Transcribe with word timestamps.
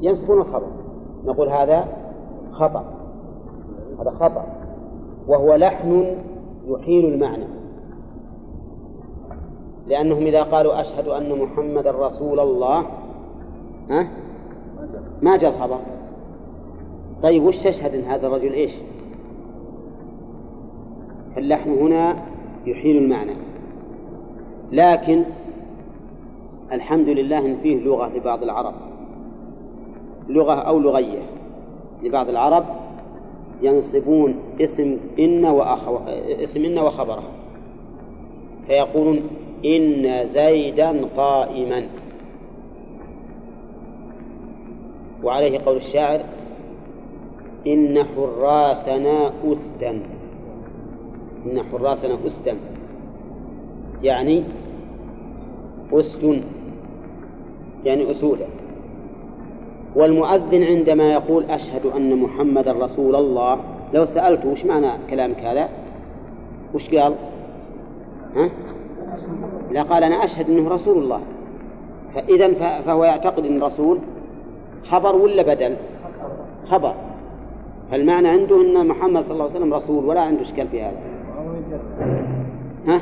ينسبون 0.00 0.40
الخبر. 0.40 0.66
نقول 1.24 1.48
هذا 1.48 1.88
خطأ. 2.52 2.84
هذا 4.00 4.10
خطأ. 4.10 4.46
وهو 5.28 5.54
لحن 5.54 6.16
يحيل 6.68 7.04
المعنى. 7.04 7.46
لأنهم 9.86 10.26
إذا 10.26 10.42
قالوا 10.42 10.80
أشهد 10.80 11.08
أن 11.08 11.38
محمد 11.42 11.86
رسول 11.86 12.40
الله 12.40 12.86
ها؟ 13.90 14.08
ما 15.22 15.36
جاء 15.36 15.50
الخبر. 15.50 15.78
طيب 17.22 17.42
وش 17.42 17.62
تشهد 17.62 17.94
أن 17.94 18.00
هذا 18.00 18.26
الرجل 18.26 18.52
إيش؟ 18.52 18.80
اللحن 21.36 21.70
هنا 21.70 22.16
يحيل 22.66 22.96
المعنى. 22.96 23.32
لكن 24.72 25.22
الحمد 26.72 27.08
لله 27.08 27.46
إن 27.46 27.56
فيه 27.56 27.80
لغة 27.80 28.08
لبعض 28.08 28.42
العرب. 28.42 28.74
لغة 30.28 30.54
أو 30.54 30.78
لغية. 30.78 31.22
لبعض 32.02 32.28
العرب 32.28 32.64
ينصبون 33.62 34.34
اسم 34.60 34.96
إن 35.18 35.44
وأخو... 35.44 35.98
اسم 36.42 36.64
إن 36.64 36.78
وخبره. 36.78 37.22
فيقولون 38.66 39.20
إن 39.64 40.26
زيدا 40.26 41.06
قائما. 41.16 41.88
وعليه 45.22 45.58
قول 45.58 45.76
الشاعر 45.76 46.20
إن 47.66 48.04
حراسنا 48.04 49.32
أسدا. 49.44 50.00
إن 51.46 51.62
حراسنا 51.72 52.18
أسدا. 52.26 52.56
يعني 54.02 54.42
أسد 55.92 56.42
يعني 57.84 58.10
أسودا 58.10 58.46
والمؤذن 59.96 60.62
عندما 60.62 61.12
يقول 61.12 61.44
أشهد 61.44 61.86
أن 61.86 62.16
محمدا 62.16 62.72
رسول 62.72 63.14
الله 63.14 63.58
لو 63.94 64.04
سألته 64.04 64.48
وش 64.48 64.64
معنى 64.64 64.86
كلامك 65.10 65.38
هذا؟ 65.38 65.68
وش 66.74 66.94
قال؟ 66.94 67.14
ها؟ 68.36 68.50
لا 69.70 69.82
قال 69.82 70.04
أنا 70.04 70.24
أشهد 70.24 70.50
أنه 70.50 70.70
رسول 70.70 70.98
الله. 70.98 71.20
فإذا 72.14 72.52
فهو 72.82 73.04
يعتقد 73.04 73.46
أن 73.46 73.62
رسول 73.62 73.98
خبر 74.82 75.16
ولا 75.16 75.42
بدل؟ 75.42 75.76
خبر. 76.64 76.94
فالمعنى 77.90 78.28
عنده 78.28 78.60
أن 78.60 78.88
محمد 78.88 79.22
صلى 79.22 79.32
الله 79.32 79.44
عليه 79.44 79.54
وسلم 79.56 79.74
رسول 79.74 80.04
ولا 80.04 80.20
عنده 80.20 80.40
إشكال 80.42 80.68
في 80.68 80.82
هذا. 80.82 81.00
ها؟ 82.86 83.00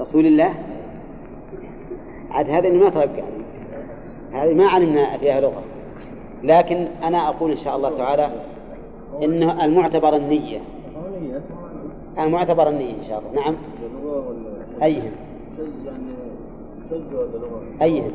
رسول 0.00 0.26
الله؟ 0.26 0.54
عاد 2.30 2.50
هذا 2.50 2.70
ما 2.70 2.90
يعني 2.94 3.37
هذه 4.32 4.54
ما 4.54 4.68
علمنا 4.68 5.18
فيها 5.18 5.40
لغة. 5.40 5.62
لكن 6.44 6.86
أنا 7.04 7.28
أقول 7.28 7.50
إن 7.50 7.56
شاء 7.56 7.76
الله 7.76 7.90
تعالى 7.90 8.30
إن 9.22 9.42
المعتبر 9.42 10.16
النية. 10.16 10.60
المعتبر 12.18 12.68
النية 12.68 12.94
إن 12.94 13.02
شاء 13.02 13.18
الله. 13.18 13.42
نعم. 13.42 13.56
أيهم 14.82 15.12
أيهم 17.82 18.12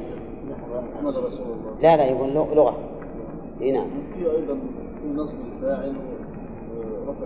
لا 1.81 1.97
لا 1.97 2.05
يقول 2.05 2.33
لغة. 2.33 2.77
إي 3.61 3.71
نعم. 3.71 3.87
في 4.13 4.31
أيضا 4.31 4.59
في 5.01 5.07
نصب 5.15 5.35
الفاعل 5.55 5.93
ورفع 7.07 7.25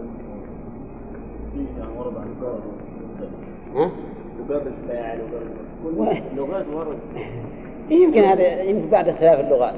في 1.54 1.80
يعني 1.80 2.00
ورد 2.00 2.18
عن 2.18 2.36
ها؟ 3.76 3.92
وباب 4.42 4.68
الفاعل 4.68 5.22
وباب 5.86 6.24
اللغات 6.32 6.66
ورد 6.74 6.98
يمكن 7.90 8.22
هذا 8.22 8.64
يمكن 8.64 8.90
بعد 8.90 9.10
اختلاف 9.10 9.40
اللغات. 9.40 9.76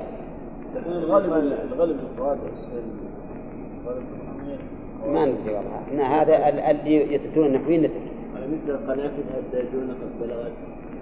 لكن 0.76 0.92
الغالب 0.92 1.34
الغالب 1.72 2.00
ما 5.08 5.26
ندري 5.26 5.54
والله. 5.54 5.82
إن 5.92 6.00
هذا 6.00 6.50
اللي 6.72 7.14
يتركون 7.14 7.46
النحويين 7.46 7.84
نثبت 7.84 8.10
مثل 8.50 8.78
قنافذ 8.78 9.24
الداجون 9.38 9.90
قد 9.90 10.28
بلغت 10.28 10.52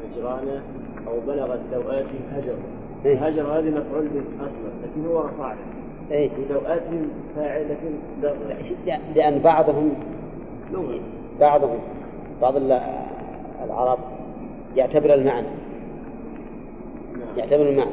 هجرانه 0.04 0.62
أو 1.08 1.20
بلغت 1.28 1.60
سوآت 1.72 2.06
هجر 2.32 2.56
إيه؟ 3.06 3.18
هجر 3.18 3.42
هذه 3.42 3.70
مفعول 3.70 4.08
به 4.08 4.22
أصلا 4.40 4.72
لكن 4.84 5.06
هو 5.08 5.20
رفع 5.22 5.56
اي 6.12 6.32
سوآت 6.48 6.84
فاعل 7.36 7.66
لكن 7.70 7.94
لأن 9.16 9.40
بعضهم 9.40 9.94
لغة. 10.74 11.00
بعضهم 11.40 11.80
بعض 12.42 12.56
العرب 13.64 14.00
يعتبر 14.76 15.14
المعنى. 15.14 15.48
يعتبر 17.38 17.70
المعنى. 17.70 17.92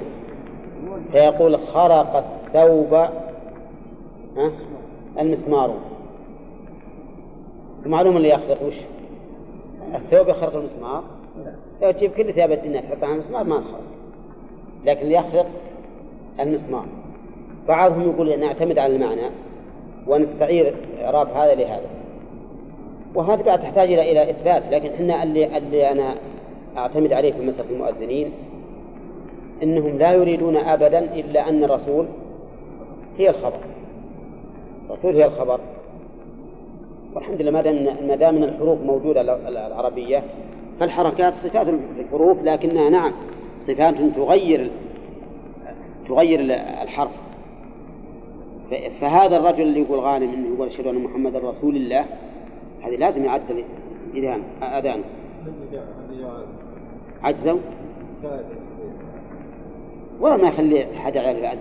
فيقول 1.12 1.58
خرق 1.58 2.16
الثوب 2.16 3.08
المسمار. 5.18 5.74
المعلوم 7.86 8.16
اللي 8.16 8.28
يخرق 8.28 8.62
وش؟ 8.62 8.80
الثوب 9.94 10.28
يخرق 10.28 10.56
المسمار. 10.56 11.04
لو 11.82 11.90
تجيب 11.90 12.10
كل 12.12 12.32
ثياب 12.32 12.52
الدنيا 12.52 12.80
تحطها 12.80 13.06
على 13.06 13.14
المسمار 13.14 13.44
ما 13.44 13.60
تخرق. 13.60 13.80
لكن 14.84 15.00
اللي 15.00 15.14
يخرق 15.14 15.46
المسمار. 16.40 16.86
بعضهم 17.68 18.10
يقول 18.10 18.40
نعتمد 18.40 18.78
على 18.78 18.96
المعنى 18.96 19.30
ونستعير 20.06 20.74
إعراب 21.02 21.28
هذا 21.28 21.54
لهذا. 21.54 21.86
وهذه 23.14 23.42
بعد 23.42 23.58
تحتاج 23.58 23.92
إلى 23.92 24.12
إلى 24.12 24.30
إثبات 24.30 24.68
لكن 24.72 24.92
إحنا 24.92 25.22
اللي 25.22 25.56
اللي 25.56 25.90
أنا 25.90 26.14
أعتمد 26.76 27.12
عليه 27.12 27.32
في 27.32 27.46
مسألة 27.46 27.70
المؤذنين 27.70 28.32
إنهم 29.62 29.98
لا 29.98 30.12
يريدون 30.12 30.56
ابدا 30.56 30.98
إلا 30.98 31.48
أن 31.48 31.64
الرسول 31.64 32.06
هي 33.18 33.30
الخبر. 33.30 33.60
الرسول 34.86 35.16
هي 35.16 35.24
الخبر. 35.24 35.60
والحمد 37.14 37.42
لله 37.42 37.50
ما 37.50 37.62
دام 37.62 38.06
ما 38.08 38.16
دام 38.16 38.42
الحروف 38.42 38.80
موجودة 38.80 39.20
العربية 39.48 40.24
فالحركات 40.80 41.34
صفات 41.34 41.68
الحروف 42.00 42.42
لكنها 42.42 42.90
نعم 42.90 43.12
صفات 43.60 43.94
تغير 43.94 44.70
تغير 46.08 46.40
الحرف. 46.82 47.20
فهذا 49.00 49.36
الرجل 49.36 49.64
اللي 49.64 49.80
يقول 49.80 49.98
غانم 49.98 50.28
انه 50.28 50.54
يقول 50.54 50.66
أشهد 50.66 50.86
أن 50.86 51.04
محمدا 51.04 51.38
رسول 51.38 51.76
الله 51.76 52.06
هذه 52.82 52.96
لازم 52.96 53.24
يعدل 53.24 53.64
أذان. 54.14 54.42
اذانه 54.62 55.04
عجزوا؟ 57.22 57.58
ولا 60.20 60.36
ما 60.36 60.48
يخلي 60.48 60.86
حد 60.96 61.16
على 61.16 61.40
بعد. 61.40 61.58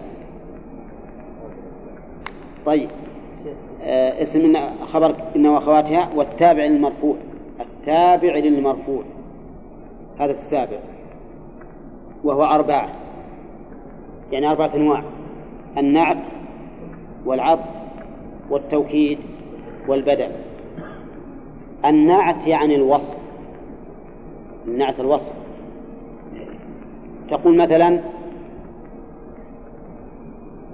طيب. 2.65 2.89
آه 3.83 4.21
اسم 4.21 4.55
خبر 4.83 5.15
إن 5.35 5.45
وأخواتها 5.45 6.09
والتابع 6.15 6.65
للمرفوع. 6.65 7.15
التابع 7.59 8.35
للمرفوع. 8.35 9.03
هذا 10.17 10.31
السابع. 10.31 10.79
وهو 12.23 12.43
أربعة. 12.43 12.89
يعني 14.31 14.49
أربعة 14.49 14.75
أنواع. 14.75 15.03
النعت 15.77 16.27
والعطف 17.25 17.69
والتوكيد 18.49 19.19
والبدل. 19.87 20.31
النعت 21.85 22.47
يعني 22.47 22.75
الوصف. 22.75 23.17
النعت 24.67 24.99
الوصف. 24.99 25.33
تقول 27.27 27.57
مثلا 27.57 27.99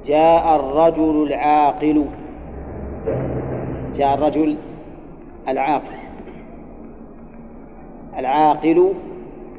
جاء 0.09 0.55
الرجل 0.55 1.27
العاقل. 1.27 2.05
جاء 3.95 4.13
الرجل 4.15 4.57
العاقل. 5.47 5.97
العاقل 8.17 8.93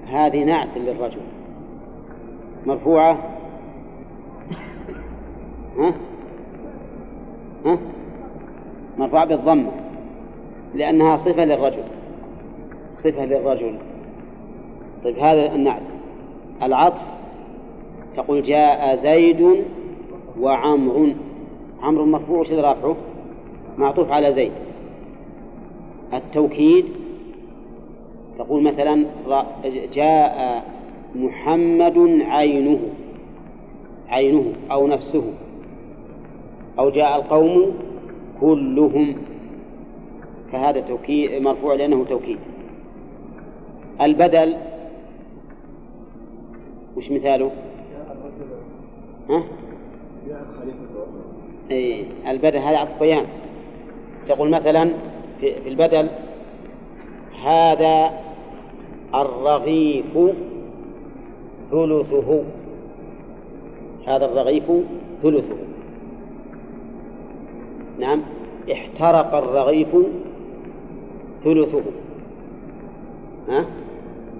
هذه 0.06 0.44
نعت 0.44 0.78
للرجل. 0.78 1.20
مرفوعة؟ 2.66 3.18
ها؟ 5.78 5.94
ها؟ 7.66 7.78
مرفوعة 8.98 9.24
بالضمة 9.24 9.72
لأنها 10.74 11.16
صفة 11.16 11.44
للرجل. 11.44 11.84
صفة 12.92 13.24
للرجل. 13.24 13.78
طيب 15.04 15.18
هذا 15.18 15.54
النعت. 15.54 15.82
العطف 16.62 17.02
تقول 18.14 18.42
جاء 18.42 18.94
زيد 18.94 19.64
وعمر 20.40 21.14
عمرو 21.82 22.06
مرفوع 22.06 22.38
وش 22.38 22.52
رافعه؟ 22.52 22.96
معطوف 23.78 24.12
على 24.12 24.32
زيد 24.32 24.52
التوكيد 26.14 26.84
تقول 28.38 28.62
مثلا 28.62 29.06
جاء 29.92 30.64
محمد 31.14 31.98
عينه 32.20 32.80
عينه 34.08 34.52
أو 34.70 34.86
نفسه 34.86 35.32
أو 36.78 36.90
جاء 36.90 37.16
القوم 37.16 37.74
كلهم 38.40 39.16
فهذا 40.52 40.80
توكيد 40.80 41.42
مرفوع 41.42 41.74
لأنه 41.74 42.04
توكيد 42.04 42.38
البدل 44.00 44.56
وش 46.96 47.12
مثاله؟ 47.12 47.50
ها؟ 49.30 49.44
أي 51.70 52.04
البدل 52.28 52.58
هذا 52.58 52.78
عطف 52.78 53.00
بيان. 53.00 53.24
تقول 54.26 54.50
مثلا 54.50 54.90
في 55.40 55.68
البدل 55.68 56.08
هذا 57.42 58.10
الرغيف 59.14 60.18
ثلثه. 61.70 62.42
هذا 64.06 64.24
الرغيف 64.24 64.64
ثلثه. 65.22 65.56
نعم. 67.98 68.22
احترق 68.72 69.34
الرغيف 69.34 69.88
ثلثه. 71.42 71.82
ها؟ 73.48 73.66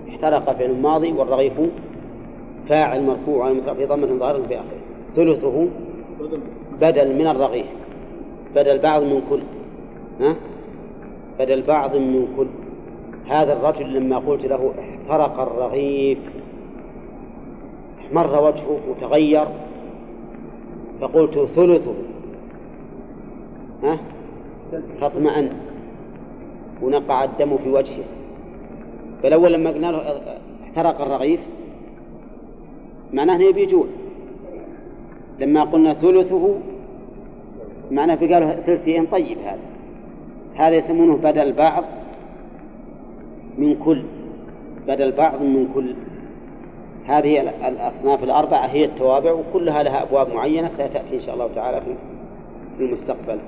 احترق 0.09 0.53
فعل 0.53 0.81
ماضي 0.83 1.13
والرغيف 1.13 1.53
فاعل 2.69 3.07
مرفوع 3.07 3.45
على 3.45 3.75
في 3.77 3.85
ضمة 3.85 4.07
ظاهر 4.07 4.43
في 4.49 4.55
آخره. 4.55 4.81
ثلثه. 5.17 5.69
بدل 6.81 7.15
من 7.15 7.27
الرغيف. 7.27 7.67
بدل 8.55 8.79
بعض 8.79 9.03
من 9.03 9.23
كل. 9.31 9.41
ها؟ 10.21 10.37
بدل 11.39 11.63
بعض 11.63 11.97
من 11.97 12.29
كل. 12.37 12.47
هذا 13.27 13.53
الرجل 13.53 13.95
لما 13.95 14.19
قلت 14.19 14.45
له 14.45 14.73
احترق 14.79 15.41
الرغيف 15.41 16.19
احمر 18.01 18.45
وجهه 18.45 18.81
وتغير 18.91 19.47
فقلت 21.01 21.39
ثلثه. 21.39 21.95
ها؟ 23.83 24.01
فاطمأن. 25.01 25.51
ونقع 26.83 27.25
الدم 27.25 27.57
في 27.57 27.71
وجهه. 27.71 28.05
فالأول 29.23 29.53
لما 29.53 29.71
قلنا 29.71 29.87
له 29.87 30.21
احترق 30.65 31.01
الرغيف 31.01 31.41
معناه 33.13 33.37
إنه 33.37 33.45
يبي 33.45 33.63
يجوع. 33.63 33.87
لما 35.41 35.65
قلنا 35.65 35.93
ثلثه 35.93 36.55
معناه 37.91 38.17
في 38.17 38.35
قالوا 38.35 38.51
ثلثين 38.51 39.07
طيب 39.07 39.39
هذا. 39.39 39.61
هذا 40.55 40.77
يسمونه 40.77 41.17
بدل 41.17 41.53
بعض 41.53 41.85
من 43.59 43.75
كل. 43.75 44.03
بدل 44.89 45.13
بعض 45.13 45.43
من 45.43 45.69
كل. 45.75 45.95
هذه 47.07 47.41
الأصناف 47.69 48.25
الأربعة 48.25 48.67
هي 48.67 48.85
التوابع 48.85 49.33
وكلها 49.33 49.83
لها 49.83 50.03
أبواب 50.03 50.29
معينة 50.29 50.69
ستأتي 50.69 51.15
إن 51.15 51.21
شاء 51.21 51.35
الله 51.35 51.49
تعالى 51.55 51.81
في 52.79 52.85
المستقبل. 52.85 53.39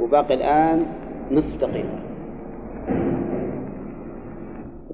وباقي 0.00 0.34
الآن 0.34 0.86
نصف 1.30 1.56
دقيقة. 1.56 2.00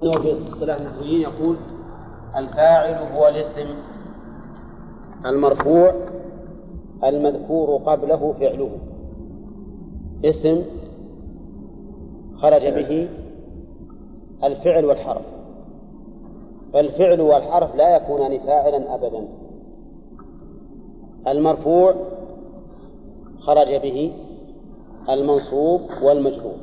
في 0.01 0.49
اصطلاح 0.49 0.77
النحويين 0.77 1.21
يقول 1.21 1.57
الفاعل 2.37 2.95
هو 3.15 3.29
الاسم. 3.29 3.96
المرفوع 5.27 5.95
المذكور 7.05 7.77
قبله 7.77 8.33
فعله. 8.33 8.71
اسم 10.25 10.63
خرج 12.37 12.67
به 12.67 13.09
الفعل 14.45 14.85
والحرف. 14.85 15.23
فالفعل 16.73 17.21
والحرف 17.21 17.75
لا 17.75 17.97
يكونان 17.97 18.39
فاعلا 18.39 18.95
أبدا. 18.95 19.29
المرفوع 21.29 21.95
خرج 23.39 23.75
به 23.75 24.13
المنصوب 25.09 25.81
والمجرور. 26.03 26.57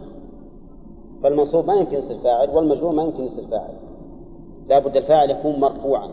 فالمنصوب 1.23 1.67
ما 1.67 1.73
يمكن 1.73 1.97
يصير 1.97 2.17
فاعل 2.17 2.49
والمجرور 2.49 2.95
ما 2.95 3.03
يمكن 3.03 3.23
يصير 3.23 3.43
فاعل. 3.43 3.73
لا 4.69 4.79
بد 4.79 4.97
الفاعل 4.97 5.29
يكون 5.29 5.59
مرفوعا. 5.59 6.09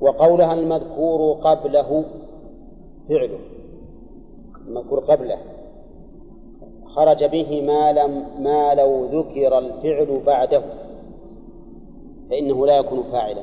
وقولها 0.00 0.54
المذكور 0.54 1.32
قبله 1.32 2.04
فعله 3.08 3.38
المذكور 4.68 4.98
قبله. 5.00 5.38
خرج 6.84 7.24
به 7.24 7.62
ما 7.62 7.92
لم 7.92 8.24
ما 8.38 8.74
لو 8.74 9.04
ذكر 9.04 9.58
الفعل 9.58 10.20
بعده 10.26 10.62
فإنه 12.30 12.66
لا 12.66 12.78
يكون 12.78 13.02
فاعلا. 13.02 13.42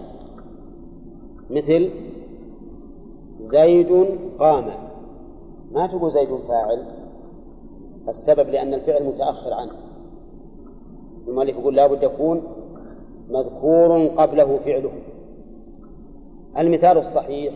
مثل 1.50 1.90
زيد 3.40 4.20
قام. 4.40 4.66
ما 5.72 5.88
تقول 5.88 6.12
زيد 6.12 6.36
فاعل؟ 6.48 6.84
السبب 8.08 8.50
لأن 8.50 8.74
الفعل 8.74 9.04
متأخر 9.04 9.54
عنه. 9.54 9.72
المؤلف 11.28 11.58
يقول 11.58 11.76
لا 11.76 11.88
بد 11.88 12.04
يكون 12.04 12.44
مذكور 13.30 14.08
قبله 14.08 14.60
فعله. 14.66 14.92
المثال 16.58 16.98
الصحيح. 16.98 17.54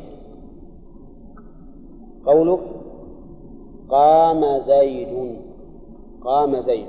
قولك 2.26 2.60
قام 3.90 4.60
زيد. 4.60 5.38
قام 6.22 6.56
زيد. 6.56 6.86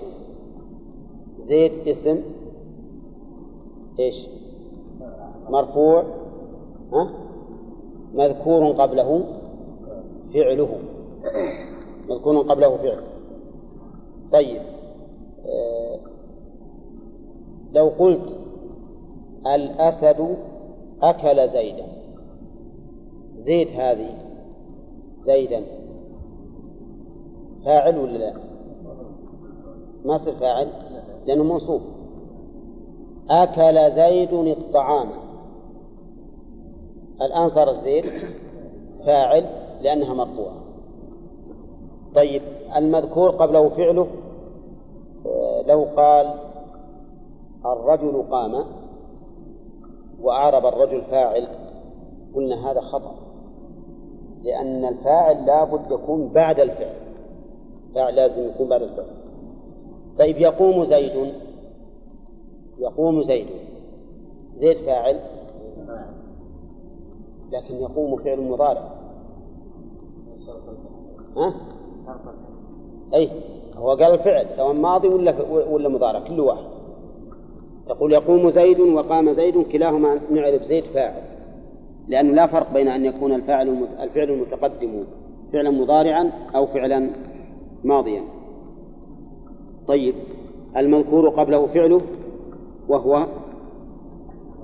زيد 1.39 1.89
اسم 1.89 2.23
إيش؟ 3.99 4.29
مرفوع 5.51 6.05
ها؟ 6.93 7.11
مذكور 8.15 8.65
قبله 8.67 9.25
فعله. 10.35 10.79
مذكور 12.09 12.39
قبله 12.39 12.77
فعله 12.77 13.03
طيب 14.33 14.63
آه 15.47 16.01
لو 17.73 17.89
قلت 17.99 18.39
الأسد 19.47 20.37
أكل 21.03 21.49
زيدا. 21.49 22.00
زيد 23.41 23.69
هذه 23.69 24.09
زيدا. 25.19 25.63
فاعل 27.65 27.99
ولا 27.99 28.19
لا؟ 28.19 28.35
ما 30.05 30.15
يصير 30.15 30.35
فاعل؟ 30.35 30.69
لأنه 31.27 31.45
منصوب. 31.45 31.81
أكل 33.31 33.91
زيد 33.91 34.33
الطعام. 34.33 35.09
الآن 37.23 37.49
صار 37.49 37.71
الزيد 37.71 38.05
فاعل 39.05 39.45
لأنها 39.83 40.15
مرفوعة. 40.15 40.55
طيب 42.15 42.43
المذكور 42.77 43.31
قبله 43.31 43.69
فعله 43.69 44.07
لو 45.67 45.87
قال 45.97 46.35
الرجل 47.67 48.23
قام 48.31 48.65
وأعرب 50.23 50.67
الرجل 50.67 51.03
فاعل 51.03 51.49
قلنا 52.35 52.71
هذا 52.71 52.81
خطأ. 52.81 53.30
لأن 54.45 54.85
الفاعل 54.85 55.47
لا 55.47 55.65
بد 55.65 55.91
يكون 55.91 56.29
بعد 56.29 56.61
الفعل. 56.61 56.97
فاعل 57.95 58.17
لازم 58.17 58.49
يكون 58.49 58.69
بعد 58.69 58.83
الفعل. 58.83 59.11
طيب 60.19 60.37
يقوم 60.37 60.85
زيد. 60.85 61.35
يقوم 62.79 63.23
زيد. 63.23 63.47
زيد 64.55 64.77
فاعل. 64.77 65.21
لكن 67.53 67.75
يقوم 67.75 68.17
فعل 68.17 68.41
مضارع. 68.41 68.91
ها؟ 71.37 71.55
أي 73.15 73.31
هو 73.77 73.89
قال 73.89 74.13
الفعل 74.15 74.51
سواء 74.51 74.73
ماضي 74.73 75.09
ولا 75.09 75.43
ولا 75.71 75.89
مضارع 75.89 76.21
كل 76.29 76.41
واحد. 76.41 76.71
تقول 77.87 78.13
يقوم 78.13 78.51
زيد 78.51 78.81
وقام 78.81 79.33
زيد 79.33 79.63
كلاهما 79.63 80.21
نعرف 80.31 80.63
زيد 80.63 80.85
فاعل. 80.85 81.40
لأنه 82.11 82.33
لا 82.33 82.47
فرق 82.47 82.73
بين 82.73 82.89
أن 82.89 83.05
يكون 83.05 83.33
الفاعل 83.33 83.69
الفعل 84.03 84.31
المتقدم 84.31 85.05
فعلا 85.53 85.71
مضارعا 85.71 86.31
أو 86.55 86.67
فعلا 86.67 87.11
ماضيا. 87.85 88.23
طيب 89.87 90.15
المذكور 90.77 91.29
قبله 91.29 91.67
فعله 91.67 92.01
وهو 92.89 93.27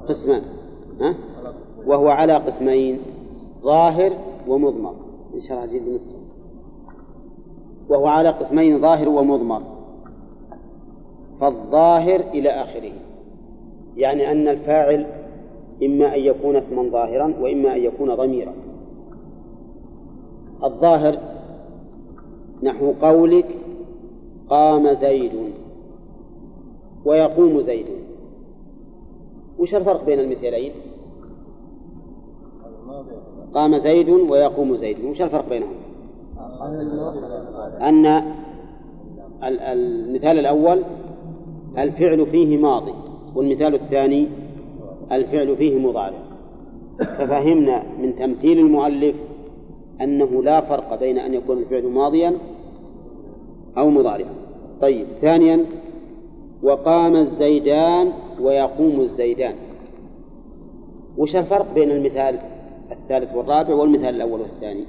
قسمان 0.08 0.42
ها؟ 1.00 1.14
وهو 1.86 2.08
على 2.08 2.32
قسمين 2.32 2.98
ظاهر 3.62 4.12
ومضمر. 4.48 4.94
إن 5.34 5.40
شاء 5.40 5.58
الله 5.58 5.70
أجيب 5.70 5.84
بنسخة 5.84 6.16
وهو 7.88 8.06
على 8.06 8.28
قسمين 8.28 8.80
ظاهر 8.80 9.08
ومضمر. 9.08 9.62
فالظاهر 11.40 12.20
إلى 12.20 12.48
آخره. 12.48 12.92
يعني 13.96 14.32
أن 14.32 14.48
الفاعل 14.48 15.25
إما 15.82 16.14
أن 16.14 16.20
يكون 16.20 16.56
اسما 16.56 16.82
ظاهرا 16.82 17.34
وإما 17.40 17.76
أن 17.76 17.80
يكون 17.80 18.14
ضميرا. 18.14 18.52
الظاهر 20.64 21.18
نحو 22.62 22.92
قولك 22.92 23.46
قام 24.48 24.92
زيد 24.92 25.32
ويقوم 27.04 27.60
زيد. 27.60 27.86
وش 29.58 29.74
الفرق 29.74 30.04
بين 30.04 30.18
المثالين 30.18 30.72
قام 33.52 33.78
زيد 33.78 34.08
ويقوم 34.08 34.76
زيد. 34.76 35.04
وش 35.04 35.22
الفرق 35.22 35.48
بينهم؟ 35.48 35.76
أن 37.82 38.22
المثال 39.42 40.38
الأول 40.38 40.82
الفعل 41.78 42.26
فيه 42.26 42.58
ماضي 42.58 42.92
والمثال 43.34 43.74
الثاني 43.74 44.28
الفعل 45.12 45.56
فيه 45.56 45.78
مضارع. 45.78 46.18
ففهمنا 46.98 47.82
من 47.98 48.16
تمثيل 48.16 48.58
المؤلف 48.58 49.16
أنه 50.00 50.42
لا 50.42 50.60
فرق 50.60 51.00
بين 51.00 51.18
أن 51.18 51.34
يكون 51.34 51.58
الفعل 51.58 51.86
ماضيا 51.86 52.32
أو 53.78 53.90
مضارعا. 53.90 54.34
طيب 54.80 55.06
ثانيا 55.20 55.64
وقام 56.62 57.16
الزيدان 57.16 58.12
ويقوم 58.40 59.00
الزيدان. 59.00 59.54
وش 61.18 61.36
الفرق 61.36 61.74
بين 61.74 61.90
المثال 61.90 62.38
الثالث 62.90 63.34
والرابع 63.34 63.74
والمثال 63.74 64.14
الأول 64.14 64.40
والثاني؟ 64.40 64.84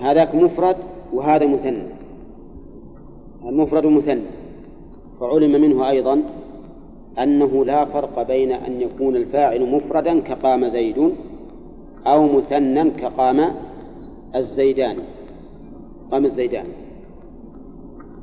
هذاك 0.00 0.34
مفرد 0.34 0.76
وهذا 1.12 1.46
مثنى. 1.46 1.94
المفرد 3.44 3.86
مثنى 3.86 4.22
فعلم 5.20 5.60
منه 5.60 5.90
أيضا. 5.90 6.22
أنه 7.18 7.64
لا 7.64 7.84
فرق 7.84 8.22
بين 8.22 8.52
أن 8.52 8.80
يكون 8.80 9.16
الفاعل 9.16 9.70
مفردا 9.70 10.20
كقام 10.20 10.68
زيد 10.68 11.12
أو 12.06 12.26
مثنى 12.26 12.90
كقام 12.90 13.54
الزيدان. 14.36 14.96
قام 16.12 16.24
الزيدان. 16.24 16.66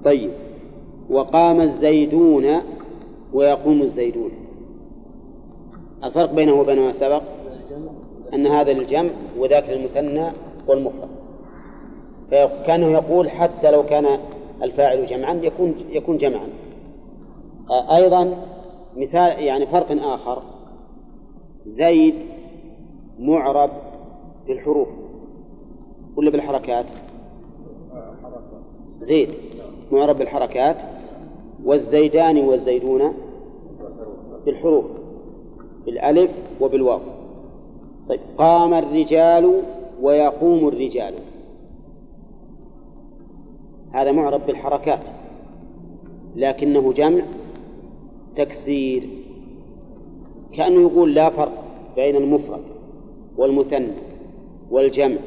طيب. 0.06 0.32
وقام 1.10 1.62
الزيدون 1.62 2.48
ويقوم 3.34 3.82
الزيدون. 3.82 4.32
الفرق 6.04 6.34
بينه 6.34 6.54
وبين 6.54 6.80
ما 6.80 6.92
سبق؟ 6.92 7.22
أن 8.34 8.48
هذا 8.48 8.74
للجمع 8.74 9.10
وذاك 9.40 9.70
للمثنى 9.70 10.26
والمفرد. 10.68 11.10
فكانه 12.32 12.88
يقول 12.88 13.30
حتى 13.30 13.72
لو 13.72 13.84
كان 13.84 14.06
الفاعل 14.64 15.06
جمعا 15.06 15.34
يكون 15.34 15.76
يكون 15.90 16.18
جمعا. 16.18 16.48
أيضا 17.72 18.36
مثال 18.98 19.44
يعني 19.44 19.66
فرق 19.66 19.92
آخر. 19.92 20.42
زيد 21.64 22.16
معرب 23.20 23.70
بالحروف 24.48 24.88
ولا 26.16 26.32
بالحركات؟ 26.32 26.86
زيد 29.00 29.30
معرب 29.92 30.18
بالحركات. 30.18 30.78
والزيدان 31.66 32.38
والزيدون 32.38 33.14
بالحروف. 34.46 34.86
بالألف 35.86 36.32
وبالواو. 36.62 37.00
طيب 38.10 38.20
قام 38.38 38.74
الرجال 38.74 39.62
ويقوم 40.02 40.68
الرجال. 40.68 41.14
هذا 43.92 44.12
معرب 44.12 44.46
بالحركات 44.46 45.00
لكنه 46.36 46.94
جمع 46.94 47.24
تكسير 48.36 49.10
كأنه 50.54 50.82
يقول 50.82 51.14
لا 51.14 51.30
فرق 51.30 51.64
بين 51.96 52.16
المفرد 52.16 52.62
والمثنى 53.38 53.94
والجمع 54.72 55.18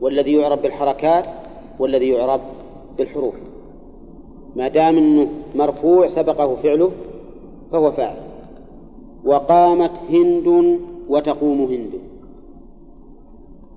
والذي 0.00 0.32
يعرب 0.32 0.62
بالحركات 0.62 1.26
والذي 1.78 2.08
يعرب 2.08 2.40
بالحروف. 2.98 3.34
ما 4.56 4.68
دام 4.68 4.98
إنه 4.98 5.30
مرفوع 5.54 6.06
سبقه 6.06 6.56
فعله 6.56 6.92
فهو 7.72 7.92
فاعل. 7.92 8.16
وقامت 9.24 9.98
هند 10.10 10.78
وتقوم 11.08 11.60
هند. 11.64 11.90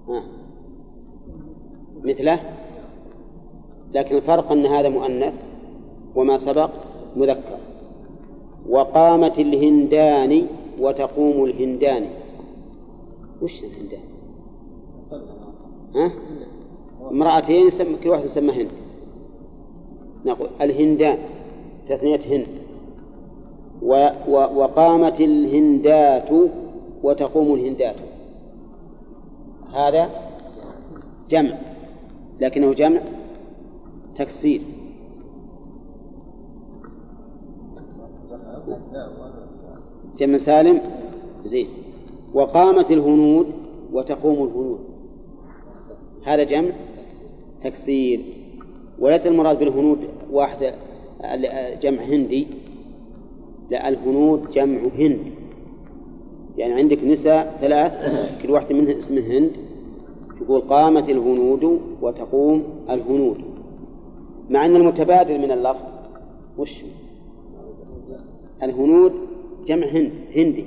آه. 0.09 0.23
مثله؟ 2.03 2.39
لكن 3.93 4.15
الفرق 4.15 4.51
أن 4.51 4.65
هذا 4.65 4.89
مؤنث 4.89 5.43
وما 6.15 6.37
سبق 6.37 6.69
مذكر. 7.15 7.57
وقامت 8.69 9.39
الهندان 9.39 10.47
وتقوم 10.79 11.43
الهندان. 11.43 12.05
وش 13.41 13.63
الهندان؟ 13.63 14.05
ها؟ 15.95 16.11
امرأتين 17.11 17.69
كل 18.03 18.09
واحدة 18.09 18.25
تسمى 18.25 18.51
هند. 18.51 18.71
نقول 20.25 20.49
الهندان 20.61 21.17
تثنية 21.87 22.19
هند. 22.25 22.47
و 23.81 24.09
و 24.27 24.31
وقامت 24.31 25.21
الهندات 25.21 26.29
وتقوم 27.03 27.53
الهندات. 27.53 27.95
هذا 29.73 30.09
جمع 31.29 31.57
لكنه 32.41 32.73
جمع 32.73 33.01
تكسير. 34.15 34.61
جمع 40.17 40.37
سالم 40.37 40.81
زين 41.45 41.67
وقامت 42.33 42.91
الهنود 42.91 43.47
وتقوم 43.93 44.47
الهنود. 44.47 44.79
هذا 46.23 46.43
جمع 46.43 46.71
تكسير. 47.61 48.19
وليس 48.99 49.27
المراد 49.27 49.59
بالهنود 49.59 49.99
واحد 50.31 50.73
جمع 51.81 52.01
هندي 52.03 52.47
لا 53.71 53.89
الهنود 53.89 54.49
جمع 54.49 54.79
هند. 54.79 55.19
يعني 56.57 56.73
عندك 56.73 57.03
نساء 57.03 57.57
ثلاث 57.61 57.93
كل 58.41 58.51
واحدة 58.51 58.75
منها 58.75 58.97
اسمه 58.97 59.21
هند. 59.21 59.51
يقول 60.41 60.61
قامت 60.61 61.09
الهنود 61.09 61.81
وتقوم 62.01 62.63
الهنود. 62.89 63.37
مع 64.49 64.65
أن 64.65 64.75
المتبادل 64.75 65.37
من 65.37 65.51
اللفظ 65.51 65.85
وش؟ 66.57 66.83
الهنود 68.63 69.13
جمع 69.65 69.87
هند 69.87 70.11
هندي 70.35 70.65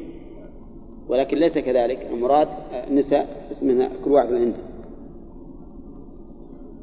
ولكن 1.08 1.38
ليس 1.38 1.58
كذلك. 1.58 2.06
المراد 2.12 2.48
نساء 2.92 3.48
اسمها 3.50 3.90
كل 4.04 4.12
واحد 4.12 4.32
هند. 4.32 4.54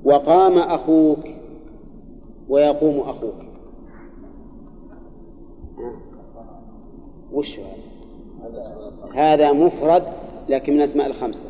وقام 0.03 0.57
أخوك 0.57 1.27
ويقوم 2.49 2.99
أخوك. 2.99 3.41
وش 7.33 7.59
هذا؟ 7.59 8.91
هذا 9.13 9.51
مفرد 9.51 10.03
لكن 10.49 10.73
من 10.73 10.79
الأسماء 10.79 11.07
الخمسة. 11.07 11.49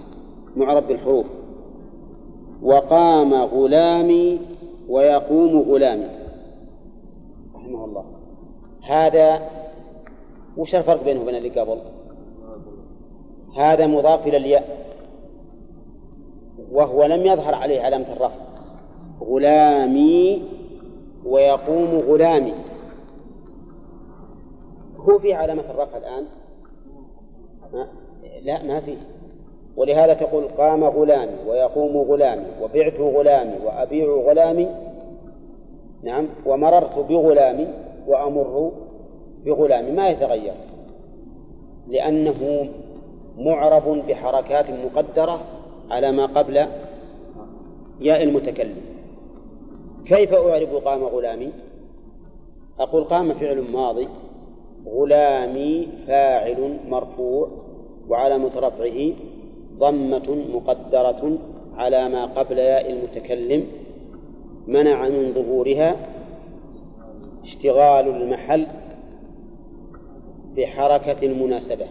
معرب 0.57 0.87
بالحروف 0.87 1.25
وقام 2.63 3.33
غلامي 3.33 4.39
ويقوم 4.89 5.59
غلامي. 5.59 6.09
رحمه 7.55 7.85
الله. 7.85 8.05
هذا 8.85 9.41
وش 10.57 10.75
الفرق 10.75 11.03
بينه 11.03 11.21
وبين 11.21 11.35
اللي 11.35 11.49
قبل؟ 11.49 11.79
هذا 13.57 13.87
مضاف 13.87 14.27
إلى 14.27 14.37
الياء 14.37 14.85
وهو 16.71 17.05
لم 17.05 17.25
يظهر 17.25 17.55
عليه 17.55 17.81
علامة 17.81 18.13
الرفع. 18.13 18.45
غلامي 19.21 20.43
ويقوم 21.25 21.99
غلامي. 22.07 22.53
هو 24.97 25.19
في 25.19 25.33
علامة 25.33 25.71
الرفع 25.71 25.97
الآن؟ 25.97 26.25
لا 28.41 28.63
ما 28.63 28.79
فيه. 28.79 28.97
ولهذا 29.77 30.13
تقول 30.13 30.47
قام 30.47 30.83
غلامي 30.83 31.35
ويقوم 31.47 31.97
غلامي 31.97 32.45
وبعت 32.61 32.99
غلامي 32.99 33.53
وأبيع 33.65 34.07
غلامي. 34.07 34.67
نعم 36.03 36.27
ومررت 36.45 36.99
بغلامي. 36.99 37.67
وأمر 38.07 38.71
بغلامي 39.45 39.91
ما 39.91 40.09
يتغير 40.09 40.53
لأنه 41.87 42.69
معرب 43.37 44.07
بحركات 44.07 44.65
مقدرة 44.71 45.41
على 45.91 46.11
ما 46.11 46.25
قبل 46.25 46.55
ياء 48.01 48.23
المتكلم. 48.23 48.75
كيف 50.05 50.33
أعرب 50.33 50.75
قام 50.85 51.03
غلامي؟ 51.03 51.49
أقول 52.79 53.03
قام 53.03 53.33
فعل 53.33 53.61
ماضي 53.71 54.07
غلامي 54.87 55.87
فاعل 56.07 56.77
مرفوع 56.87 57.49
وعلامة 58.09 58.51
رفعه 58.55 59.13
ضمة 59.77 60.37
مقدرة 60.53 61.37
على 61.75 62.09
ما 62.09 62.25
قبل 62.25 62.57
ياء 62.57 62.91
المتكلم 62.91 63.67
منع 64.67 65.09
من 65.09 65.33
ظهورها 65.33 65.95
اشتغال 67.45 68.07
المحل 68.07 68.67
بحركة 70.57 71.25
المناسبة. 71.25 71.85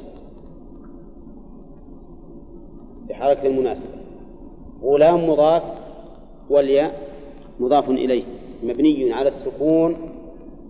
بحركة 3.09 3.47
المناسبة. 3.47 3.91
غلام 4.83 5.31
مضاف 5.31 5.63
والياء 6.51 7.09
مضاف 7.61 7.91
إليه. 7.91 8.25
مبني 8.63 9.13
على 9.13 9.29
السكون 9.29 9.97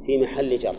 في 0.07 0.23
محل 0.23 0.59
جر. 0.59 0.76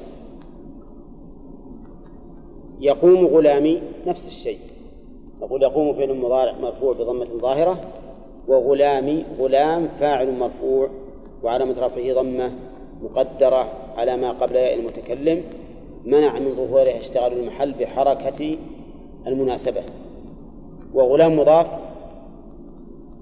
يقوم 2.80 3.26
غلامي 3.26 3.82
نفس 4.08 4.28
الشيء. 4.28 4.60
نقول 5.42 5.64
يقوم 5.64 5.94
فعل 5.94 6.20
مضارع 6.20 6.54
مرفوع 6.62 6.94
بضمة 6.94 7.26
ظاهرة 7.26 7.82
وغلامي 8.48 9.26
غلام 9.40 9.88
فاعل 9.88 10.40
مرفوع 10.40 10.90
وعلامة 11.44 11.72
رفعه 11.80 12.14
ضمة 12.14 12.52
مقدرة. 13.02 13.85
على 13.96 14.18
ما 14.18 14.32
قبل 14.32 14.56
ياء 14.56 14.80
المتكلم 14.80 15.44
منع 16.06 16.40
من 16.40 16.56
ظهوره 16.56 16.98
اشتغال 16.98 17.34
المحل 17.34 17.72
بحركة 17.72 18.58
المناسبة. 19.28 19.84
وغلام 20.94 21.40
مضاف 21.40 21.68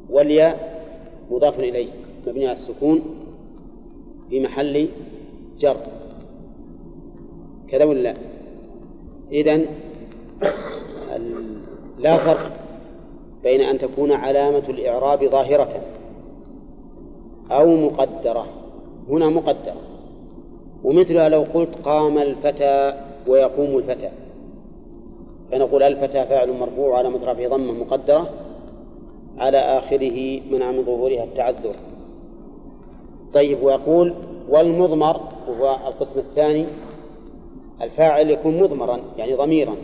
والياء 0.09 0.83
مضاف 1.31 1.59
إليه 1.59 1.87
مبني 2.27 2.45
على 2.45 2.53
السكون 2.53 3.01
في 4.29 4.39
محل 4.39 4.89
جر. 5.59 5.77
كذا 7.67 7.85
ولا؟ 7.85 7.99
لا؟ 7.99 8.13
إذن 9.31 9.65
لا 11.99 12.17
فرق 12.17 12.51
بين 13.43 13.61
أن 13.61 13.77
تكون 13.77 14.11
علامة 14.11 14.69
الإعراب 14.69 15.25
ظاهرة 15.25 15.81
أو 17.51 17.75
مقدرة. 17.75 18.45
هنا 19.09 19.29
مقدرة. 19.29 19.92
ومثلها 20.83 21.29
لو 21.29 21.45
قلت 21.53 21.75
قام 21.75 22.17
الفتى 22.17 22.93
ويقوم 23.27 23.77
الفتى. 23.77 24.09
فنقول 25.51 25.83
الفتى 25.83 26.25
فاعل 26.25 26.59
مرفوع 26.59 26.97
على 26.97 27.09
مترفع 27.09 27.47
ضمة 27.47 27.73
مقدرة 27.73 28.29
على 29.37 29.57
آخره 29.57 30.41
منع 30.51 30.71
من 30.71 30.83
ظهورها 30.83 31.23
التعذر. 31.23 31.75
طيب 33.33 33.63
ويقول 33.63 34.13
والمضمر 34.49 35.21
وهو 35.49 35.77
القسم 35.87 36.19
الثاني 36.19 36.65
الفاعل 37.81 38.29
يكون 38.29 38.59
مضمرا 38.63 38.99
يعني 39.17 39.33
ضميرا. 39.33 39.75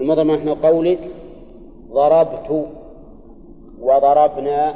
المضمر 0.00 0.36
نحن 0.36 0.48
قولك 0.48 1.10
ضربت 1.92 2.66
وضربنا 3.80 4.74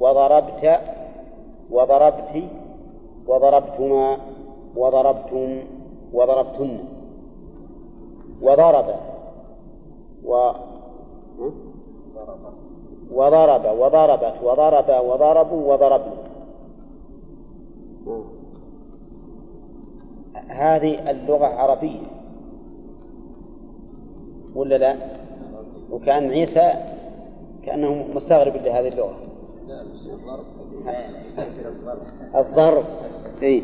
وضربت 0.00 0.80
وضربت 1.70 2.42
وضربتما 3.28 4.18
وضربتم 4.76 5.58
وضربتن. 6.12 6.78
وضرب. 8.42 8.86
و 10.24 10.50
وضرب 13.12 13.78
وضربت 13.78 14.34
وضرب 14.42 14.88
وضربوا 14.88 15.72
وضربنا 15.72 16.26
هذه 20.48 21.10
اللغة 21.10 21.46
عربية. 21.46 22.06
ولا 24.54 24.78
لا؟ 24.78 24.96
وكأن 25.90 26.30
عيسى 26.30 26.72
كأنه 27.64 28.06
مستغرب 28.14 28.56
لهذه 28.56 28.88
اللغة. 28.88 29.16
الضرب. 32.34 32.84
اي 33.42 33.62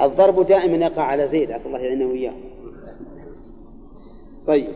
الضرب 0.00 0.46
دائما 0.46 0.86
يقع 0.86 1.02
على 1.02 1.26
زيد 1.26 1.50
عسى 1.50 1.66
الله 1.66 1.78
يعينه 1.78 2.06
وإياه. 2.06 2.34
طيب. 4.46 4.68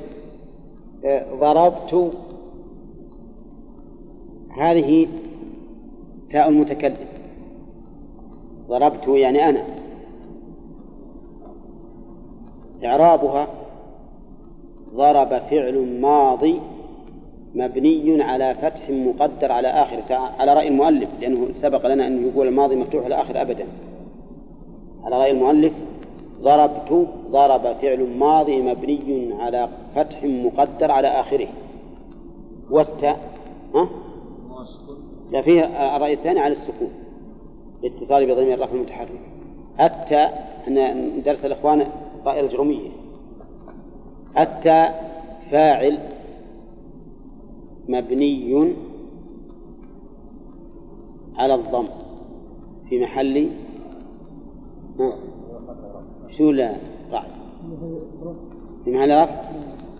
آه، 1.04 1.34
ضربت 1.34 2.12
هذه 4.50 5.08
تاء 6.30 6.48
المتكلم. 6.48 7.06
ضربت 8.68 9.08
يعني 9.08 9.48
أنا. 9.48 9.66
إعرابها 12.84 13.48
ضرب 14.94 15.28
فعل 15.28 16.00
ماضي 16.00 16.60
مبني 17.54 18.22
على 18.22 18.54
فتح 18.54 18.90
مقدر 18.90 19.52
على 19.52 19.68
آخر 19.68 20.14
على 20.14 20.54
رأي 20.54 20.68
المؤلف 20.68 21.08
لأنه 21.20 21.48
سبق 21.54 21.86
لنا 21.86 22.06
أن 22.06 22.28
يقول 22.28 22.48
الماضي 22.48 22.76
مفتوح 22.76 23.04
على 23.04 23.14
آخر 23.14 23.40
أبدا. 23.42 23.66
على 25.04 25.18
رأي 25.18 25.30
المؤلف 25.30 25.74
ضربت 26.40 27.08
ضرب 27.30 27.76
فعل 27.82 28.18
ماضي 28.18 28.62
مبني 28.62 29.34
على 29.34 29.68
فتح 29.94 30.24
مقدر 30.24 30.90
على 30.90 31.08
آخره. 31.08 31.48
والتاء 32.70 33.20
ها؟ 33.74 33.88
لا 35.32 35.42
فيه 35.42 35.64
الرأي 35.96 36.12
الثاني 36.12 36.40
على 36.40 36.52
السكون 36.52 36.90
لاتصال 37.82 38.26
بضمير 38.26 38.54
الرفع 38.54 38.74
المتحرك. 38.74 39.20
التاء 39.80 40.50
أن 40.68 41.22
درس 41.22 41.44
الإخوان 41.44 41.86
رأي 42.26 42.40
الجرومية 42.40 42.88
التاء 44.38 45.10
فاعل 45.50 45.98
مبني 47.88 48.74
على 51.36 51.54
الضم 51.54 51.86
في 52.88 53.02
محل 53.02 53.48
شو 56.28 56.50
لا؟ 56.50 56.76
رعد 57.12 57.30
محل 58.86 59.22
رفع 59.22 59.40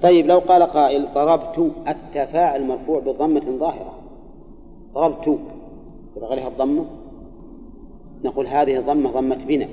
طيب 0.02 0.26
لو 0.26 0.38
قال 0.38 0.62
قائل 0.62 1.08
ضربت 1.14 1.72
التفاعل 1.88 2.66
مرفوع 2.66 3.00
بضمة 3.00 3.40
ظاهرة. 3.40 3.94
ضربت. 4.94 5.38
يبقى 6.16 6.30
عليها 6.30 6.48
الضمة. 6.48 6.84
نقول 8.24 8.46
هذه 8.46 8.78
الضمة 8.78 9.10
ضمة 9.10 9.44
بنا. 9.44 9.68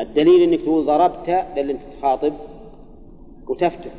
الدليل 0.00 0.42
إنك 0.42 0.62
تقول 0.62 0.86
ضربت 0.86 1.28
للي 1.56 1.72
أنت 1.72 1.82
تخاطب 1.82 2.32
وتفتح 3.48 3.92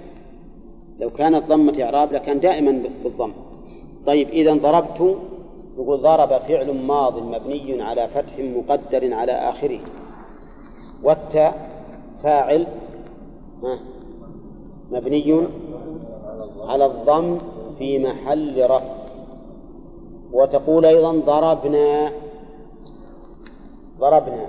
لو 1.00 1.10
كانت 1.10 1.46
ضمة 1.46 1.84
إعراب 1.84 2.14
لكان 2.14 2.40
دائما 2.40 2.84
بالضم. 3.04 3.34
طيب 4.06 4.30
إذا 4.30 4.54
ضربت 4.54 5.18
يقول 5.80 6.02
ضرب 6.02 6.30
فعل 6.30 6.86
ماض 6.88 7.20
مبني 7.20 7.82
على 7.82 8.08
فتح 8.08 8.39
مقدر 8.39 9.13
على 9.13 9.32
آخره. 9.32 9.80
والتاء 11.04 11.70
فاعل 12.24 12.68
مبني 14.92 15.48
على 16.63 16.86
الضم 16.86 17.38
في 17.78 18.00
محل 18.00 18.70
رفع. 18.70 18.94
وتقول 20.34 20.86
أيضا 20.86 21.12
ضربنا 21.12 22.12
ضربنا. 24.00 24.46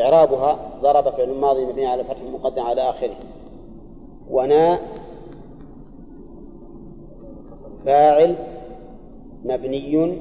إعرابها 0.00 0.58
ضرب 0.82 1.10
فعل 1.10 1.34
ماضي 1.40 1.66
مبني 1.66 1.86
على 1.86 2.04
فتح 2.04 2.22
مقدر 2.22 2.62
على 2.62 2.80
آخره. 2.80 3.16
ونا 4.30 4.78
فاعل 7.84 8.36
مبني 9.46 10.18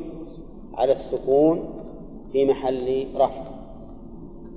على 0.74 0.92
السكون 0.92 1.70
في 2.32 2.46
محل 2.46 3.08
رفع. 3.16 3.44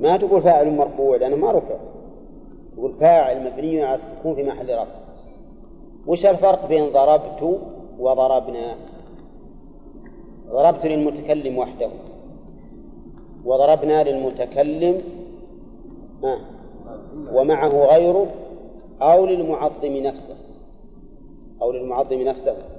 ما 0.01 0.17
تقول 0.17 0.43
فاعل 0.43 0.77
مرفوع؟ 0.77 1.17
لأنه 1.17 1.37
ما 1.37 1.53
رفع. 1.53 1.77
تقول 2.77 2.93
فاعل 2.95 3.53
مبني 3.53 3.83
على 3.83 3.95
السكون 3.95 4.35
في 4.35 4.43
محل 4.43 4.75
رفع. 4.75 4.99
وش 6.07 6.27
الفرق 6.27 6.69
بين 6.69 6.89
ضربت 6.93 7.61
وضربنا؟ 7.99 8.77
ضربت 10.51 10.87
للمتكلم 10.87 11.59
وحده. 11.59 11.91
وضربنا 13.45 14.03
للمتكلم 14.05 15.03
آه 16.25 16.39
ومعه 17.33 17.69
غيره 17.69 18.27
أو 19.03 19.27
للمعظم 19.27 19.97
نفسه. 19.97 20.37
أو 21.63 21.73
للمعظم 21.73 22.23
نفسه. 22.23 22.78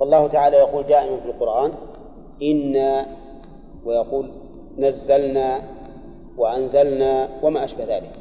فالله 0.00 0.26
تعالى 0.26 0.56
يقول 0.56 0.82
دائما 0.86 1.16
في 1.16 1.26
القرآن 1.26 1.72
إنا 2.42 3.06
ويقول 3.84 4.30
نزلنا 4.78 5.62
وأنزلنا 6.38 7.28
وما 7.42 7.64
أشبه 7.64 7.84
ذلك. 7.96 8.12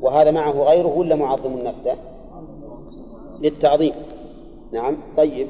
وهذا 0.00 0.30
معه 0.30 0.50
غيره 0.50 0.98
ولا 0.98 1.16
معظم 1.16 1.58
نفسه 1.58 1.96
للتعظيم. 3.40 3.92
نعم 4.72 4.96
طيب. 5.16 5.48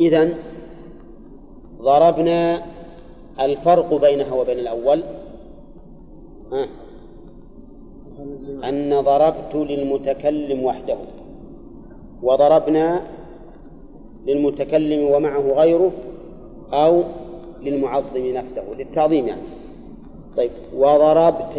إذا 0.00 0.28
ضربنا 1.82 2.62
الفرق 3.40 3.94
بينها 3.94 4.34
وبين 4.34 4.58
الأول. 4.58 5.02
ها؟ 6.52 6.68
أن 8.68 9.00
ضربت 9.00 9.54
للمتكلم 9.54 10.64
وحده. 10.64 10.98
وضربنا 12.22 13.02
للمتكلم 14.26 15.10
ومعه 15.14 15.40
غيره 15.40 15.92
أو 16.72 17.02
للمعظم 17.62 18.26
نفسه 18.26 18.74
للتعظيم 18.78 19.26
يعني 19.26 19.42
طيب 20.36 20.50
وضربت 20.74 21.58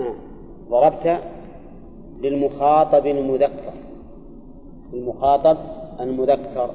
آه. 0.00 0.16
ضربت 0.70 1.20
للمخاطب 2.20 3.06
المذكر 3.06 3.72
المخاطب 4.92 5.56
المذكر 6.00 6.70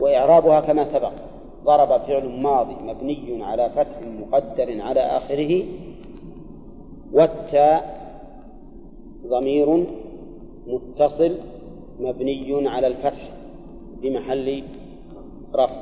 وإعرابها 0.00 0.60
كما 0.60 0.84
سبق 0.84 1.12
ضرب 1.64 2.00
فعل 2.00 2.40
ماضي 2.42 2.74
مبني 2.82 3.44
على 3.44 3.70
فتح 3.70 4.02
مقدر 4.02 4.80
على 4.82 5.00
آخره 5.00 5.64
والتاء 7.12 7.96
ضمير 9.26 9.86
متصل 10.66 11.32
مبني 12.00 12.68
على 12.68 12.86
الفتح 12.86 13.32
في 14.00 14.10
محل 14.10 14.62
رفع. 15.54 15.80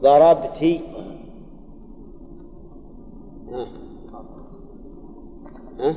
ضربت. 0.00 0.80
ها. 3.48 3.66
ها؟ 5.78 5.96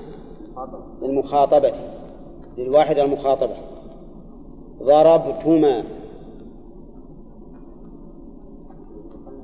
للمخاطبة 1.02 1.74
للواحد 2.58 2.98
المخاطبة. 2.98 3.56
ضربتما. 4.84 5.84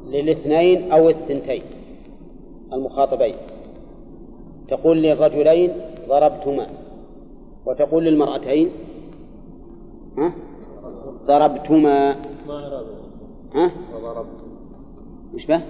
للاثنين 0.07 0.91
أو 0.91 1.09
الثنتين. 1.09 1.61
المخاطبين. 2.73 3.35
تقول 4.67 5.01
للرجلين 5.01 5.71
ضربتما. 6.07 6.67
وتقول 7.65 8.03
للمرأتين 8.05 8.69
ها؟ 10.19 10.33
ضربتما 11.25 12.15
ها؟ 13.53 13.71
وش 15.33 15.45
به؟ 15.45 15.61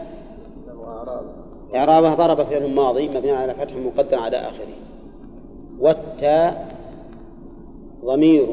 إعرابه 1.76 2.16
ضرب 2.16 2.44
فعل 2.44 2.76
ماضي 2.76 3.10
مبني 3.10 3.32
على 3.32 3.56
فتح 3.56 3.76
مقدر 3.76 4.20
على 4.20 4.38
آخره. 4.38 4.74
والتاء 5.80 6.76
ضمير 8.06 8.48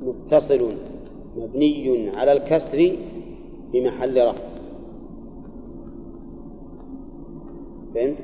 متصل 0.00 0.72
مبني 1.36 2.10
على 2.16 2.32
الكسر 2.32 2.78
في 3.72 3.86
محل 3.86 4.28
رفع. 4.28 4.44
فهمت؟ 7.94 8.18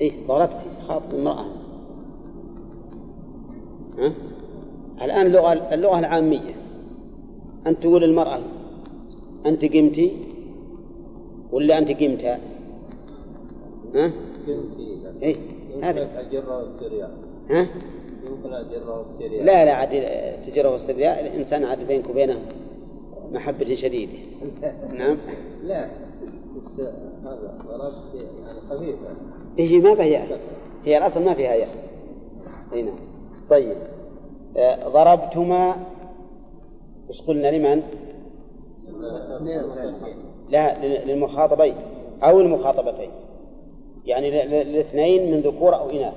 إيه 0.00 0.26
ضربت 0.26 0.66
خاطب 0.88 1.14
امرأة. 1.14 1.63
ها؟ 3.98 4.12
الآن 5.02 5.26
اللغة 5.26 5.74
اللغة 5.74 5.98
العامية. 5.98 6.54
أنت 7.66 7.82
تقول 7.82 8.02
للمرأة 8.02 8.40
أنت 9.46 9.64
قمتي 9.64 10.12
ولا 11.52 11.78
أنت 11.78 11.90
قمتها؟ 11.90 12.40
ها؟ 13.94 14.12
قمتي 14.46 14.98
إيه 15.22 15.36
هذا. 15.82 16.08
ها؟ 17.50 17.66
لا 19.40 19.64
لا 19.64 19.72
عاد 19.72 19.90
تجره 20.42 20.70
والسرياء 20.70 21.26
الإنسان 21.26 21.64
عاد 21.64 21.86
بينك 21.86 22.10
وبينه 22.10 22.42
محبة 23.32 23.74
شديدة. 23.74 24.18
نعم. 24.98 25.16
لا 25.64 25.88
بس 26.56 26.80
هذا 27.24 27.58
ضربت 27.66 27.94
يعني 28.14 28.60
خفيفة 28.70 29.06
إيه 29.58 29.80
ما 29.80 29.94
فيها. 29.94 30.38
هي 30.84 30.98
الأصل 30.98 31.24
ما 31.24 31.34
فيها 31.34 31.54
ياء 31.54 31.68
أي 32.72 32.82
نعم. 32.82 33.13
طيب. 33.50 33.76
آه، 34.56 34.88
ضربتما. 34.88 35.74
إيش 37.08 37.22
قلنا؟ 37.22 37.48
لمن؟ 37.50 37.82
لا 40.48 40.86
لل- 40.86 41.08
للمخاطبين 41.08 41.74
أو 42.22 42.40
المخاطبتين. 42.40 43.10
يعني 44.04 44.30
للاثنين 44.30 45.32
من 45.32 45.40
ذكور 45.40 45.76
أو 45.76 45.90
إناث. 45.90 46.14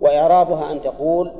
وإعرابها 0.00 0.72
أن 0.72 0.80
تقول 0.80 1.32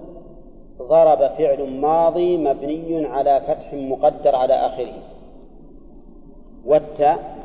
ضرب 0.78 1.18
فعل 1.18 1.80
ماضي 1.80 2.36
مبني 2.36 3.06
على 3.06 3.40
فتح 3.40 3.74
مقدر 3.74 4.34
على 4.34 4.54
آخره. 4.54 5.02
والتاء 6.66 7.36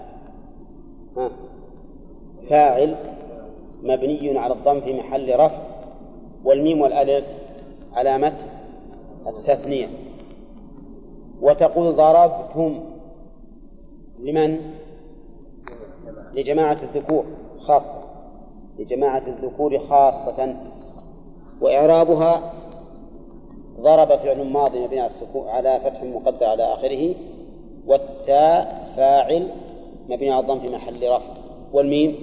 فاعل 2.49 2.95
مبني 3.83 4.37
على 4.37 4.53
الضم 4.53 4.81
في 4.81 4.93
محل 4.93 5.39
رفع. 5.39 5.70
والميم 6.45 6.81
والألف 6.81 7.25
علامة 7.93 8.33
التثنية. 9.27 9.87
وتقول 11.41 11.95
ضربتم 11.95 12.79
لمن؟ 14.19 14.59
لجماعة 16.33 16.77
الذكور 16.83 17.25
خاصة. 17.59 18.03
لجماعة 18.79 19.27
الذكور 19.27 19.79
خاصة. 19.79 20.55
وإعرابها 21.61 22.53
ضرب 23.81 24.07
فعل 24.07 24.51
ماضي 24.51 24.79
مبني 24.79 25.01
على 25.35 25.79
فتح 25.83 26.03
مقدر 26.03 26.45
على 26.45 26.63
آخره. 26.63 27.15
والتاء 27.87 28.91
فاعل 28.95 29.47
مبني 30.09 30.31
على 30.31 30.41
الضم 30.41 30.59
في 30.59 30.69
محل 30.69 31.09
رفع. 31.09 31.33
والميم 31.73 32.15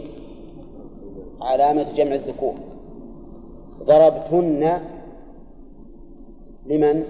علامة 1.41 1.93
جمع 1.93 2.15
الذكور. 2.15 2.55
ضربتن 3.83 4.81
لمن؟ 6.67 7.05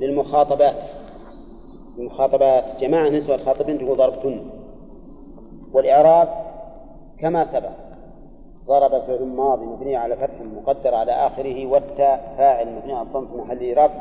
للمخاطبات. 0.00 0.84
المخاطبات. 1.98 2.64
جماعة 2.80 3.08
نسوة 3.08 3.36
خاطبين 3.36 3.78
تقول 3.78 3.96
ضربتن 3.96 4.40
والإعراب 5.72 6.28
كما 7.18 7.44
سبق. 7.44 7.70
ضرب 8.66 8.90
فعل 8.90 9.26
ماضي 9.26 9.64
مبني 9.64 9.96
على 9.96 10.16
فتح 10.16 10.40
مقدر 10.56 10.94
على 10.94 11.12
آخره 11.12 11.66
والتاء 11.66 12.34
فاعل 12.38 12.76
مبني 12.76 12.92
على 12.92 13.08
الضم 13.08 13.26
في 13.26 13.34
محل 13.36 13.76
رفع. 13.76 14.00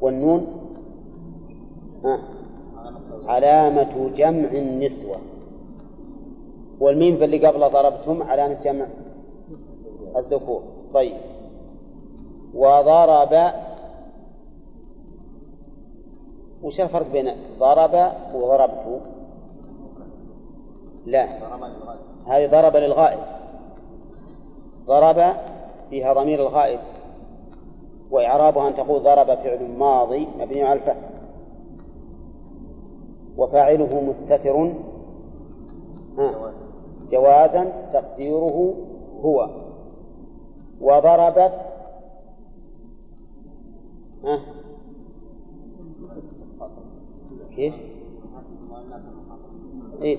والنون؟ 0.00 0.46
علامة 3.26 4.10
جمع 4.14 4.48
النسوة. 4.48 5.16
والميم 6.80 7.22
اللي 7.22 7.46
قبله 7.46 7.68
ضربتم 7.68 8.22
علامة 8.22 8.60
جمع. 8.60 8.86
الذكور. 10.16 10.62
طيب. 10.94 11.16
وضرب 12.54 13.52
وش 16.62 16.80
الفرق 16.80 17.12
بين 17.12 17.30
ضرب 17.58 18.12
وضربت؟ 18.34 19.00
لا. 21.06 21.28
هذه 22.26 22.50
ضرب 22.50 22.76
للغائب. 22.76 23.20
ضرب 24.86 25.36
فيها 25.90 26.14
ضمير 26.14 26.40
الغائب. 26.40 26.80
وإعرابها 28.10 28.68
أن 28.68 28.74
تقول 28.74 29.02
ضرب 29.02 29.26
فعل 29.26 29.68
ماضي 29.78 30.28
مبني 30.38 30.62
على 30.62 30.80
الفتح 30.80 31.08
وفاعله 33.36 34.00
مستتر. 34.00 34.74
جوازا 37.10 37.90
تقديره 37.92 38.74
هو. 39.20 39.69
وضربت 40.80 41.60
ها 44.24 44.40
كيف؟ 47.56 47.74
إيه؟ 50.02 50.18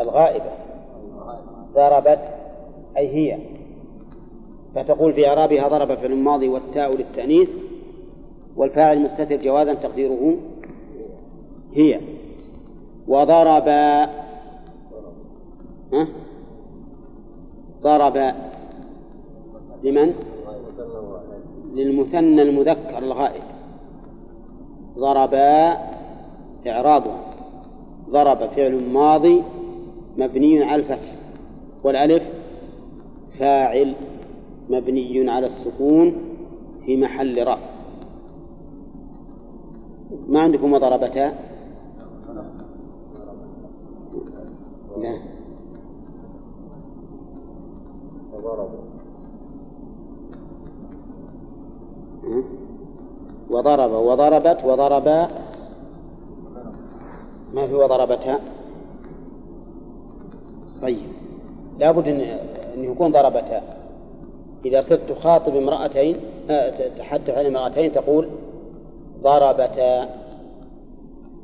الغائبة 0.00 0.50
ضربت 1.74 2.34
أي 2.96 3.08
هي 3.08 3.38
فتقول 4.74 5.12
في 5.12 5.28
إعرابها 5.28 5.68
ضرب 5.68 5.94
فعل 5.94 6.12
الماضي 6.12 6.48
والتاء 6.48 6.96
للتأنيث 6.96 7.50
والفاعل 8.56 9.02
مستتر 9.04 9.36
جوازا 9.36 9.74
تقديره 9.74 10.36
هي 11.72 12.00
وضرب 13.08 13.68
ها؟ 15.92 16.08
ضرب 17.82 18.34
لمن؟ 19.84 20.14
للمثنى 21.74 22.42
المذكر 22.42 22.98
الغائب. 22.98 23.42
ضربا 24.98 25.72
إعرابها. 26.66 27.24
ضرب 28.10 28.38
فعل 28.38 28.92
ماضي 28.92 29.42
مبني 30.18 30.62
على 30.62 30.82
الفتح. 30.82 31.14
والألف 31.84 32.22
فاعل 33.38 33.94
مبني 34.70 35.30
على 35.30 35.46
السكون 35.46 36.14
في 36.84 36.96
محل 36.96 37.42
رفع. 37.42 37.68
ما 40.28 40.40
عندكم 40.40 40.72
وضربتا 40.72 41.34
لا؟ 44.98 45.18
وضرب 53.50 53.92
وضربت 53.92 54.64
وضربا 54.64 55.28
ما 57.54 57.66
في 57.66 57.74
وضربتها؟ 57.74 58.40
طيب. 60.82 60.98
لابد 61.78 62.08
ان 62.08 62.20
إن 62.74 62.84
يكون 62.84 63.12
ضربتا 63.12 63.62
إذا 64.64 64.80
صرت 64.80 65.10
تخاطب 65.10 65.56
امرأتين 65.56 66.16
آه، 66.50 66.70
تحدث 66.88 67.38
عن 67.38 67.46
امرأتين 67.46 67.92
تقول 67.92 68.28
ضربتا 69.22 70.08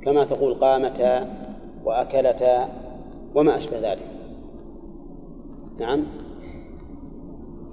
كما 0.02 0.24
تقول 0.24 0.54
قامتا 0.54 1.26
واكلتا 1.84 2.68
وما 3.34 3.56
أشبه 3.56 3.78
ذلك. 3.78 4.06
نعم. 5.80 6.04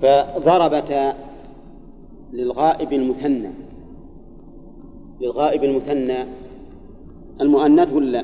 فضربتا 0.02 1.13
للغائب 2.34 2.94
المثنى. 2.94 3.50
للغائب 5.22 5.63
المثنى. 5.63 6.26
المؤنث 7.42 7.94
ولا؟ 7.94 8.24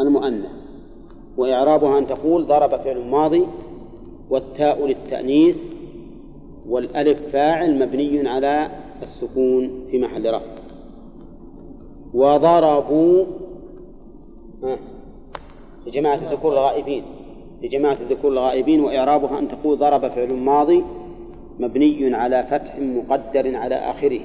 المؤنث. 0.00 0.50
وإعرابها 1.36 1.98
أن 1.98 2.06
تقول 2.06 2.46
ضرب 2.46 2.70
فعل 2.70 3.10
ماضي 3.10 3.46
والتاء 4.30 4.86
للتأنيث 4.86 5.56
والألف 6.68 7.20
فاعل 7.32 7.78
مبني 7.78 8.28
على 8.28 8.70
السكون 9.02 9.86
في 9.90 9.98
محل 9.98 10.34
رفع. 10.34 10.52
وضربوا 12.14 13.24
لجماعة 15.86 16.14
الذكور 16.14 16.52
الغائبين. 16.52 17.02
لجماعة 17.62 18.00
الذكور 18.00 18.32
الغائبين 18.32 18.80
وإعرابها 18.80 19.38
أن 19.38 19.48
تقول 19.48 19.78
ضرب 19.78 20.08
فعل 20.08 20.32
ماضي 20.32 20.84
مبني 21.60 22.14
على 22.14 22.42
فتح 22.50 22.78
مقدر 22.78 23.56
على 23.56 23.74
آخره. 23.74 24.20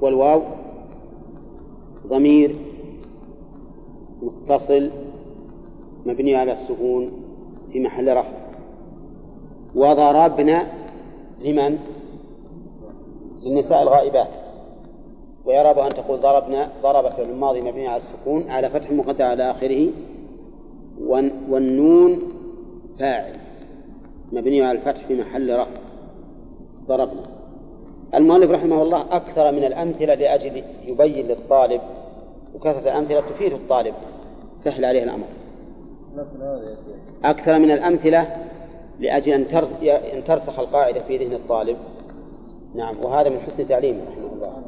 والواو 0.00 0.42
ضمير 2.06 2.56
متصل 4.22 4.90
مبني 6.06 6.36
على 6.36 6.52
السكون 6.52 7.12
في 7.72 7.80
محل 7.80 8.16
رفع. 8.16 8.32
وضربنا 9.74 10.66
لمن؟ 11.44 11.78
للنساء 13.42 13.82
الغائبات. 13.82 14.28
ويراب 15.44 15.78
أن 15.78 15.90
تقول 15.90 16.20
ضربنا 16.20 16.72
ضرب 16.82 17.08
فعل 17.08 17.30
الماضي 17.30 17.60
مبني 17.60 17.88
على 17.88 17.96
السكون 17.96 18.50
على 18.50 18.70
فتح 18.70 18.90
مقدر 18.90 19.24
على 19.24 19.50
آخره. 19.50 19.88
والنون 21.48 22.18
فاعل 22.98 23.36
مبني 24.32 24.62
على 24.62 24.78
الفتح 24.78 25.06
في 25.06 25.20
محل 25.20 25.58
رفع. 25.58 25.83
ضربنا. 26.86 27.22
المؤلف 28.14 28.50
رحمه 28.50 28.82
الله 28.82 29.16
أكثر 29.16 29.52
من 29.52 29.64
الأمثلة 29.64 30.14
لأجل 30.14 30.64
يبين 30.84 31.26
للطالب 31.26 31.80
وكثرة 32.54 32.80
الأمثلة 32.80 33.20
تفيد 33.20 33.52
الطالب. 33.52 33.94
سهل 34.56 34.84
عليه 34.84 35.02
الأمر. 35.02 35.26
أكثر 37.24 37.58
من 37.58 37.70
الأمثلة 37.70 38.36
لأجل 39.00 39.32
أن 40.12 40.24
ترسخ 40.24 40.58
القاعدة 40.58 41.00
في 41.00 41.16
ذهن 41.16 41.32
الطالب. 41.32 41.76
نعم 42.74 43.04
وهذا 43.04 43.28
من 43.28 43.38
حسن 43.38 43.66
تعليمه 43.66 44.00
رحمه 44.10 44.32
الله. 44.32 44.62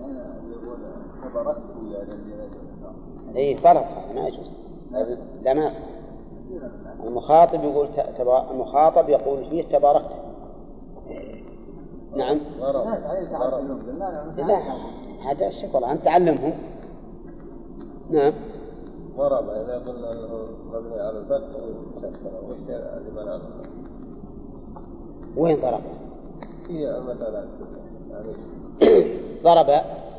اي 3.37 3.55
غلط 3.55 3.85
ما 4.15 4.29
يجوز. 4.29 4.53
لا 5.43 5.55
ما 5.55 5.67
يصح 5.67 5.83
المخاطب 7.05 7.65
يقول. 7.65 7.89
المخاطب 8.51 9.09
يقول 9.09 9.45
فيه 9.51 9.63
تباركت؟ 9.63 10.17
نعم. 12.17 12.39
لا 14.37 14.77
هذا 15.31 15.47
الشكر 15.47 15.91
أنت 15.91 16.05
تعلمهم 16.05 16.53
نعم. 18.11 18.33
ضرب 19.17 19.49
إذا 19.49 19.79
قلنا 19.79 20.13
أنه 20.13 20.49
مبني 20.73 21.01
على 21.01 21.19
الفتح 21.19 21.49
وش 22.49 22.57
وين 25.37 25.61
ضرب؟ 25.61 25.81
هي 26.69 27.01
مثلا 27.01 27.47
يعني 28.11 28.33
ضرب. 29.45 29.67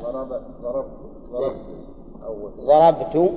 ضرب 0.02 0.42
ضربت 0.62 0.90
ضربت. 1.32 1.56
أول. 2.26 2.50
ضربت 2.60 3.32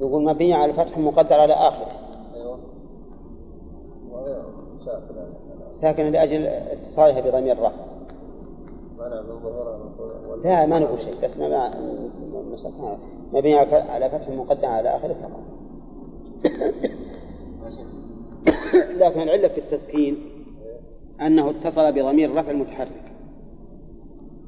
يقول 0.00 0.24
مبني 0.24 0.54
على 0.54 0.70
الفتح 0.70 0.98
مقدر 0.98 1.40
على 1.40 1.52
آخره. 1.52 1.92
أيوه. 2.34 2.58
ساكنة 5.70 6.08
لأجل 6.08 6.46
اتصالها 6.46 7.20
بضمير 7.20 7.52
الرفع 7.52 7.92
لا 10.44 10.66
ما 10.66 10.78
نقول 10.78 11.00
شيء 11.00 11.14
بس 11.22 11.38
ما 11.38 11.70
مبني 13.32 13.54
على 13.54 14.10
فتح 14.10 14.28
مقدم 14.28 14.68
على 14.68 14.88
آخره 14.88 15.12
فقط. 15.12 15.42
لكن 19.00 19.20
العلة 19.20 19.48
في 19.48 19.58
التسكين 19.58 20.16
أنه 21.20 21.50
اتصل 21.50 21.92
بضمير 21.92 22.30
الرفع 22.30 22.50
المتحرك. 22.50 23.12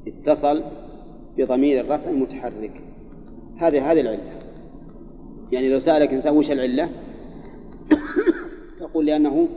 اتصل 0.07 0.61
بضمير 1.37 1.81
الرفع 1.81 2.09
المتحرك. 2.09 2.81
هذه 3.57 3.91
هذه 3.91 4.01
العلة. 4.01 4.39
يعني 5.51 5.69
لو 5.69 5.79
سألك 5.79 6.13
إنسان 6.13 6.37
وش 6.37 6.51
العلة؟ 6.51 6.89
تقول 8.79 9.05
لأنه 9.05 9.47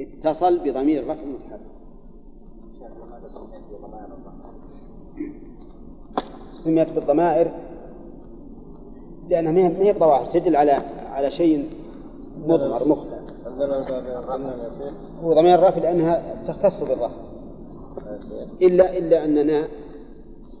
اتصل 0.00 0.58
بضمير 0.58 1.02
الرفع 1.02 1.22
المتحرك 1.22 1.60
سميت 6.52 6.92
بالضمائر؟ 6.92 7.50
لأنها 9.28 9.52
ما 9.52 9.78
هي 9.78 9.92
بضواهر 9.92 10.30
تدل 10.30 10.56
على 10.56 10.72
على 11.06 11.30
شيء 11.30 11.70
مضمر 12.46 12.88
مخفى 12.88 13.18
هو 15.22 15.32
ضمير 15.32 15.54
الرفع 15.54 15.78
لأنها 15.78 16.44
تختص 16.46 16.82
بالرفع. 16.82 17.20
إلا 18.62 18.98
إلا 18.98 19.24
أننا 19.24 19.68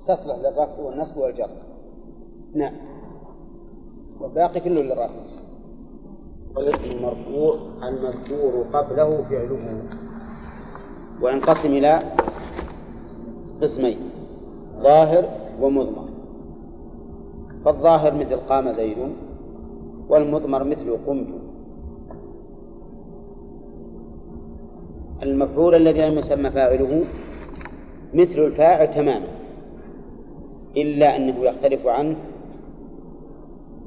تصلح 0.06 0.36
للرفع 0.36 0.78
والنصب 0.78 1.16
والجر. 1.16 1.50
نعم. 2.54 2.74
والباقي 4.20 4.60
كله 4.60 4.82
للرفع. 4.82 5.27
والاسم 6.56 6.84
المرفوع 6.84 7.56
المذكور 7.88 8.64
قبله 8.72 9.22
فعله. 9.30 9.82
وينقسم 11.22 11.68
إلى 11.68 12.02
قسمين 13.62 13.98
ظاهر 14.80 15.24
ومضمر. 15.60 16.08
فالظاهر 17.64 18.14
مثل 18.14 18.36
قام 18.36 18.72
زيد 18.72 18.98
والمضمر 20.08 20.64
مثل 20.64 20.98
قمت. 21.06 21.28
المفعول 25.22 25.74
الذي 25.74 26.08
لم 26.08 26.18
يسمى 26.18 26.50
فاعله 26.50 27.04
مثل 28.14 28.38
الفاعل 28.38 28.90
تماما 28.90 29.28
إلا 30.76 31.16
أنه 31.16 31.36
يختلف 31.40 31.86
عنه 31.86 32.16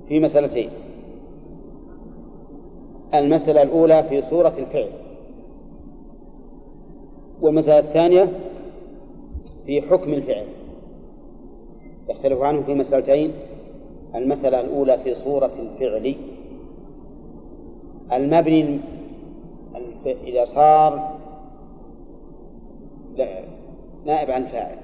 في 0.07 0.19
مسألتين. 0.19 0.69
المسألة 3.15 3.61
الأولى 3.61 4.03
في 4.03 4.21
صورة 4.21 4.53
الفعل. 4.57 4.89
والمسألة 7.41 7.79
الثانية 7.79 8.39
في 9.65 9.81
حكم 9.81 10.13
الفعل. 10.13 10.45
يختلف 12.09 12.41
عنه 12.41 12.61
في 12.61 12.73
مسألتين. 12.73 13.31
المسألة 14.15 14.59
الأولى 14.59 14.97
في 14.97 15.13
صورة 15.13 15.51
الفعل. 15.59 16.15
المبني 18.13 18.79
إذا 20.05 20.45
صار 20.45 21.17
نائب 24.05 24.31
عن 24.31 24.45
فاعل. 24.45 24.77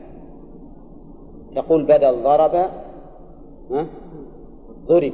تقول 1.51 1.83
بدل 1.83 2.23
ضرب 2.23 2.69
ضرب. 4.87 5.13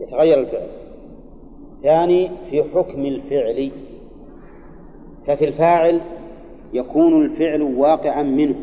يتغير 0.00 0.40
الفعل. 0.40 0.68
ثاني 1.84 2.30
في 2.50 2.62
حكم 2.62 3.04
الفعل. 3.06 3.70
ففي 5.26 5.44
الفاعل 5.44 6.00
يكون 6.72 7.24
الفعل 7.24 7.62
واقعا 7.62 8.22
منه. 8.22 8.54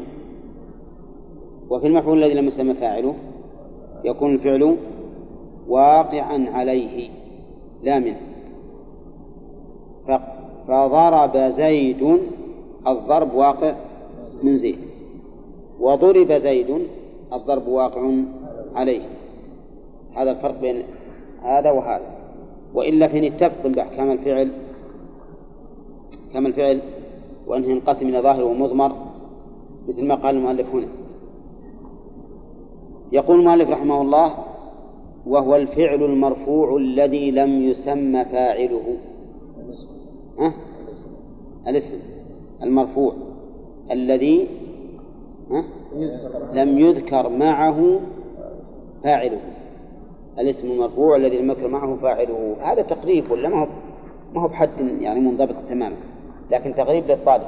وفي 1.69 1.87
المفعول 1.87 2.23
الذي 2.23 2.33
لم 2.33 2.47
يسمى 2.47 2.73
فاعله 2.73 3.15
يكون 4.03 4.33
الفعل 4.33 4.77
واقعا 5.67 6.45
عليه 6.49 7.09
لا 7.83 7.99
منه. 7.99 8.21
فضرب 10.67 11.37
زيد 11.37 12.17
الضرب 12.87 13.33
واقع 13.33 13.75
من 14.43 14.57
زيد. 14.57 14.77
وضرب 15.79 16.31
زيد 16.31 16.87
الضرب 17.33 17.67
واقع 17.67 18.11
عليه. 18.75 19.01
هذا 20.13 20.31
الفرق 20.31 20.61
بين 20.61 20.83
هذا 21.41 21.71
وهذا. 21.71 22.20
وإلا 22.73 23.07
فإن 23.07 23.23
اتفق 23.23 23.67
بأحكام 23.67 24.11
الفعل 24.11 24.51
كما 26.33 26.47
الفعل 26.47 26.81
وأنه 27.47 27.67
ينقسم 27.67 28.07
إلى 28.07 28.19
ظاهر 28.19 28.43
ومضمر 28.43 28.95
مثل 29.87 30.05
ما 30.07 30.15
قال 30.15 30.35
المؤلف 30.35 30.75
هنا 30.75 30.87
يقول 33.11 33.39
المؤلف 33.39 33.69
رحمه 33.69 34.01
الله 34.01 34.33
وهو 35.27 35.55
الفعل 35.55 36.03
المرفوع 36.03 36.77
الذي 36.77 37.31
لم 37.31 37.61
يسمى 37.61 38.25
فاعله 38.25 38.97
ها؟ 40.39 40.53
الاسم 41.67 41.97
المرفوع 42.63 43.13
الذي 43.91 44.47
ها؟ 45.51 45.63
لم 46.53 46.79
يذكر 46.79 47.29
معه 47.29 47.99
فاعله 49.03 49.39
الاسم 50.39 50.71
المرفوع 50.71 51.15
الذي 51.15 51.37
لم 51.37 51.51
يذكر 51.51 51.67
معه 51.67 51.95
فاعله. 51.95 52.55
هذا 52.61 52.81
تقريب 52.81 53.31
ولا 53.31 53.49
ما 53.49 53.61
هو 53.61 53.67
ما 54.33 54.41
هو 54.41 54.47
بحد 54.47 54.69
يعني 54.79 55.19
منضبط 55.19 55.55
تماما. 55.67 55.95
لكن 56.51 56.75
تقريب 56.75 57.11
للطالب. 57.11 57.47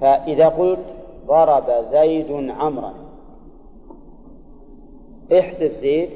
فإذا 0.00 0.48
قلت 0.48 0.96
ضرب 1.26 1.70
زيد 1.82 2.50
عمرا. 2.50 2.94
احذف 5.32 5.72
زيد 5.72 6.10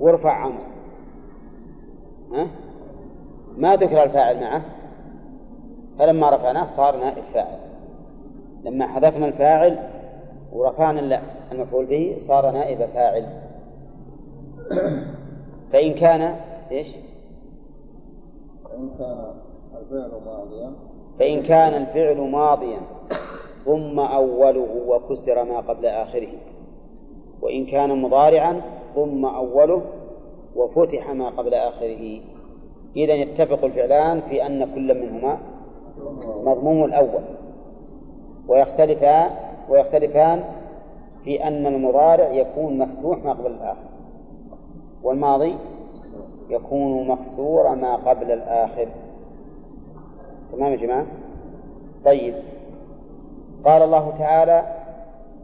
وارفع 0.00 0.32
عمرو. 0.32 0.64
ها؟ 2.32 2.48
ما 3.58 3.76
ذكر 3.76 4.02
الفاعل 4.02 4.40
معه. 4.40 4.62
فلما 5.98 6.30
رفعناه 6.30 6.64
صار 6.64 6.96
نائب 6.96 7.22
فاعل. 7.22 7.58
لما 8.64 8.86
حذفنا 8.86 9.26
الفاعل 9.26 9.93
ورفعنا 10.54 11.22
المفعول 11.52 11.86
به 11.86 12.14
صار 12.18 12.50
نائب 12.50 12.78
فاعل. 12.78 13.26
فإن 15.72 15.94
كان 15.94 16.36
إيش؟ 16.70 16.96
فإن 18.64 18.90
كان 18.98 19.34
الفعل 19.80 20.10
ماضيا. 20.26 20.72
فإن 21.18 21.42
كان 21.42 21.82
الفعل 21.82 22.20
ماضيا 22.20 22.80
ضم 23.66 24.00
أوله 24.00 24.68
وكسر 24.86 25.44
ما 25.44 25.60
قبل 25.60 25.86
آخره. 25.86 26.28
وإن 27.42 27.66
كان 27.66 28.02
مضارعا 28.02 28.60
ضم 28.96 29.24
أوله 29.24 29.82
وفتح 30.56 31.10
ما 31.10 31.28
قبل 31.28 31.54
آخره. 31.54 32.20
إذا 32.96 33.14
يتفق 33.14 33.64
الفعلان 33.64 34.20
في 34.20 34.46
أن 34.46 34.74
كل 34.74 35.00
منهما 35.00 35.38
مضموم 36.44 36.84
الأول. 36.84 37.24
ويختلفان 38.48 39.30
ويختلفان 39.68 40.44
في 41.24 41.48
أن 41.48 41.66
المضارع 41.66 42.28
يكون 42.28 42.78
مفتوح 42.78 43.24
ما 43.24 43.32
قبل 43.32 43.46
الآخر. 43.46 43.88
والماضي 45.02 45.56
يكون 46.48 47.08
مكسور 47.08 47.74
ما 47.74 47.96
قبل 47.96 48.32
الآخر. 48.32 48.88
تمام 50.52 50.72
يا 50.72 50.76
جماعة؟ 50.76 51.06
طيب. 52.04 52.34
قال 53.64 53.82
الله 53.82 54.10
تعالى 54.10 54.76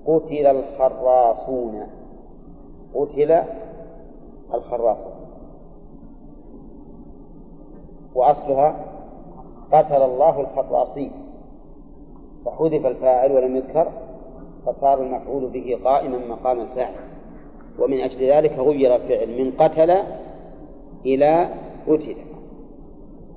قتل 0.06 0.46
الخراصون. 0.46 1.86
قتل 2.94 3.42
الخراصون. 4.54 5.12
وأصلها 8.14 8.84
قتل 9.72 10.02
الله 10.02 10.40
الخراصين. 10.40 11.12
فحذف 12.44 12.86
الفاعل 12.86 13.32
ولم 13.32 13.56
يذكر. 13.56 13.88
فصار 14.66 15.02
المفعول 15.02 15.48
به 15.48 15.78
قائما 15.84 16.18
مقام 16.28 16.60
الفاعل 16.60 16.94
ومن 17.78 18.00
أجل 18.00 18.20
ذلك 18.20 18.52
غير 18.52 18.96
الفعل 18.96 19.44
من 19.44 19.50
قتل 19.50 19.90
إلى 21.06 21.48
قتل. 21.88 22.14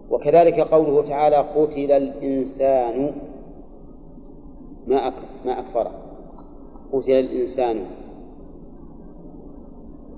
وكذلك 0.10 0.60
قوله 0.60 1.04
تعالى 1.04 1.36
قتل 1.36 1.92
الإنسان 1.92 3.12
ما 4.88 5.14
ما 5.46 5.60
أكفره. 5.60 5.92
قتل 6.94 7.12
الإنسان. 7.12 7.86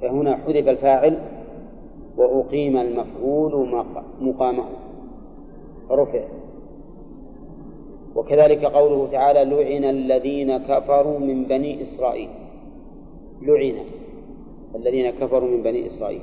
فهنا 0.02 0.36
حذف 0.36 0.68
الفاعل 0.68 1.20
وأقيم 2.18 2.78
المفعول 2.78 3.84
مقامه. 4.22 4.64
رفع. 5.92 6.24
وكذلك 8.16 8.66
قوله 8.66 9.08
تعالى 9.08 9.44
لعن 9.44 9.84
الذين 9.84 10.58
كفروا 10.58 11.20
من 11.20 11.44
بني 11.44 11.82
إسرائيل. 11.82 12.30
لعن 13.42 13.76
الذين 14.76 15.10
كفروا 15.10 15.50
من 15.50 15.64
بني 15.64 15.88
إسرائيل. 15.88 16.22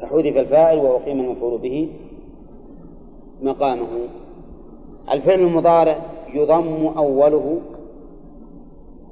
فحذف 0.00 0.36
الفاعل 0.36 0.78
وأقيم 0.78 1.20
المفعول 1.20 1.58
به 1.58 1.88
مقامه. 3.42 3.88
الفعل 5.10 5.40
المضارع 5.40 5.98
يضم 6.34 6.86
أوله 6.86 7.60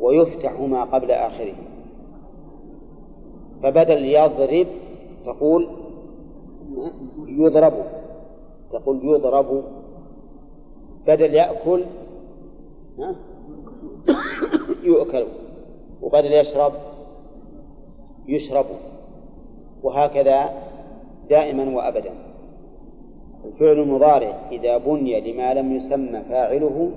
ويفتح 0.01 0.61
ما 0.61 0.85
قبل 0.85 1.11
آخره. 1.11 1.55
فبدل 3.63 4.05
يضرب 4.05 4.67
تقول 5.25 5.69
يضرب 7.29 7.73
تقول 8.71 9.01
يضرب 9.05 9.63
بدل 11.07 11.35
يأكل 11.35 11.85
يؤكل 14.83 15.27
وبدل 16.03 16.33
يشرب 16.33 16.73
يشرب. 18.29 18.67
وهكذا 19.83 20.51
دائما 21.31 21.77
وأبدا. 21.77 22.13
الفعل 23.45 23.79
المضارع 23.79 24.35
إذا 24.53 24.79
بني 24.79 25.33
لما 25.33 25.55
لم 25.55 25.73
يسمى 25.73 26.21
فاعله 26.21 26.91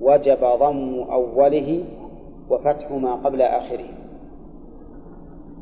وجب 0.00 0.38
ضم 0.40 1.00
أوله 1.00 1.84
وفتح 2.50 2.90
ما 2.90 3.14
قبل 3.14 3.42
آخره. 3.42 3.88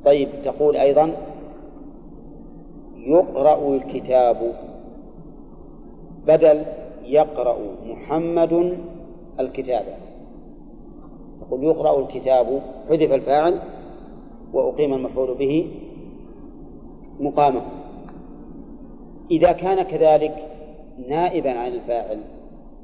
طيب 0.04 0.28
تقول 0.44 0.76
أيضا 0.76 1.12
يقرأ 2.96 3.76
الكتاب 3.76 4.52
بدل 6.26 6.64
يقرأ 7.12 7.58
محمد 7.86 8.78
الكتاب. 9.40 9.84
تقول 11.40 11.64
يقرأ 11.64 12.00
الكتاب 12.00 12.62
حذف 12.88 13.12
الفاعل 13.12 13.58
وأقيم 14.52 14.94
المفعول 14.94 15.34
به 15.34 15.70
مقامه. 17.20 17.62
إذا 19.30 19.52
كان 19.52 19.82
كذلك 19.82 20.46
نائبا 21.08 21.50
عن 21.50 21.72
الفاعل 21.72 22.20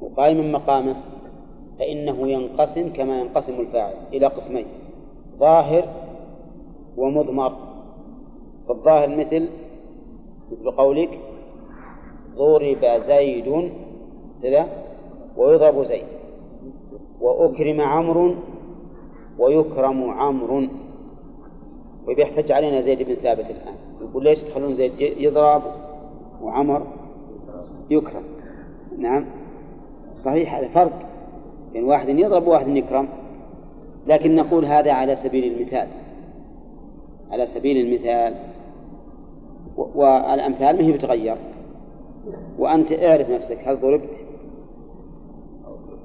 وقائما 0.01 0.57
مقامه 0.59 0.95
فإنه 1.79 2.27
ينقسم 2.27 2.93
كما 2.93 3.19
ينقسم 3.19 3.59
الفاعل 3.59 3.93
إلى 4.13 4.25
قسمين 4.27 4.65
ظاهر 5.37 5.85
ومضمر. 6.97 7.53
فالظاهر 8.67 9.17
مثل 9.17 9.49
مثل 10.51 10.71
قولك 10.71 11.19
ضرب 12.35 12.85
زيد 12.97 13.71
كذا 14.43 14.67
ويضرب 15.37 15.83
زيد. 15.83 16.03
وأكرم 17.21 17.81
عمرو 17.81 18.33
ويكرم 19.39 20.09
عمرو. 20.09 20.63
وبيحتج 22.07 22.51
علينا 22.51 22.81
زيد 22.81 23.03
بن 23.03 23.13
ثابت 23.13 23.45
الآن. 23.49 23.75
يقول 24.01 24.23
ليش 24.23 24.43
تخلون 24.43 24.73
زيد 24.73 24.91
يضرب 24.99 25.61
وعمر 26.41 26.87
يكرم؟ 27.89 28.23
نعم. 28.97 29.25
صحيح 30.13 30.55
هذا 30.55 30.67
فرق 30.67 31.05
بين 31.73 31.83
واحد 31.83 32.09
يضرب 32.09 32.47
وواحد 32.47 32.67
يكرم. 32.67 33.07
لكن 34.07 34.35
نقول 34.35 34.65
هذا 34.65 34.91
على 34.91 35.15
سبيل 35.15 35.53
المثال. 35.53 35.87
على 37.31 37.45
سبيل 37.45 37.87
المثال. 37.87 38.35
والأمثال 39.95 40.77
ما 40.77 40.83
هي 40.83 40.91
بتغير. 40.91 41.37
وأنت 42.59 42.91
اعرف 42.91 43.29
نفسك 43.29 43.57
هل 43.67 43.79
ضربت؟ 43.79 44.26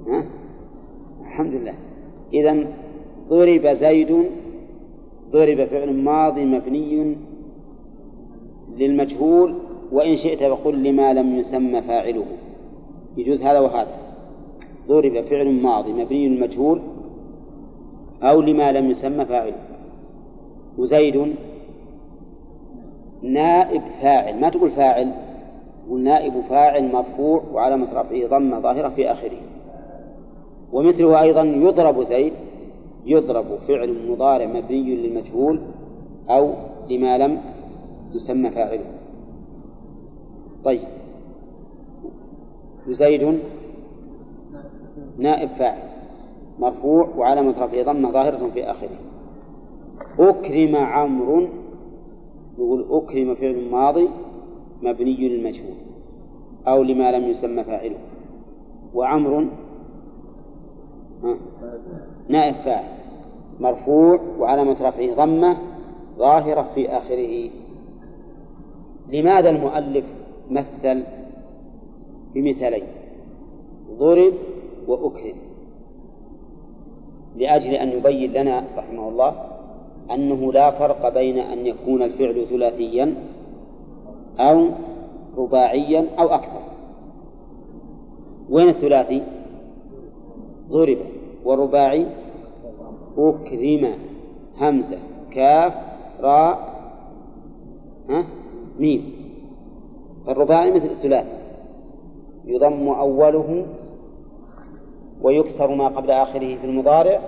ها؟ 0.09 0.25
الحمد 1.21 1.55
لله 1.55 1.75
إذا 2.33 2.57
ضرب 3.29 3.67
زيد 3.67 4.25
ضرب 5.31 5.65
فعل 5.65 5.93
ماضي 5.93 6.45
مبني 6.45 7.17
للمجهول 8.77 9.55
وإن 9.93 10.17
شئت 10.17 10.43
فقل 10.43 10.83
لما 10.83 11.13
لم 11.13 11.39
يسمى 11.39 11.83
فاعله. 11.83 12.25
يجوز 13.17 13.43
هذا 13.43 13.61
وهذا. 13.61 13.97
ضرب 14.89 15.21
فعل 15.21 15.53
ماضي 15.53 15.93
مبني 15.93 16.29
للمجهول 16.29 16.81
أو 18.23 18.41
لما 18.41 18.73
لم 18.73 18.91
يسمى 18.91 19.25
فاعله. 19.25 19.57
وزيد 20.79 21.35
نائب 23.23 23.83
فاعل. 24.03 24.41
ما 24.41 24.49
تقول 24.49 24.71
فاعل؟ 24.71 25.13
تقول 25.87 26.01
نائب 26.01 26.33
فاعل 26.49 26.93
مرفوع 26.93 27.43
وعلامة 27.53 27.93
رفعه 27.93 28.27
ضمة 28.27 28.61
ظاهرة 28.61 28.89
في 28.89 29.13
آخره. 29.13 29.52
ومثله 30.73 31.23
أيضا 31.23 31.43
يضرب 31.43 32.03
زيد 32.03 32.33
يضرب 33.07 33.59
فعل 33.69 34.11
مضارع 34.11 34.47
مبني 34.47 34.97
للمجهول 34.97 35.61
أو 36.31 36.53
لما 36.91 37.19
لم 37.19 37.41
يسمى 38.15 38.51
فاعله. 38.51 38.85
طيب. 40.65 40.81
زيد 42.89 43.39
نائب 45.19 45.49
فاعل 45.49 45.89
مرفوع 46.59 47.09
وعلامة 47.17 47.51
رفعه 47.51 47.83
ضمة 47.83 48.11
ظاهرة 48.11 48.51
في 48.55 48.71
آخره. 48.71 48.99
أكرم 50.19 50.77
عمرو 50.77 51.47
يقول 52.59 52.87
أكرم 52.91 53.35
فعل 53.35 53.71
ماضي 53.71 54.09
مبني 54.83 55.29
للمجهول 55.29 55.75
أو 56.69 56.83
لما 56.83 57.13
لم 57.13 57.25
يسمى 57.25 57.65
فاعله. 57.65 57.99
وعمر 58.95 59.47
نائب 62.29 62.55
فاعل 62.55 62.85
مرفوع 63.61 64.21
وعلامة 64.39 64.73
رفعه 64.73 65.15
ضمة 65.15 65.57
ظاهرة 66.19 66.67
في 66.75 66.89
آخره. 66.89 67.51
لماذا 69.09 69.51
المؤلف 69.51 70.05
مثل 70.51 71.03
بمثالين؟ 72.35 72.87
ضرب 73.99 74.33
وأكرم 74.87 75.37
لأجل 77.37 77.75
أن 77.75 77.89
يبين 77.89 78.33
لنا 78.33 78.65
رحمه 78.77 79.09
الله 79.09 79.35
أنه 80.15 80.53
لا 80.53 80.71
فرق 80.71 81.15
بين 81.15 81.39
أن 81.39 81.67
يكون 81.67 82.03
الفعل 82.03 82.47
ثلاثيا 82.51 83.15
أو 84.39 84.67
رباعيا 85.37 86.07
أو 86.19 86.29
أكثر. 86.29 86.61
وين 88.51 88.69
الثلاثي؟ 88.69 89.23
ضرب. 90.71 90.99
والرباعي 91.45 92.07
أكرم 93.19 93.95
همزة 94.61 94.99
كاف 95.31 95.73
راء 96.21 96.73
ها؟ 98.11 98.25
ميم. 98.79 99.13
الرباعي 100.29 100.71
مثل 100.71 100.87
الثلاثي 100.87 101.37
يضم 102.45 102.89
أوله 102.89 103.67
ويكسر 105.23 105.75
ما 105.75 105.89
قبل 105.89 106.11
آخره 106.11 106.57
في 106.57 106.65
المضارع. 106.65 107.21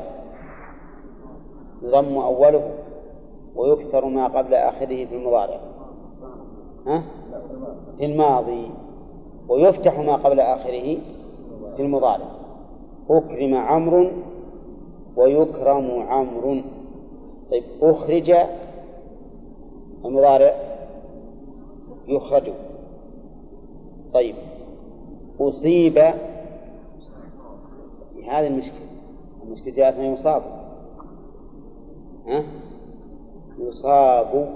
يضم 1.82 2.16
أوله 2.18 2.70
ويكسر 3.56 4.06
ما 4.06 4.26
قبل 4.26 4.54
آخره 4.54 5.04
في 5.04 5.14
المضارع. 5.14 5.60
ها؟ 6.86 7.02
في 7.98 8.04
الماضي. 8.04 8.70
ويفتح 9.48 9.98
ما 9.98 10.16
قبل 10.16 10.40
آخره 10.40 10.98
في 11.76 11.82
المضارع. 11.82 12.43
أكرم 13.10 13.54
عمرو 13.54 14.06
ويكرم 15.16 15.90
عمرو. 16.08 16.60
طيب 17.50 17.64
أخرج. 17.82 18.32
المضارع 20.04 20.54
يخرج. 22.08 22.50
طيب 24.14 24.34
أصيب. 25.40 25.98
هذه 28.28 28.46
المشكلة. 28.46 28.86
المشكلة 29.42 29.74
جاءتنا 29.74 30.04
يصاب. 30.04 30.42
ها؟ 32.26 32.44
يصاب. 33.58 34.54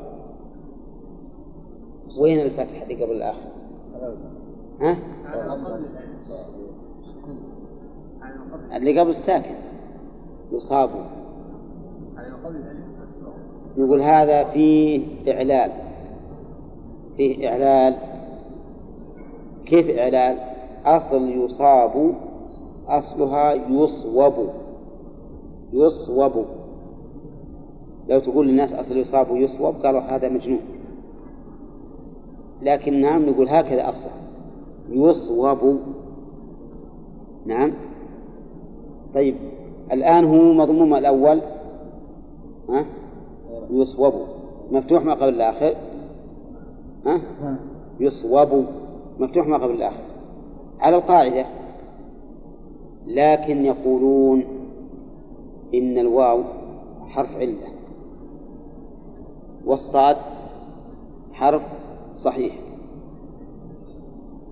وين 2.19 2.41
الفتح 2.41 2.83
اللي 2.83 3.05
قبل 3.05 3.13
الآخر؟ 3.13 3.51
ها؟ 4.81 4.97
اللي 8.73 9.01
قبل 9.01 9.11
الساكن 9.11 9.55
يصاب 10.53 10.91
نقول 13.79 14.03
هذا 14.03 14.45
فيه 14.45 15.03
إعلال. 15.29 15.71
فيه 17.17 17.49
إعلال. 17.49 17.97
كيف 19.67 19.99
إعلال؟ 19.99 20.39
أصل 20.85 21.31
يصاب 21.31 22.15
أصلها 22.87 23.55
يصوب. 23.55 24.35
يصوب. 25.73 26.47
لو 28.09 28.21
تقول 28.21 28.49
للناس 28.49 28.75
أصل 28.75 28.97
يصاب 28.97 29.37
يصوب 29.37 29.75
قالوا 29.75 30.01
هذا 30.01 30.29
مجنون. 30.29 30.61
لكن 32.63 33.01
نعم 33.01 33.29
نقول 33.29 33.49
هكذا 33.49 33.89
أصلا 33.89 34.11
يصوب. 34.91 35.79
نعم. 37.47 37.73
طيب 39.15 39.35
الآن 39.93 40.25
هو 40.25 40.53
مضموم 40.53 40.95
الأول 40.95 41.41
ها؟ 42.69 42.87
يصوب. 43.71 44.15
مفتوح 44.71 45.05
ما 45.05 45.15
قبل 45.15 45.29
الآخر 45.29 45.75
ها؟ 47.07 47.21
يصوب. 48.01 48.65
مفتوح 49.19 49.47
ما 49.47 49.57
قبل 49.57 49.75
الآخر. 49.75 50.03
على 50.81 50.97
القاعدة. 50.97 51.47
لكن 53.07 53.65
يقولون 53.65 54.45
إن 55.75 55.99
الواو 55.99 56.43
حرف 57.07 57.37
علة. 57.37 57.69
والصاد 59.67 60.17
حرف 61.33 61.63
صحيح. 62.15 62.55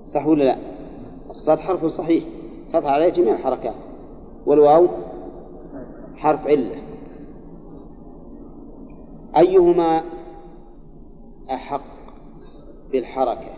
صح 0.06 0.26
ولا 0.26 0.44
لا؟ 0.44 0.56
الصاد 1.30 1.58
حرف 1.58 1.84
صحيح. 1.84 2.24
تظهر 2.72 2.92
عليه 2.92 3.08
جميع 3.08 3.34
الحركات. 3.34 3.74
والواو 4.46 4.88
حرف 6.16 6.46
علة 6.46 6.76
أيهما 9.36 10.02
أحق 11.50 11.80
بالحركة؟ 12.92 13.50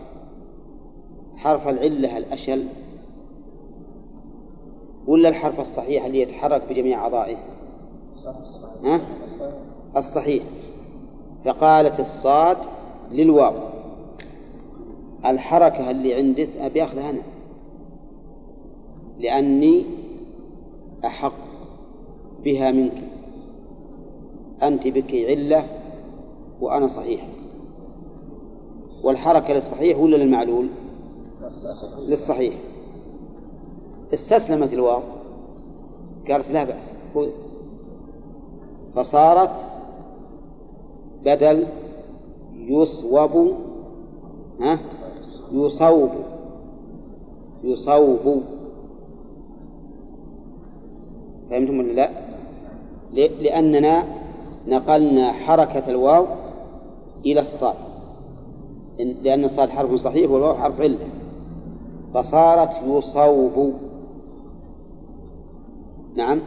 حرف 1.35 1.67
العلة 1.67 2.17
الأشل 2.17 2.63
ولا 5.07 5.29
الحرف 5.29 5.59
الصحيح 5.59 6.05
اللي 6.05 6.21
يتحرك 6.21 6.61
بجميع 6.69 6.99
أعضائه؟ 6.99 7.37
ها؟ 8.83 9.01
الصحيح. 9.97 10.43
فقالت 11.45 11.99
الصاد 11.99 12.57
للواو. 13.11 13.53
الحركة 15.25 15.91
اللي 15.91 16.13
عندي 16.13 16.65
أبي 16.65 16.83
أخذها 16.83 17.09
أنا. 17.09 17.21
لأني 19.19 19.85
أحق 21.05 21.33
بها 22.43 22.71
منك. 22.71 23.03
أنت 24.63 24.87
بك 24.87 25.15
علة 25.15 25.65
وأنا 26.61 26.87
صحيح. 26.87 27.27
والحركة 29.03 29.53
للصحيح 29.53 29.99
ولا 29.99 30.15
للمعلول؟ 30.15 30.67
للصحيح. 32.07 32.53
استسلمت 34.13 34.73
الواو. 34.73 35.01
قالت 36.29 36.51
لا 36.51 36.63
بأس. 36.63 36.95
فصارت 38.95 39.65
بدل 41.25 41.67
يصوب 42.55 43.53
ها؟ 44.61 44.79
يصوب. 45.53 46.09
يصوب. 47.63 48.43
فهمتم 51.49 51.79
ولا 51.79 51.91
لا؟ 51.91 52.09
لأننا 53.41 54.03
نقلنا 54.67 55.31
حركة 55.31 55.89
الواو 55.89 56.25
إلى 57.25 57.41
الصاد. 57.41 57.75
لأن 58.99 59.43
الصاد 59.43 59.69
حرف 59.69 59.93
صحيح 59.93 60.31
والواو 60.31 60.53
حرف 60.53 60.81
علة. 60.81 61.07
فصارت 62.13 62.81
يصوب. 62.87 63.73
نعم. 66.15 66.41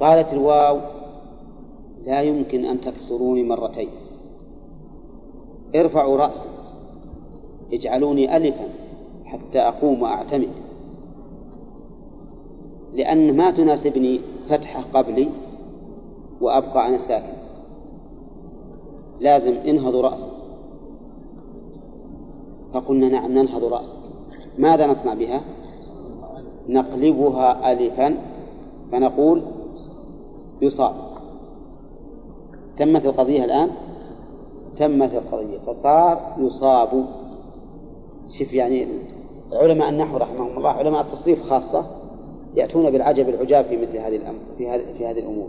قالت 0.00 0.32
الواو 0.32 0.78
لا 2.06 2.22
يمكن 2.22 2.64
أن 2.64 2.80
تكسروني 2.80 3.42
مرتين. 3.42 3.88
ارفعوا 5.76 6.16
رأسي 6.16 6.48
اجعلوني 7.72 8.36
ألفا 8.36 8.68
حتى 9.24 9.58
أقوم 9.58 10.02
وأعتمد. 10.02 10.65
لأن 12.94 13.36
ما 13.36 13.50
تناسبني 13.50 14.20
فتحة 14.48 14.84
قبلي 14.92 15.28
وأبقى 16.40 16.88
أنا 16.88 16.98
ساكن. 16.98 17.32
لازم 19.20 19.52
انهضوا 19.52 20.02
رأسي 20.02 20.30
فقلنا 22.74 23.08
نعم 23.08 23.32
ننهض 23.32 23.64
رأسك. 23.64 23.98
ماذا 24.58 24.86
نصنع 24.86 25.14
بها؟ 25.14 25.40
نقلبها 26.68 27.72
ألفا 27.72 28.16
فنقول 28.92 29.42
يصاب. 30.62 30.94
تمت 32.76 33.06
القضية 33.06 33.44
الآن؟ 33.44 33.70
تمت 34.76 35.14
القضية. 35.14 35.58
فصار 35.58 36.36
يصاب. 36.38 37.06
شوف 38.28 38.52
يعني 38.52 38.86
علماء 39.52 39.88
النحو 39.88 40.16
رحمهم 40.16 40.56
الله 40.56 40.70
علماء 40.70 41.00
التصريف 41.00 41.42
خاصة 41.42 41.86
يأتون 42.56 42.90
بالعجب 42.90 43.28
العجاب 43.28 43.64
في 43.64 43.76
مثل 43.76 43.98
هذه 43.98 44.16
الأمر 44.16 44.38
في 44.58 44.68
هذه 44.68 44.82
في 44.98 45.06
هذه 45.06 45.18
الأمور. 45.18 45.48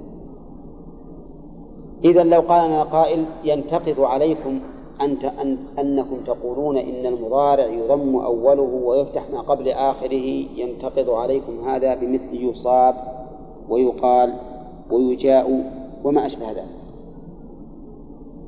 إذا 2.03 2.23
لو 2.23 2.41
قال 2.41 2.69
لنا 2.69 2.83
قائل 2.83 3.25
ينتقض 3.43 4.01
عليكم 4.01 4.59
أن 5.01 5.17
أن 5.41 5.57
أنكم 5.79 6.17
تقولون 6.25 6.77
إن 6.77 7.05
المضارع 7.05 7.65
يضم 7.65 8.15
أوله 8.15 8.61
ويفتح 8.61 9.29
ما 9.33 9.41
قبل 9.41 9.69
آخره 9.69 10.45
ينتقض 10.55 11.09
عليكم 11.09 11.59
هذا 11.59 11.95
بمثل 11.95 12.43
يصاب 12.43 12.95
ويقال 13.69 14.33
ويجاء 14.91 15.71
وما 16.03 16.25
أشبه 16.25 16.51
ذلك. 16.51 16.65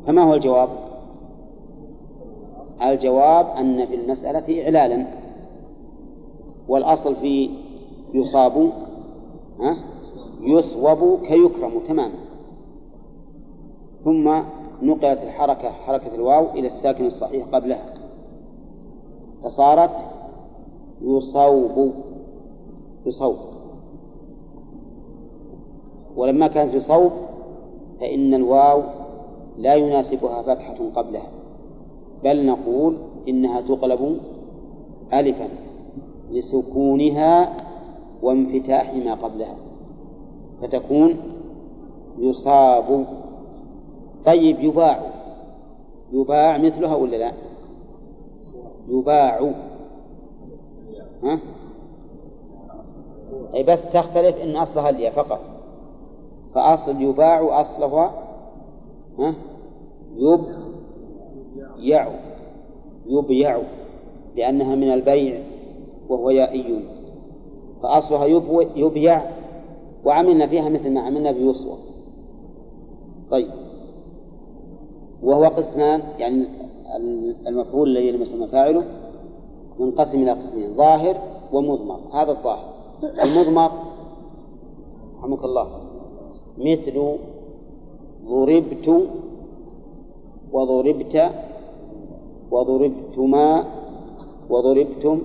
فما 0.07 0.23
هو 0.23 0.33
الجواب؟ 0.33 0.69
الجواب 2.81 3.47
أن 3.57 3.85
في 3.85 3.95
المسألة 3.95 4.63
إعلالا. 4.63 5.07
والأصل 6.67 7.15
في 7.15 7.49
يصاب 8.13 8.71
ها؟ 9.59 9.75
يصوب 10.41 11.19
كيكرم 11.25 11.79
تماما. 11.79 12.19
ثم 14.03 14.39
نقلت 14.81 15.23
الحركة 15.23 15.71
حركة 15.71 16.15
الواو 16.15 16.45
إلى 16.51 16.67
الساكن 16.67 17.05
الصحيح 17.05 17.47
قبلها. 17.47 17.93
فصارت 19.43 20.05
يصوب 21.01 21.91
يصوب. 23.05 23.35
ولما 26.15 26.47
كانت 26.47 26.73
يصوب 26.73 27.11
فإن 27.99 28.33
الواو 28.33 28.81
لا 29.57 29.75
يناسبها 29.75 30.41
فتحة 30.41 30.77
قبلها. 30.95 31.29
بل 32.23 32.45
نقول 32.45 32.97
إنها 33.27 33.61
تقلب 33.61 34.19
ألفا 35.13 35.49
لسكونها 36.31 37.57
وانفتاح 38.21 38.93
ما 38.93 39.13
قبلها 39.13 39.55
فتكون 40.61 41.17
يصاب. 42.19 43.05
طيب 44.25 44.59
يباع. 44.59 44.99
يباع 46.11 46.57
مثلها 46.57 46.95
ولا 46.95 47.15
لا؟ 47.17 47.33
يباع. 48.87 49.51
ها؟ 51.23 51.39
أي 53.55 53.63
بس 53.63 53.89
تختلف 53.89 54.37
إن 54.37 54.55
أصلها 54.55 54.89
الياء 54.89 55.11
فقط. 55.11 55.39
فأصل 56.55 57.01
يباع 57.01 57.61
أصلها 57.61 58.13
ها؟ 59.19 59.35
يبيع 61.77 62.09
يبيع. 63.05 63.61
لأنها 64.35 64.75
من 64.75 64.91
البيع 64.91 65.41
وهو 66.09 66.29
يائي. 66.29 66.98
فأصلها 67.83 68.25
يبيع 68.75 69.21
وعملنا 70.05 70.47
فيها 70.47 70.69
مثل 70.69 70.91
ما 70.91 71.01
عملنا 71.01 71.31
بيصوى 71.31 71.77
طيب. 73.31 73.51
وهو 75.23 75.43
قسمان 75.43 76.01
يعني 76.17 76.47
المفعول 77.47 77.89
الذي 77.89 78.11
لم 78.11 78.21
يسمى 78.21 78.47
فاعله 78.47 78.83
منقسم 79.79 80.21
إلى 80.21 80.31
قسمين 80.31 80.73
ظاهر 80.73 81.17
ومضمر. 81.53 81.99
هذا 82.13 82.31
الظاهر. 82.31 82.73
المضمر 83.03 83.71
رحمك 85.17 85.43
الله 85.43 85.67
مثل 86.57 87.15
ضربت 88.25 89.07
وضربت 90.53 91.31
وضربتما 92.51 93.63
وضربتم 94.49 95.21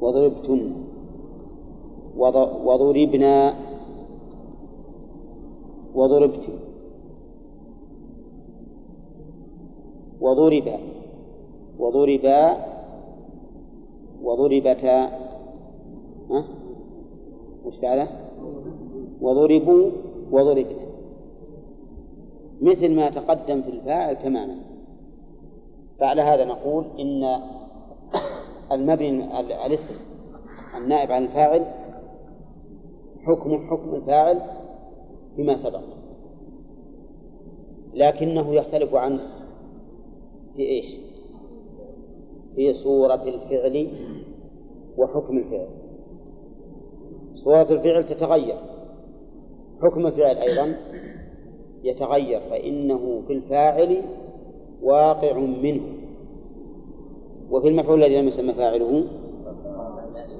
وضربتن. 0.00 0.87
وضربنا 2.18 3.54
وضربت 5.94 6.50
وضرب 10.20 10.78
وضربا 11.78 12.56
وضربتا 14.22 15.04
ها؟ 16.30 16.44
وش 17.64 17.78
بعده؟ 17.78 18.08
وضربوا 19.20 19.90
وضربنا 20.30 20.88
مثل 22.60 22.96
ما 22.96 23.10
تقدم 23.10 23.62
في 23.62 23.70
الفاعل 23.70 24.18
تماما 24.18 24.56
فعلى 25.98 26.22
هذا 26.22 26.44
نقول 26.44 26.84
إن 26.98 27.40
المبني 28.72 29.40
الاسم 29.66 29.94
النائب 30.76 31.12
عن 31.12 31.22
الفاعل 31.22 31.77
حكم 33.28 33.70
حكم 33.70 33.94
الفاعل 33.94 34.40
بما 35.36 35.54
سبق. 35.56 35.80
لكنه 37.94 38.54
يختلف 38.54 38.94
عنه 38.94 39.20
في 40.56 40.62
إيش؟ 40.62 40.96
في 42.56 42.74
صورة 42.74 43.22
الفعل 43.22 43.88
وحكم 44.98 45.38
الفعل. 45.38 45.68
صورة 47.32 47.66
الفعل 47.70 48.06
تتغير 48.06 48.58
حكم 49.82 50.06
الفعل 50.06 50.36
أيضا 50.36 50.76
يتغير 51.84 52.40
فإنه 52.40 53.22
في 53.26 53.32
الفاعل 53.32 54.02
واقع 54.82 55.38
منه. 55.38 55.82
وفي 57.50 57.68
المفعول 57.68 58.04
الذي 58.04 58.20
لم 58.20 58.28
يسمى 58.28 58.52
فاعله 58.52 59.04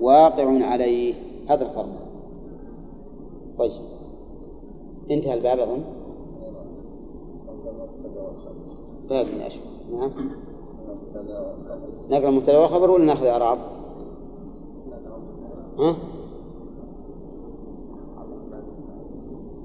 واقع 0.01 0.65
عليه 0.65 1.15
هذا 1.49 1.67
الفرق. 1.67 2.08
طيب. 3.59 3.73
انتهى 5.11 5.35
الباب 5.35 5.59
أظن. 5.59 5.83
باقي 9.09 9.47
أشهر 9.47 9.63
نعم. 9.93 10.11
نقرأ 12.11 12.29
المبتدأ 12.29 12.59
والخبر 12.59 12.91
ولا 12.91 13.05
نأخذ 13.05 13.27
إعراب؟ 13.27 13.59
ها؟ 15.79 15.97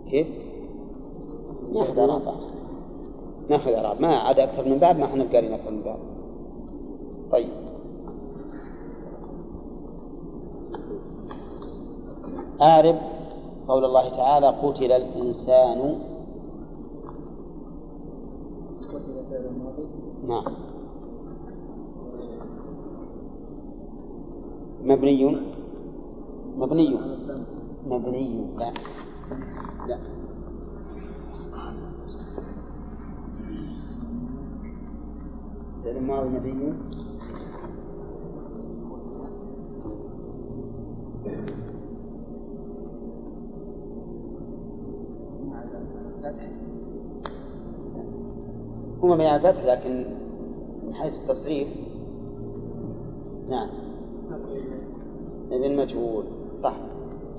كيف؟ 0.09 0.27
نأخذ 1.73 1.99
إعراب 1.99 2.21
نأخذ 3.49 3.71
إعراب. 3.71 4.01
ما 4.01 4.15
عاد 4.15 4.39
أكثر 4.39 4.69
من 4.69 4.77
باب 4.77 4.99
ما 4.99 5.05
إحنا 5.05 5.23
بقارين 5.23 5.53
أكثر 5.53 5.71
من 5.71 5.81
باب. 5.81 5.99
طيب. 7.31 7.49
أعرب 12.61 12.95
قول 13.67 13.85
الله 13.85 14.09
تعالى 14.09 14.47
قتل 14.47 14.91
الإنسان. 14.91 15.99
نعم. 20.27 20.43
مبني. 24.83 25.37
مبني. 26.57 26.99
مبني. 27.87 28.47
لا. 28.57 28.73
لا. 29.87 29.97
فعل 35.83 35.97
الماضي 35.97 36.29
مبني. 36.29 36.73
هو 49.03 49.13
على 49.27 49.35
الفتح 49.35 49.65
لكن 49.65 50.05
من 50.87 50.93
حيث 50.93 51.19
التصريف 51.19 51.67
نعم. 53.49 53.69
ابن 55.51 55.75
مجهول 55.77 56.23
صح. 56.53 56.75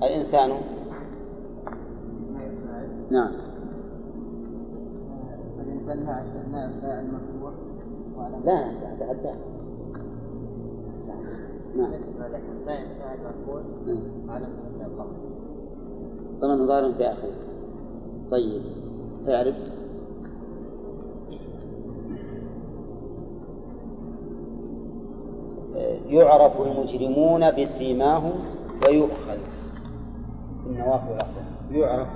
الإنسان؟ 0.03 0.51
نعم. 3.11 3.33
الإنسان 5.67 6.07
نائب 6.53 6.71
فاعل 6.83 7.07
مرفوع 7.07 7.53
لا 8.45 8.73
لا 8.73 8.97
تعدى 8.99 9.39
نعم. 11.77 11.93
على 14.29 14.47
طبعا 16.41 16.67
ظاهر 16.67 16.93
في 16.93 17.05
آخره. 17.05 17.54
طيب 18.31 18.63
تعرف؟ 19.27 19.55
يعرف 26.07 26.61
المجرمون 26.61 27.51
بسيماهم 27.51 28.33
ويؤخذ. 28.87 29.39
بالنواصي 30.65 31.11
والأقدام 31.11 31.45
يعرف. 31.73 32.09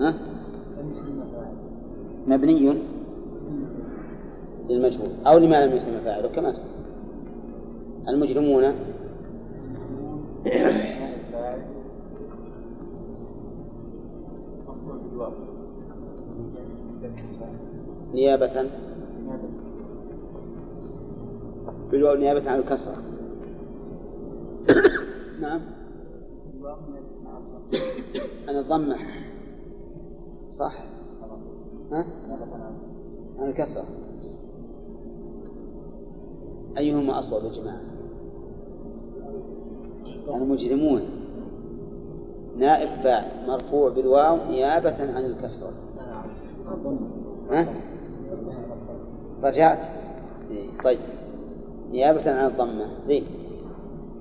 ها؟ 0.00 0.14
مبني؟ 2.26 2.78
للمجهول. 4.68 5.08
أو 5.26 5.38
لما 5.38 5.66
لم 5.66 5.76
يسمى 5.76 5.98
فاعله 6.04 6.28
كما 6.28 6.54
المجرمون. 8.08 8.74
نيابة. 18.14 18.70
بالواو 21.90 22.14
نيابة 22.14 22.50
عن 22.50 22.58
الكسرة. 22.58 22.96
نعم. 25.42 25.60
عن 28.48 28.56
الضمة. 28.56 28.96
صح. 30.50 30.84
ها؟ 31.92 32.06
عن 33.38 33.48
الكسرة. 33.48 33.84
أيهما 36.78 37.18
أصوب 37.18 37.44
يا 37.44 37.50
جماعة؟ 37.50 37.80
المجرمون. 40.28 41.00
نائب 42.56 42.88
فاعل 42.88 43.48
مرفوع 43.48 43.90
بالواو 43.90 44.36
نيابة 44.50 45.16
عن 45.16 45.24
الكسرة. 45.24 45.85
أه؟ 47.52 47.66
رجعت؟ 49.42 49.78
إيه، 50.50 50.66
طيب. 50.84 50.98
نيابة 51.92 52.30
عن 52.30 52.46
الضمة. 52.50 52.86
زين. 53.02 53.24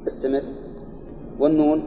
استمر. 0.07 0.41
والنون؟ 1.39 1.84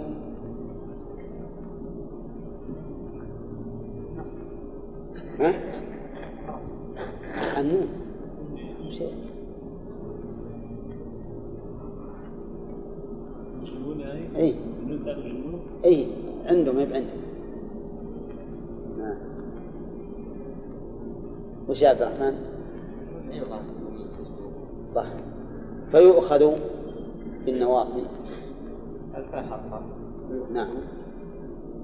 ها؟ 5.39 5.55
النون. 7.61 7.89
شيء 8.91 9.13
اي 14.37 14.55
اي 15.85 16.07
عنده 16.47 16.73
ما 16.73 16.83
يبقى 16.83 16.99
عنده 16.99 17.11
وش 21.69 21.83
يا 21.83 21.89
عبد 21.89 22.03
الرحمن؟ 22.03 22.35
صح. 24.87 25.07
فيؤخذ 25.91 26.53
بالنواصي. 27.47 28.03
الفاء 29.17 29.43
حرفا 29.43 29.83
نعم. 30.53 30.69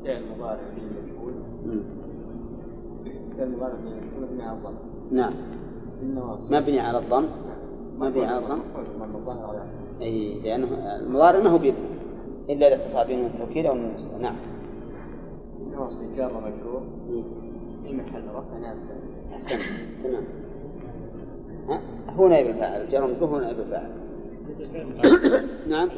فعل 0.05 0.22
مضارع 0.37 0.61
به 0.76 0.82
مجهول 0.82 1.32
مم. 1.66 1.82
فعل 3.39 3.51
مضارع 3.51 3.74
به 3.74 3.91
مجهول 3.91 4.22
مبني 4.22 4.43
على 4.43 4.57
الضم. 4.59 4.74
نعم. 5.11 5.35
بالنواصي. 6.01 6.55
مبني 6.55 6.80
على 6.80 6.99
الضم؟ 6.99 7.26
مبني 7.99 8.26
على 8.26 8.39
الضم؟ 8.39 8.61
أي 10.01 10.41
لأنه 10.41 10.66
المضارع 10.97 11.41
ما 11.41 11.51
هو 11.51 11.59
بيبني 11.59 11.95
إلا 12.51 12.66
إذا 12.66 12.85
اتصل 12.85 13.09
به 13.09 13.26
التوكيد 13.26 13.66
أو 13.66 13.72
النسبة 13.72 14.18
نعم. 14.18 14.37
النواصي 15.61 16.16
جار 16.16 16.32
ومجرور 16.37 16.82
مم. 17.09 17.22
في 17.85 17.93
محل 17.93 18.22
رفع 18.35 18.59
نافع. 18.59 19.14
احسنت 19.35 19.61
تمام. 20.05 20.24
ها؟ 21.68 21.82
هو 22.16 22.28
نائب 22.28 22.47
الفاعل. 22.47 22.89
جار 22.91 23.05
ومجرور 23.05 23.28
هو 23.30 23.39
نائب 23.41 23.59
الفاعل. 23.61 23.91
نعم. 25.70 25.89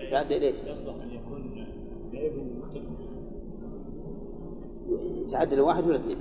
يتعدى 0.00 0.36
اليه 0.36 0.52
يصلح 0.66 0.94
ان 1.02 1.10
يكون 1.10 1.66
نائبه 2.12 2.42
مختلف 2.58 2.84
يتعدى 5.28 5.56
لواحد 5.56 5.84
ولا 5.86 5.96
اثنين؟ 5.96 6.16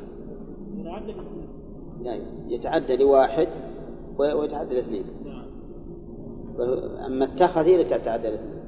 يتعدى 0.78 1.14
لا 2.02 2.20
يتعدى 2.48 2.96
لواحد 2.96 3.48
وي- 4.18 4.34
ويتعدى 4.34 4.76
لاثنين. 4.76 5.04
نعم 5.26 5.46
أما 7.06 7.26
اتخذ 7.26 7.62
هي 7.62 7.74
اللي 7.82 7.98
تتعدى 7.98 8.28
لاثنين. 8.30 8.62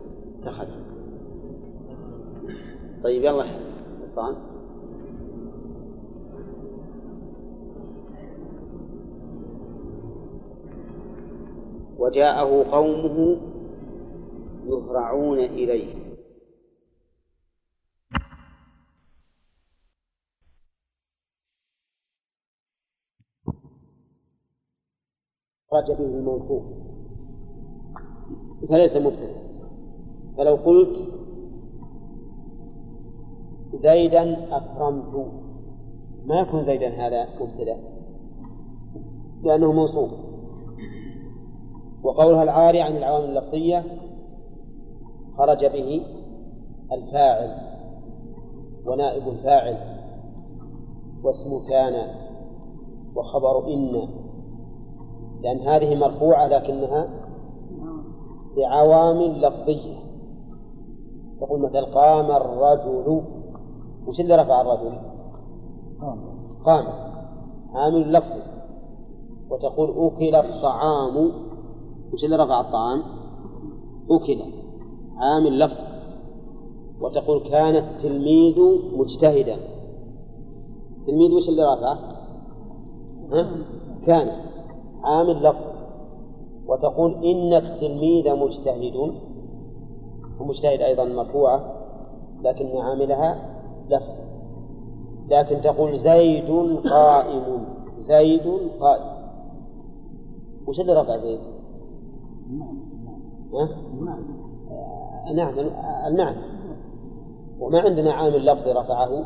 اتخذ. 0.44 0.68
طيب 3.04 3.24
يلا 3.24 3.44
حصان 4.04 4.36
وجاءه 12.04 12.72
قومه 12.72 13.38
يهرعون 14.66 15.40
إليه. 15.40 16.04
خرج 25.72 25.92
به 25.92 26.06
الموصوف 26.06 26.64
فليس 28.70 28.96
مبتدا 28.96 29.44
فلو 30.38 30.56
قلت 30.56 30.96
زيدا 33.74 34.58
أكرمت. 34.58 35.32
ما 36.26 36.40
يكون 36.40 36.64
زيدا 36.64 36.88
هذا 36.88 37.28
مبتدا. 37.42 37.78
لأنه 39.44 39.72
موصوف 39.72 40.33
وقولها 42.04 42.44
العاري 42.44 42.82
عن 42.82 42.98
العوامل 42.98 43.26
اللفظية 43.30 43.84
خرج 45.38 45.66
به 45.66 46.02
الفاعل 46.92 47.56
ونائب 48.86 49.28
الفاعل 49.28 49.78
واسم 51.24 51.70
كان 51.70 52.08
وخبر 53.16 53.68
إن 53.74 54.08
لأن 55.42 55.60
هذه 55.60 55.96
مرفوعة 55.96 56.48
لكنها 56.48 57.08
بعوامل 58.58 59.42
لفظية. 59.42 59.96
تقول 61.42 61.62
مثلا 61.62 61.84
قام 61.84 62.32
الرجل 62.32 63.22
وش 64.08 64.20
اللي 64.20 64.36
رفع 64.36 64.62
الرجل؟ 64.62 64.98
قام. 66.66 66.86
عامل 67.74 68.14
لفظي. 68.14 68.42
وتقول 69.50 70.08
أكل 70.08 70.36
الطعام. 70.36 71.32
وش 72.14 72.24
اللي 72.24 72.36
رفع 72.36 72.62
الطعام؟ 72.62 73.04
أكل. 74.12 74.42
عامل 75.18 75.60
لفظ. 75.60 75.78
وتقول 77.02 77.44
كان 77.50 77.76
التلميذ 77.76 78.56
مجتهدا 78.98 79.58
التلميذ 81.00 81.32
وش 81.32 81.50
اللي 81.50 81.64
رفعه؟ 81.74 82.00
ها؟ 83.32 83.52
كان. 84.06 84.32
عامل 85.04 85.44
لفظ. 85.44 85.74
وتقول 86.68 87.26
إن 87.26 87.54
التلميذ 87.54 88.36
مجتهد. 88.36 89.14
ومجتهد 90.40 90.82
أيضا 90.82 91.06
مرفوعة 91.06 91.74
لكن 92.42 92.78
عاملها 92.78 93.60
لفظ. 93.90 94.24
لكن 95.30 95.62
تقول 95.62 95.98
زيد 95.98 96.50
قائم. 96.86 97.66
زيد 97.98 98.48
قائم. 98.80 99.14
وش 100.68 100.80
اللي 100.80 100.94
رفع 100.94 101.18
زيد؟ 101.18 101.40
نعم 105.36 105.60
المعنى. 106.08 106.38
وما 107.60 107.80
عندنا 107.80 108.14
عامل 108.14 108.46
لفظ 108.46 108.68
رفعه 108.68 109.26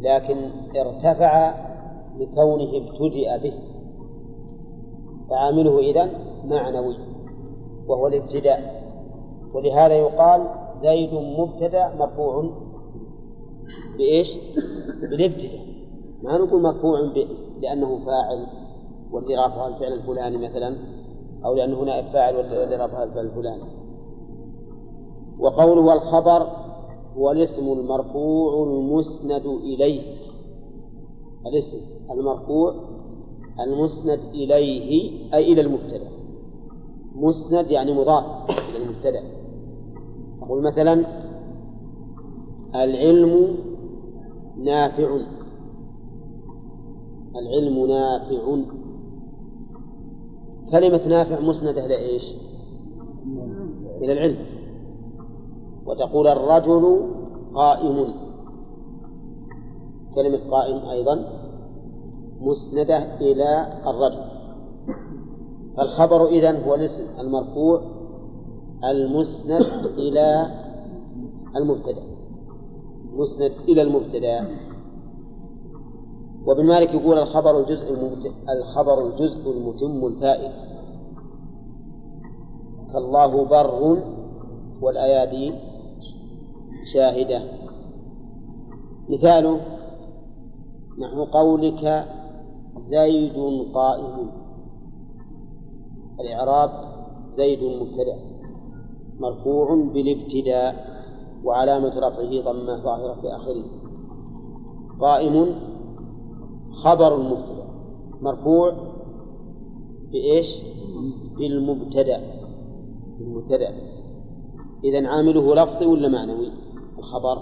لكن 0.00 0.50
ارتفع 0.76 1.54
لكونه 2.18 2.70
ابتدأ 2.76 3.36
به. 3.42 3.52
فعامله 5.30 5.78
إذن 5.78 6.10
معنوي 6.44 6.96
وهو 7.88 8.06
الابتداء. 8.06 8.84
ولهذا 9.54 9.94
يقال 9.94 10.48
زيد 10.82 11.14
مبتدأ 11.14 11.94
مرفوع 11.94 12.50
بإيش؟ 13.98 14.28
بالابتداء. 15.00 15.60
ما 16.22 16.38
نقول 16.38 16.62
مرفوع. 16.62 17.00
لأنه 17.60 18.04
فاعل 18.04 18.46
والذي 19.12 19.34
رافع 19.34 19.66
الفعل 19.66 19.92
الفلاني 19.92 20.36
مثلا. 20.36 20.76
أو 21.44 21.54
لأنه 21.54 21.84
نائب 21.84 22.04
فاعل 22.12 22.34
الفعل 22.34 23.18
الفلاني 23.18 23.62
وقوله 25.38 25.80
والخبر 25.80 26.46
هو 27.16 27.30
الاسم 27.30 27.72
المرفوع 27.72 28.64
المسند 28.64 29.46
إليه. 29.46 30.16
الاسم 31.46 31.80
المرفوع 32.10 32.74
المسند 33.60 34.18
إليه 34.34 35.10
أي 35.34 35.52
إلى 35.52 35.60
المبتدأ. 35.60 36.08
مسند 37.14 37.70
يعني 37.70 37.92
مضاف 37.92 38.24
إلى 38.70 38.84
المبتدأ. 38.84 39.22
أقول 40.42 40.62
مثلا 40.62 41.06
العلم 42.74 43.56
نافع. 44.58 45.18
العلم 47.36 47.86
نافع. 47.86 48.56
كلمة 50.74 51.06
نافع 51.06 51.40
مسندة 51.40 51.86
إلى 51.86 51.96
إيش؟ 51.96 52.34
إلى 54.02 54.12
العلم. 54.12 54.38
وتقول 55.86 56.26
الرجل 56.26 57.10
قائم. 57.54 58.14
كلمة 60.14 60.50
قائم 60.50 60.88
أيضا 60.88 61.24
مسندة 62.40 63.16
إلى 63.20 63.80
الرجل. 63.86 64.24
فالخبر 65.76 66.26
إذن 66.26 66.62
هو 66.62 66.74
الاسم 66.74 67.20
المرفوع 67.20 67.82
المسند 68.84 69.86
إلى 69.98 70.46
المبتدأ. 71.56 72.02
مسند 73.12 73.52
إلى 73.68 73.82
المبتدأ. 73.82 74.46
وابن 76.46 76.66
مالك 76.66 76.94
يقول 76.94 77.18
الخبر 77.18 77.58
الجزء. 77.58 77.94
الخبر 78.48 79.06
الجزء 79.06 79.50
المتم 79.50 80.06
الفائدة. 80.06 80.52
كالله 82.92 83.44
بر 83.44 83.98
والأيادي 84.82 85.52
شاهدة. 86.94 87.42
مثاله 89.08 89.60
نحو 90.98 91.24
قولك 91.32 92.04
زيد 92.78 93.36
قائم. 93.74 94.30
الإعراب 96.20 96.70
زيد 97.30 97.62
مبتدأ. 97.62 98.18
مرفوع 99.20 99.74
بالابتداء 99.74 100.94
وعلامة 101.44 101.98
رفعه 101.98 102.52
ضمة 102.52 102.76
ظاهرة 102.82 103.20
في 103.20 103.36
آخره. 103.36 103.64
قائم 105.00 105.54
خبر 106.82 107.16
المبتدأ 107.16 107.64
مرفوع 108.20 108.72
بإيش؟ 110.12 110.46
بالمبتدأ 111.38 112.20
بالمبتدأ 113.18 113.68
إذا 114.84 115.08
عامله 115.08 115.54
لفظي 115.54 115.86
ولا 115.86 116.08
معنوي؟ 116.08 116.48
الخبر. 116.98 117.38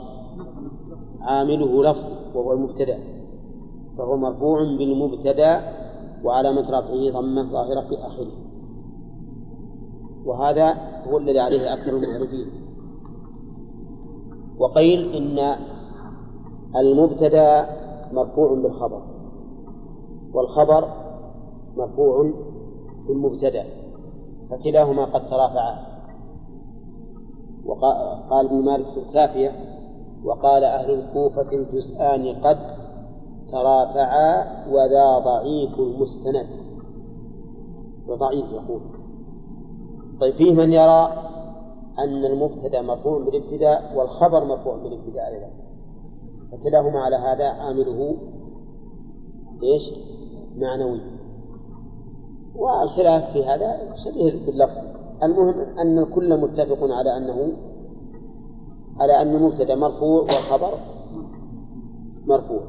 عامله 1.21 1.83
لفظ 1.91 2.37
وهو 2.37 2.53
المبتدأ. 2.53 2.99
فهو 3.99 4.17
مرفوع 4.17 4.59
بالمبتدأ 4.79 5.73
وعلامة 6.25 6.61
رفعه 6.61 7.21
ضمة 7.21 7.53
ظاهرة 7.53 7.89
في 7.89 8.07
آخره. 8.07 8.33
وهذا 10.25 10.67
هو 11.09 11.19
الذي 11.19 11.39
عليه 11.39 11.73
أكثر 11.73 11.97
المعرفين 11.97 12.47
وقيل 14.59 15.15
إن 15.15 15.57
المبتدأ 16.77 17.67
مرفوع 18.13 18.55
بالخبر. 18.55 19.12
والخبر 20.35 20.89
مرفوع 21.77 22.33
بالمبتدأ 23.09 23.65
فكلاهما 24.51 25.05
قد 25.05 25.31
ترافعا. 25.31 25.93
وقال 27.67 28.47
ابن 28.47 28.65
مالك 28.65 28.87
في 28.87 29.01
الكافية 29.01 29.53
وقال 30.25 30.65
أهل 30.65 30.91
الكوفة 30.91 31.53
الجزءان 31.53 32.43
قد 32.45 32.59
ترافعا 33.49 34.65
وذا 34.69 35.19
ضعيف 35.19 35.79
المستند. 35.79 36.47
وضعيف 38.09 38.53
يقول. 38.53 38.81
طيب 40.21 40.35
فيه 40.35 40.53
من 40.53 40.73
يرى 40.73 41.13
أن 41.99 42.25
المبتدأ 42.25 42.83
مرفوع 42.83 43.25
بالابتداء 43.25 43.97
والخبر 43.97 44.45
مرفوع 44.45 44.77
بالابتداء 44.77 45.35
أيضا. 45.35 45.51
فكلاهما 46.53 47.01
على 47.01 47.17
هذا 47.17 47.49
عامله 47.49 48.17
إيش؟ 49.63 49.83
معنوي. 50.57 51.01
والخلاف 52.57 53.33
في 53.33 53.45
هذا 53.45 53.95
شبيه 54.05 54.47
باللفظ. 54.47 54.79
المهم 55.23 55.79
أن 55.79 55.99
الكل 55.99 56.41
متفق 56.41 56.79
على 56.83 57.17
أنه 57.17 57.53
على 59.01 59.23
أن 59.23 59.35
المبتدأ 59.37 59.75
مرفوع 59.75 60.21
والخبر 60.21 60.79
مرفوع. 62.27 62.63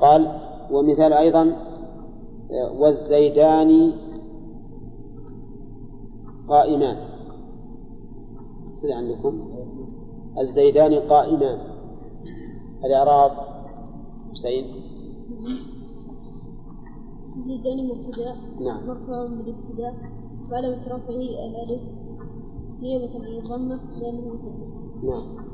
قال 0.00 0.40
ومثال 0.70 1.12
أيضا 1.12 1.56
والزيدان 2.78 3.92
قائمان. 6.48 6.96
سيدي 8.74 8.92
عندكم؟ 8.92 9.50
الزيدان 10.38 10.94
قائمان. 10.94 11.58
الإعراب 12.84 13.30
حسين؟ 14.32 14.64
زيدان 17.36 17.88
مبتدأ 17.88 18.34
نعم. 18.60 18.86
مرفوع 18.86 19.26
بالابتداء 19.26 19.94
وعلامة 20.50 20.86
رفعه 20.86 21.16
الألف 21.16 21.82
نيابة 22.80 23.14
عن 23.14 23.38
الضمة 23.38 23.80
لأنه 24.00 24.28
مبتدأ 24.28 24.66
نعم. 25.02 25.46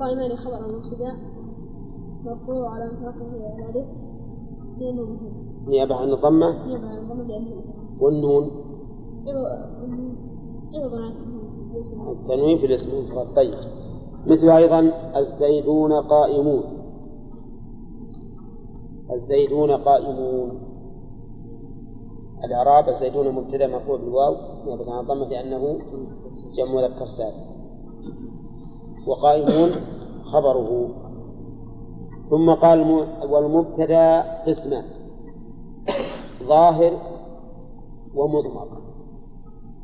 قائمان 0.00 0.36
خبر 0.36 0.66
المبتدأ 0.66 1.12
مرفوع 2.24 2.74
علامة 2.74 3.08
رفعه 3.08 3.36
الألف 3.36 3.88
لأنه 4.78 5.02
مبتدأ 5.02 5.40
نيابة 5.66 5.94
عن 5.94 6.12
الضمة؟ 6.12 6.66
نيابة 6.66 6.88
عن 6.88 6.98
الضمة 6.98 7.22
لأنه 7.24 7.62
والنون؟ 8.00 8.50
التنوين 12.10 12.58
في 12.58 12.66
الاسم 12.66 12.88
المفرد. 12.90 13.34
طيب. 13.36 13.54
مثل 14.26 14.48
أيضا 14.48 14.92
الزيدون 15.16 15.92
قائمون. 15.92 16.62
الزيدون 19.12 19.70
قائمون. 19.70 20.69
الإعراب 22.44 22.88
الزيدون 22.88 23.34
مبتدأ 23.34 23.66
مرفوع 23.66 23.96
بالواو 23.96 24.36
نيابة 24.66 24.92
عن 24.92 25.00
الضمة 25.00 25.28
لأنه 25.28 25.78
جمع 26.56 26.74
مذكر 26.74 27.06
سالم 27.06 27.50
وقائمون 29.06 29.70
خبره. 30.24 30.88
ثم 32.30 32.54
قال 32.54 33.06
والمبتدأ 33.30 34.20
قسمان 34.46 34.84
ظاهر 36.42 36.92
ومضمر. 38.14 38.68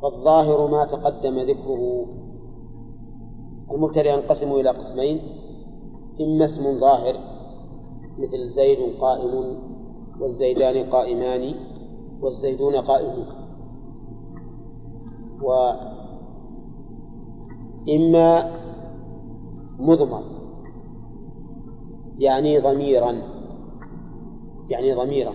فالظاهر 0.02 0.70
ما 0.70 0.84
تقدم 0.84 1.38
ذكره. 1.38 2.06
المبتدأ 3.72 4.10
ينقسم 4.10 4.52
إلى 4.52 4.70
قسمين 4.70 5.20
إما 6.20 6.44
اسم 6.44 6.80
ظاهر 6.80 7.14
مثل 8.18 8.52
زيد 8.52 8.78
قائم 9.00 9.56
والزيدان 10.20 10.90
قائمان. 10.90 11.54
والزيدون 12.22 12.74
قائمون 12.76 13.26
وإما 17.86 18.50
مضمر 19.78 20.22
يعني 22.18 22.58
ضميرا 22.58 23.22
يعني 24.68 24.94
ضميرا. 24.94 25.32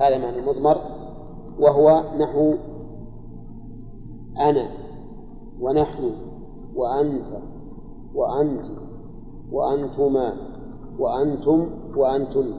هذا 0.00 0.18
معنى 0.18 0.38
المضمر 0.38 0.76
وهو 1.58 2.04
نحو 2.18 2.54
أنا 4.38 4.68
ونحن 5.60 6.12
وأنت 6.74 7.28
وأنت 8.14 8.66
وأنتما 9.52 10.36
وأنتم 10.98 11.70
وأنتن 11.96 12.52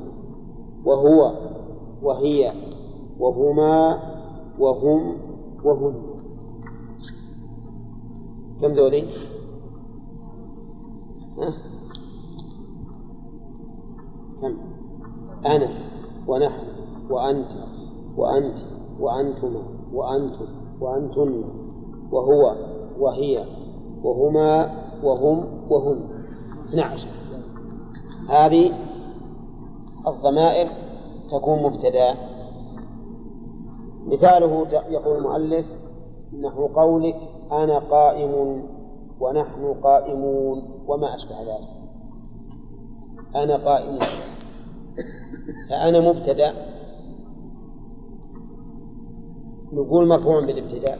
وهو 0.85 1.33
وهي. 2.03 2.51
وهما 3.19 3.99
وهم 4.59 5.17
وهن 5.63 5.93
كم 8.61 8.71
ذولي؟ 8.73 9.07
كم؟ 14.41 14.57
أنا 15.45 15.69
ونحن 16.27 16.63
وأنت 17.09 17.51
وأنت 18.17 18.57
وأنتما 18.99 19.63
وأنتم 19.93 20.45
وأنتن 20.81 21.43
وهو 22.11 22.55
وهي 22.99 23.45
وهما 24.03 24.71
وهم 25.03 25.45
وهن 25.69 25.99
12 26.65 27.07
هذه 28.29 28.71
الضمائر 30.07 30.67
تكون 31.31 31.63
مبتدأ 31.63 32.28
مثاله 34.11 34.67
يقول 34.89 35.17
المؤلف 35.17 35.65
نحو 36.45 36.67
قولك 36.67 37.15
أنا 37.51 37.79
قائم 37.79 38.63
ونحن 39.19 39.73
قائمون 39.83 40.57
وما 40.87 41.07
أشبه 41.15 41.41
ذلك. 41.41 41.69
أنا 43.35 43.57
قائم. 43.65 43.99
فأنا 45.69 46.11
مبتدأ. 46.11 46.53
نقول 49.73 50.07
مرفوع 50.07 50.45
بالابتداء. 50.45 50.99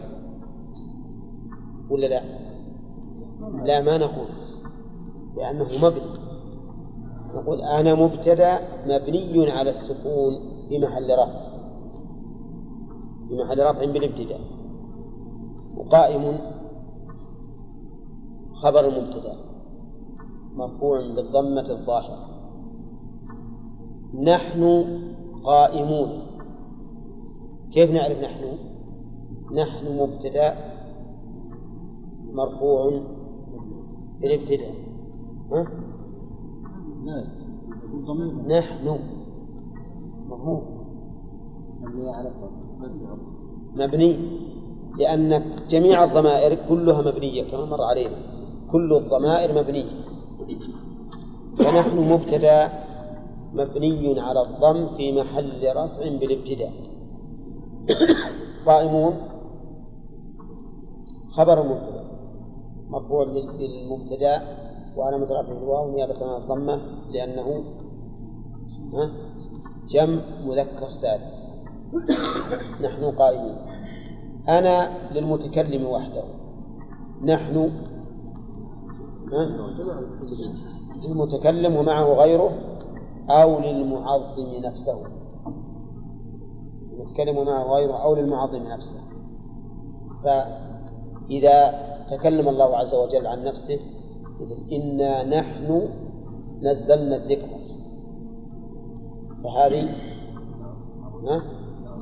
ولا 1.90 2.08
لا؟ 2.08 2.22
لا 3.64 3.82
ما 3.82 3.98
نقول. 3.98 4.30
لأنه 5.38 5.66
مبني. 5.86 6.20
نقول 7.36 7.62
أنا 7.62 7.96
مبتدأ 7.96 8.60
مبني 8.86 9.52
على 9.52 9.70
السكون 9.70 10.34
في 10.70 10.80
محل 10.80 11.12
رفع. 11.12 11.49
في 13.30 13.36
محل 13.36 13.60
رفع 13.60 13.86
بالابتداء. 13.86 14.42
وقائم 15.78 16.38
خبر 18.54 18.80
المبتدأ. 18.80 19.36
مرفوع 20.56 21.00
بالضمة 21.00 21.70
الظاهرة. 21.70 22.30
نحن 24.14 24.64
قائمون. 25.44 26.10
كيف 27.72 27.92
نعرف 27.92 28.20
نحن؟ 28.20 28.58
نحن 29.56 30.00
مبتدأ. 30.00 30.56
مرفوع 32.34 33.02
بالابتداء. 34.22 34.76
ها؟ 35.52 35.68
نحن. 38.48 39.00
ما 40.30 40.36
هو 40.36 40.62
مبني 43.76 44.40
لأن 44.98 45.42
جميع 45.70 46.04
الضمائر 46.04 46.58
كلها 46.70 47.02
مبنية 47.02 47.52
كما 47.52 47.66
مر 47.66 47.82
علينا. 47.84 48.18
كل 48.72 48.94
الضمائر 48.94 49.64
مبنية. 49.64 49.92
فنحن 51.58 52.12
مبتدأ 52.14 52.70
مبني 53.54 54.20
على 54.20 54.42
الضم 54.42 54.98
في 54.98 55.12
محل 55.12 55.64
رفع 55.76 56.18
بالابتداء. 56.20 56.74
قائمون. 58.66 59.14
خبر 61.32 61.58
مبتدأ. 61.64 62.04
مرفوع 62.90 63.24
بالمبتدأ 63.60 64.42
وعلامة 64.98 65.26
رفعه 65.26 65.58
الواو 65.58 65.92
نيابة 65.96 66.26
عن 66.26 66.42
الضمة 66.42 66.82
لأنه 67.12 67.64
جمع 69.90 70.22
مذكر 70.46 70.90
سالم. 71.02 71.39
نحن 72.82 73.04
قائمون 73.04 73.56
أنا 74.50 74.90
للمتكلم 75.12 75.86
وحده. 75.86 76.24
نحن 77.24 77.72
ها؟ 79.34 79.46
للمتكلم 81.08 81.76
ومعه 81.76 82.14
غيره 82.14 82.52
أو 83.30 83.60
للمعظم 83.60 84.56
نفسه. 84.66 85.04
المتكلم 86.94 87.38
ومعه 87.38 87.64
غيره 87.64 87.94
أو 87.94 88.16
للمعظم 88.16 88.64
نفسه. 88.68 89.00
فإذا 90.24 91.90
تكلم 92.10 92.50
الله 92.50 92.78
عز 92.78 92.96
وجل 92.96 93.28
عن 93.28 93.44
نفسه 93.44 93.80
إنا 94.72 95.24
نحن 95.24 95.90
نزلنا 96.62 97.16
الذكر. 97.16 97.50
فهذه 99.44 99.90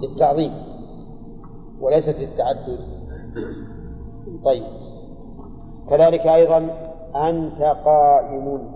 للتعظيم 0.02 0.52
وليست 1.82 2.20
للتعدد. 2.20 2.80
طيب. 4.46 4.64
كذلك 5.90 6.20
أيضا 6.20 6.58
أنت 7.16 7.62
قائم. 7.86 8.74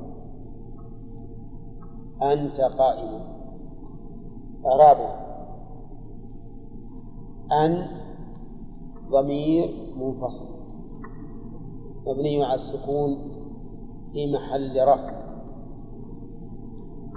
أنت 2.21 2.61
قائم. 2.61 3.21
إعرابه 4.65 5.09
أن 7.65 7.87
ضمير 9.11 9.93
منفصل. 9.97 10.45
مبني 12.07 12.43
على 12.43 12.55
السكون 12.55 13.17
في 14.13 14.33
محل 14.33 14.87
رفع. 14.87 15.21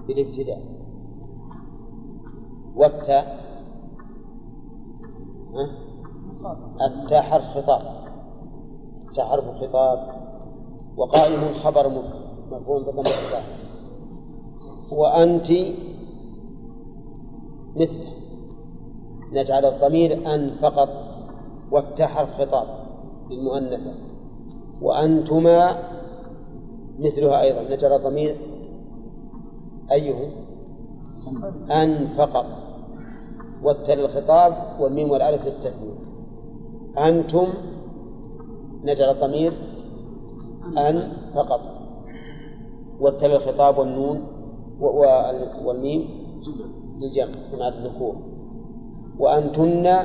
بالابتداء. 0.07 0.62
والتاء. 2.76 3.43
التاء 6.82 7.22
حرف 7.22 7.44
خطاب. 7.44 7.80
التاء 9.09 9.26
حرف 9.26 9.44
خطاب 9.44 9.98
وقائم 10.96 11.55
خبر 11.55 11.88
مفهوم 12.50 12.82
بضم 12.82 13.00
الخطاب. 13.00 13.44
وأنت 14.92 15.50
مثله. 17.76 18.14
نجعل 19.32 19.64
الضمير 19.64 20.34
أن 20.34 20.50
فقط 20.62 20.88
والتاء 21.70 22.09
حرف 22.09 22.30
خطاب 22.40 22.66
للمؤنثة. 23.30 23.94
وأنتما 24.82 25.78
مثلها 26.98 27.42
أيضا. 27.42 27.74
نجعل 27.74 27.92
الضمير 27.92 28.36
أيه؟ 29.92 30.30
أن 31.70 32.09
فقط. 32.18 32.63
والتاء 33.64 33.96
للخطاب 33.96 34.52
والميم 34.80 35.10
والألف 35.10 35.46
للتثنية. 35.46 35.98
أنتم 36.98 37.46
نجعل 38.84 39.10
الضمير 39.10 39.52
أن 40.78 41.12
فقط. 41.34 41.60
والتاء 43.00 43.28
للخطاب 43.28 43.78
والنون 43.78 44.26
والميم 45.64 46.08
للجمع 47.00 47.34
بمعنى 47.52 47.74
الذكور. 47.78 48.14
وأنتن 49.18 49.96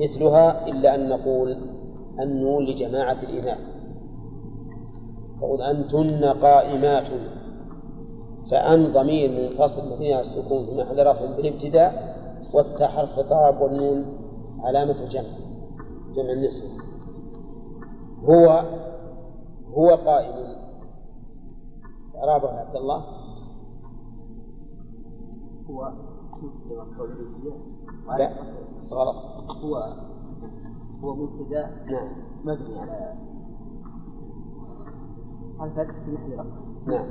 مثلها 0.00 0.68
إلا 0.68 0.94
أن 0.94 1.08
نقول 1.08 1.56
النون 2.20 2.64
لجماعة 2.64 3.22
الإناث 3.22 3.58
تقول 5.40 5.62
أنتن 5.62 6.24
قائمات. 6.24 7.08
فأن 8.50 8.92
ضمير 8.92 9.30
منفصل 9.30 9.98
فيها 9.98 10.20
السكون 10.20 10.66
في 10.66 10.74
محل 10.74 11.06
رفع 11.06 11.36
بالابتداء 11.36 12.15
والتحر 12.54 13.06
خطاب 13.06 13.60
والنون 13.60 14.06
علامة 14.60 15.02
الجمع 15.02 15.46
جمع 16.14 16.32
النسبة 16.32 16.68
هو 18.24 18.64
هو 19.74 19.88
قائم. 19.94 20.56
إعرابه 22.16 22.48
عبد 22.48 22.76
الله. 22.76 23.04
هو 25.70 25.92
لا 28.18 28.32
غلط. 28.90 29.16
هو 29.64 29.76
هو 31.02 31.14
مبتدأ 31.14 31.84
نعم. 31.90 32.08
مبني 32.44 32.78
على 32.80 33.12
الفتح 35.60 36.04
في 36.04 36.10
محل 36.12 36.32
رفع. 36.32 36.44
نعم. 36.86 37.06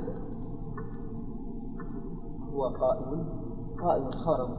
هو 2.54 2.62
قائم 2.68 3.28
قائم 3.82 4.10
خبر 4.10 4.58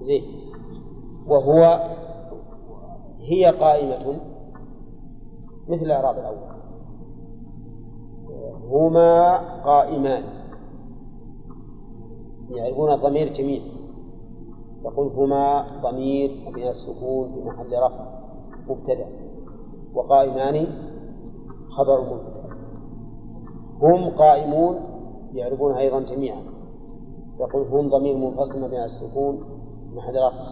زين. 0.00 0.22
وهو 1.28 1.62
هي 3.18 3.46
قائمة 3.46 4.20
مثل 5.68 5.82
الإعراب 5.82 6.18
الأول. 6.18 6.60
هما 8.70 9.36
قائمان. 9.64 10.22
يعرفون 12.50 12.92
الضمير 12.92 13.32
جميع 13.32 13.62
يقول 14.84 15.12
هما 15.12 15.66
ضمير 15.82 16.44
مبني 16.46 16.70
السكون 16.70 17.32
في 17.32 17.48
محل 17.48 17.72
رفع 17.86 18.20
مبتدأ. 18.68 19.06
وقائمان 19.94 20.66
خبر 21.68 22.00
مبتدأ. 22.00 22.40
هم 23.82 24.10
قائمون 24.10 24.76
يعرفون 25.32 25.72
أيضا 25.72 26.00
جميعا. 26.00 26.49
يقول 27.40 27.66
هم 27.66 27.88
ضمير 27.88 28.16
منفصل 28.16 28.58
مبني 28.64 28.84
السكون 28.84 29.36
في 29.90 29.96
محل 29.96 30.14
رفع. 30.16 30.44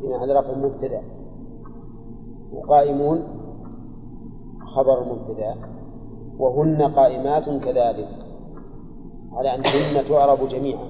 في 0.00 0.08
محل 0.08 0.36
رفع 0.36 0.58
مبتدأ. 0.58 1.02
وقائمون 2.52 3.22
خبر 4.66 5.04
مبتدأ. 5.04 5.54
وهن 6.38 6.82
قائمات 6.82 7.44
كذلك. 7.44 8.08
على 9.32 9.54
أنهن 9.54 10.08
تعرب 10.08 10.48
جميعا. 10.48 10.86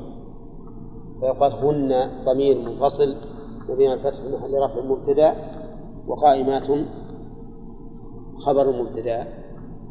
فيقال 1.20 1.52
هن 1.52 2.10
ضمير 2.24 2.70
منفصل 2.70 3.14
مبني 3.68 3.92
الفتح 3.92 4.20
في 4.20 4.32
محل 4.32 4.54
رفع 4.54 4.80
مبتدأ. 4.80 5.34
وقائمات 6.06 6.86
خبر 8.46 8.82
مبتدأ. 8.82 9.26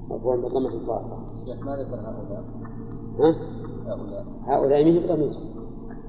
مرفوع 0.10 0.36
بالضمة 0.36 0.74
الظاهرة. 0.74 1.20
ما 1.62 1.76
ذكر 1.76 1.96
هؤلاء 1.96 2.44
ها؟ 3.20 3.36
هؤلاء. 3.92 4.26
هؤلاء 4.48 4.86
من 4.86 5.00
بضمير 5.00 5.34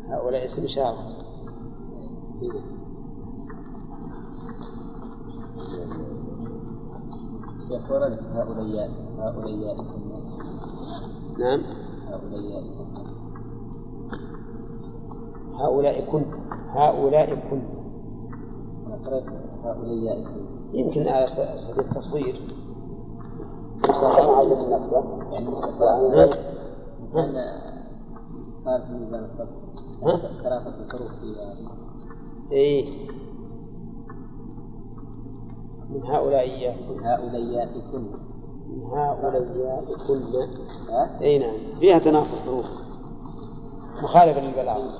هؤلاء 0.07 0.45
اسم 0.45 0.65
إشارة 0.65 0.99
شيخ 7.69 7.91
ورد 7.91 8.19
هؤلاء 8.33 8.91
هؤلاء 9.19 9.77
كنا 9.77 10.23
نعم. 11.39 11.61
هؤلاء 12.09 12.65
هؤلاء 15.61 16.11
كن 16.13 16.25
هؤلاء 16.69 17.51
كن 17.51 17.63
أنا 18.87 18.97
قرأت 19.07 19.25
هؤلاء 19.65 20.27
يمكن 20.73 21.09
على 21.09 21.27
سبيل 21.57 21.85
التصوير. 21.85 22.41
يعني 25.33 25.49
نعم. 27.15 27.72
في 28.65 28.93
ميزان؟ 28.93 29.29
ثلاثة 30.43 30.85
الحروف 30.85 31.11
فيها 31.21 31.79
إيه. 32.53 33.09
من 35.91 36.03
هؤلاء 36.05 36.49
يأكل 36.49 37.05
هؤلاء 37.05 37.81
كن 37.93 38.13
من 38.69 38.83
هؤلاء 38.83 40.49
ها؟ 40.91 41.21
أي 41.21 41.39
نعم. 41.39 41.81
فيها 41.81 41.99
تناقض 41.99 42.39
حروف 42.47 42.67
مخالفة 44.03 44.41
للبلاغة. 44.41 44.91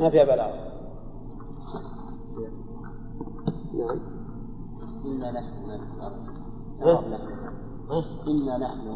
ما 0.00 0.10
فيها 0.10 0.24
بلاغة. 0.24 0.72
نعم. 3.74 4.00
إنا 5.06 5.30
نحن 5.30 5.66
نرث 5.66 5.80
الأرض 6.80 7.08
نحن. 7.08 7.22
ها؟ 7.90 8.04
إنا 8.26 8.58
نحن 8.58 8.86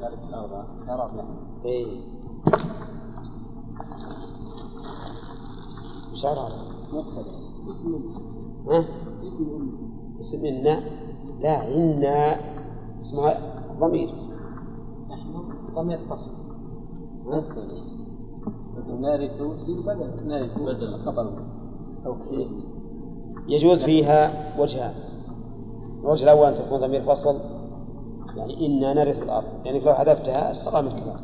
نرث 0.00 0.18
الأرض 0.28 0.66
نرى 0.86 1.10
نحن. 1.16 1.66
إيه. 1.66 2.00
وش 6.12 6.24
أعرف؟ 6.24 6.52
مبتدأ 6.92 7.36
اسم 7.70 7.92
ها؟ 8.68 8.84
اسم 9.28 9.46
اسم 10.20 10.46
إن. 10.46 10.82
لا 11.40 11.74
إن. 11.74 12.04
اسمها 13.00 13.62
ضمير. 13.80 14.08
نحن 15.10 15.32
ضمير 15.74 15.98
فصل. 16.10 16.30
ها؟ 17.26 17.44
نرث 18.88 19.40
بدل. 19.86 20.26
نرث 20.26 20.58
بدل. 20.58 21.04
خبر. 21.06 21.42
توكيد 22.04 22.48
يجوز 23.48 23.82
فيها 23.84 24.54
وجهان 24.60 24.94
الوجه 26.00 26.24
الأول 26.24 26.46
أن 26.46 26.54
تكون 26.54 26.80
ضمير 26.80 27.02
فصل. 27.02 27.36
يعني 28.36 28.66
إنا 28.66 28.94
نرث 28.94 29.22
الأرض. 29.22 29.46
يعني 29.64 29.80
لو 29.80 29.92
حذفتها 29.92 30.50
استقام 30.50 30.86
الكلام 30.86 31.20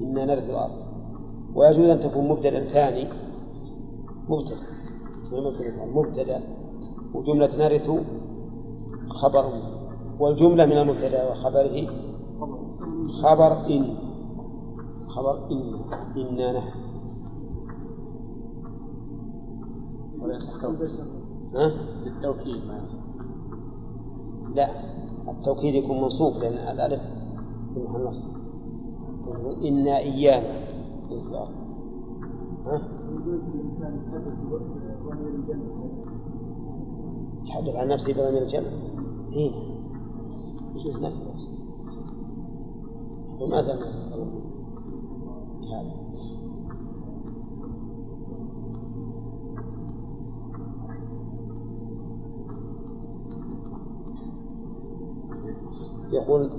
إنا 0.00 0.24
نرث 0.24 0.50
الأرض. 0.50 0.81
ويجوز 1.54 1.88
أن 1.88 2.00
تكون 2.00 2.28
مبتدأ 2.28 2.64
ثاني. 2.64 3.08
مبتدأ. 4.28 4.56
مبتدأ. 5.32 5.70
ثاني 5.70 5.92
مبتدأ 5.94 6.40
وجملة 7.14 7.56
نرث 7.56 7.90
خبر. 9.08 9.44
والجملة 10.18 10.66
من 10.66 10.72
المبتدأ 10.72 11.30
وخبره 11.30 11.86
خبر 13.22 13.66
إن. 13.66 13.94
خبر 15.08 15.50
إن. 15.50 15.74
إنا 16.16 16.52
نحن. 16.52 16.78
ولا 20.20 20.36
يصح 20.36 20.64
ها؟ 21.54 21.72
للتوكيد 22.04 22.64
ما 22.66 22.82
يصح. 22.82 22.98
لا. 24.54 24.68
التوكيد 25.28 25.74
يكون 25.74 26.00
منصوب 26.00 26.32
لأن 26.34 26.52
الألف 26.52 27.02
في 27.74 27.80
محل 27.80 28.04
نصب. 28.04 28.26
إنا 29.64 29.98
إيانا. 29.98 30.81
ها؟ 32.66 32.80
يتحدث 37.42 37.76
عن 37.76 37.88
نفسه 37.88 38.12
بضمير 38.12 38.42
الجمع. 38.42 38.68
إيه. 39.32 39.52
نعم 41.00 41.12
وما 43.40 43.60
زال 43.60 43.74
الناس 43.74 44.08
هذا. 45.72 46.02
يقول 56.12 56.50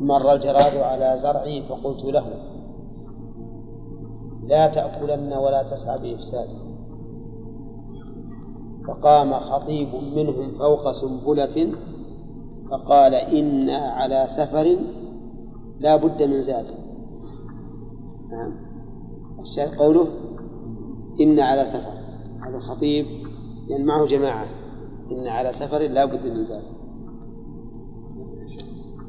مر 0.00 0.32
الجراد 0.32 0.76
على 0.76 1.16
زرعي 1.22 1.62
فقلت 1.62 2.04
له 2.04 2.57
لا 4.48 4.66
تأكلن 4.68 5.32
ولا 5.32 5.62
تسعى 5.62 5.98
بإفساده 5.98 6.58
فقام 8.88 9.32
خطيب 9.34 9.88
منهم 10.16 10.58
فوق 10.58 10.90
سنبلة 10.92 11.72
فقال 12.70 13.14
إنا 13.14 13.76
على 13.78 14.26
سفر 14.28 14.76
لا 15.80 15.96
بد 15.96 16.22
من 16.22 16.40
زاد. 16.40 16.64
نعم. 18.30 18.52
الشاهد 19.40 19.74
قوله 19.74 20.06
إن 21.20 21.40
على 21.40 21.64
سفر. 21.64 21.92
هذا 22.48 22.56
الخطيب 22.56 23.06
لأن 23.68 23.86
معه 23.86 24.06
جماعة. 24.06 24.46
إن 25.12 25.26
على 25.28 25.52
سفر 25.52 25.78
لا 25.78 26.04
بد 26.04 26.26
من 26.26 26.44
زاد. 26.44 26.62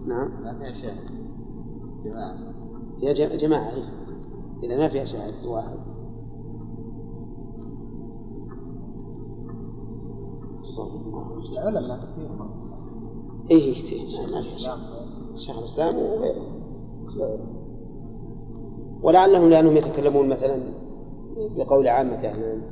نعم. 0.08 0.44
ما 0.44 0.60
فيها 0.60 0.74
شاهد. 0.74 1.10
جماعة. 2.06 2.38
يا 3.02 3.14
جم- 3.14 3.38
جماعة 3.38 3.70
إيه. 3.70 4.09
إذا 4.64 4.78
ما 4.78 4.90
فيها 4.90 5.06
شاهد 5.06 5.46
واحد. 5.46 5.80
العلماء 11.52 11.98
كثير 11.98 12.30
إيه 13.52 13.74
كثير. 13.74 14.00
ما 14.32 14.42
فيها 14.42 14.78
شيخ 15.36 15.58
الإسلام 15.58 15.96
وغيره. 15.96 16.60
ولعلهم 19.04 19.50
لأنهم 19.50 19.78
يتكلمون 19.78 20.30
مثلا 20.30 20.64
بقول 21.38 21.88
عامة 21.88 22.16
أهل 22.16 22.44
العلم. 22.44 22.64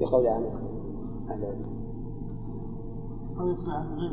بقول 0.00 0.26
عامة 0.26 0.52
أهل 1.30 1.44
العلم. 1.44 1.74
أو 3.40 3.48
يتبع 3.48 3.82
غير 3.82 4.10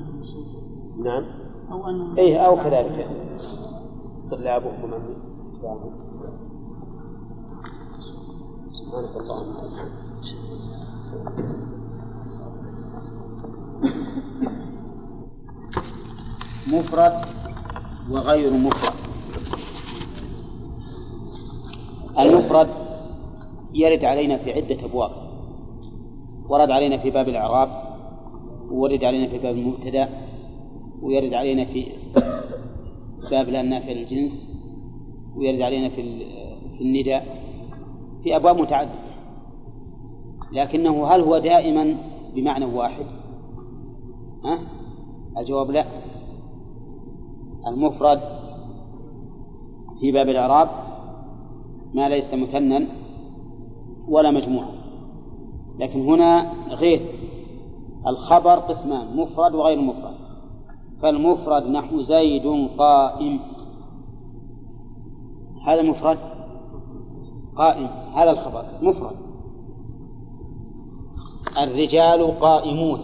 نعم. 0.98 1.24
أو 1.72 1.90
أنه 1.90 2.18
إيه 2.18 2.38
أو 2.38 2.56
كذلك. 2.56 3.08
طلابهم 4.32 4.84
ومن 4.84 5.02
يتبعهم 5.54 5.94
سبحانك 8.72 9.14
اللهم. 9.22 9.56
مفرد 16.68 17.14
وغير 18.12 18.52
مفرد. 18.54 18.94
المفرد 22.20 22.70
يرد 23.74 24.04
علينا 24.06 24.38
في 24.38 24.54
عدة 24.54 24.86
أبواب. 24.86 25.12
ورد 26.50 26.72
علينا 26.72 26.98
في 26.98 27.10
باب 27.10 27.30
الإعراب 27.30 27.70
وورد 28.72 29.04
علينا 29.04 29.28
في 29.28 29.38
باب 29.38 29.56
المبتدأ 29.56 30.10
ويرد 31.02 31.34
علينا 31.34 31.66
في 31.66 31.88
باب 33.30 33.50
لا 33.50 33.62
النافع 33.62 33.92
للجنس 33.92 34.48
ويرد 35.36 35.62
علينا 35.62 35.90
في 35.90 36.26
في 36.78 36.84
النداء 36.84 37.42
في 38.24 38.36
أبواب 38.36 38.58
متعددة. 38.58 39.12
لكنه 40.52 41.06
هل 41.08 41.22
هو 41.22 41.38
دائما 41.38 41.98
بمعنى 42.36 42.66
واحد؟ 42.66 43.06
ها؟ 44.46 44.60
الجواب 45.38 45.72
لا. 45.72 45.86
المفرد 47.68 48.20
في 50.00 50.12
باب 50.12 50.30
الإعراب 50.30 50.70
ما 51.94 52.10
ليس 52.10 52.34
مثنى 52.34 52.88
ولا 54.08 54.32
مجموعة 54.32 54.72
لكن 55.80 56.02
هنا 56.02 56.54
غير. 56.70 57.02
الخبر 58.08 58.60
قسمان 58.60 59.18
مفرد 59.18 59.56
وغير 59.56 59.82
مفرد. 59.82 60.11
فالمفرد 61.02 61.68
نحو 61.68 62.02
زيد 62.02 62.70
قائم. 62.78 63.40
هذا 65.68 65.82
مفرد 65.82 66.18
قائم. 67.56 67.88
هذا 68.14 68.32
الخبر 68.32 68.66
مفرد. 68.82 69.16
الرجال 71.58 72.40
قائمون. 72.40 73.00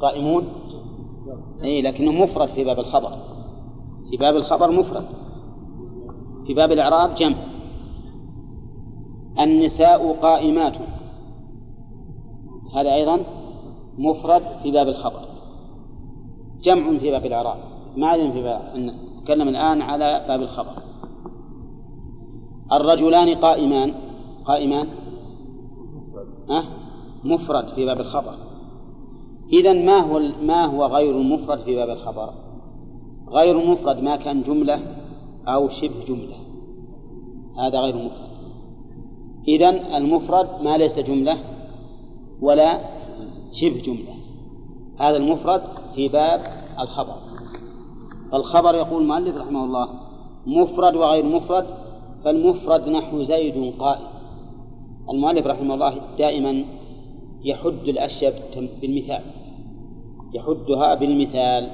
قائمون؟ 0.00 0.44
إي 1.64 1.82
لكنه 1.82 2.12
مفرد 2.12 2.48
في 2.48 2.64
باب 2.64 2.78
الخبر. 2.78 3.18
في 4.10 4.16
باب 4.16 4.36
الخبر 4.36 4.70
مفرد. 4.70 5.04
في 6.46 6.54
باب 6.54 6.72
الإعراب 6.72 7.14
جمع. 7.14 7.36
النساء 9.40 10.12
قائمات. 10.12 10.74
هذا 12.74 12.94
أيضا 12.94 13.20
مفرد 13.98 14.42
في 14.62 14.70
باب 14.70 14.88
الخبر. 14.88 15.33
جمع 16.64 16.98
في 16.98 17.10
باب 17.10 17.26
الإعراب. 17.26 17.58
ما 17.96 18.06
علم 18.06 18.32
في 18.32 18.42
باب 18.42 18.60
نتكلم 18.76 19.48
الآن 19.48 19.82
على 19.82 20.24
باب 20.28 20.42
الخبر. 20.42 20.82
الرجلان 22.72 23.34
قائمان. 23.34 23.94
قائمان؟ 24.44 24.86
أه؟ 26.50 26.64
مفرد 27.24 27.74
في 27.74 27.86
باب 27.86 28.00
الخبر. 28.00 28.34
إذا 29.52 29.72
ما 29.72 29.98
هو 29.98 30.20
ما 30.42 30.64
هو 30.66 30.84
غير 30.84 31.20
المفرد 31.20 31.58
في 31.58 31.74
باب 31.74 31.90
الخبر؟ 31.90 32.30
غير 33.28 33.60
المفرد 33.60 34.02
ما 34.02 34.16
كان 34.16 34.42
جملة 34.42 34.80
أو 35.48 35.68
شبه 35.68 36.04
جملة. 36.08 36.36
هذا 37.58 37.80
غير 37.80 37.96
مفرد. 37.96 38.34
إذا 39.48 39.96
المفرد 39.96 40.48
ما 40.62 40.76
ليس 40.76 40.98
جملة 40.98 41.36
ولا 42.40 42.80
شبه 43.52 43.80
جملة. 43.80 44.14
هذا 44.98 45.16
المفرد 45.16 45.62
في 45.94 46.08
باب 46.08 46.40
الخبر 46.80 47.14
فالخبر 48.32 48.74
يقول 48.74 49.02
المؤلف 49.02 49.36
رحمه 49.36 49.64
الله 49.64 49.88
مفرد 50.46 50.96
وغير 50.96 51.24
مفرد 51.24 51.66
فالمفرد 52.24 52.88
نحو 52.88 53.22
زيد 53.22 53.74
قائم. 53.78 54.06
المؤلف 55.10 55.46
رحمه 55.46 55.74
الله 55.74 55.94
دائما 56.18 56.64
يحد 57.44 57.88
الأشياء 57.88 58.32
بالمثال 58.80 59.22
يحدها 60.34 60.94
بالمثال. 60.94 61.70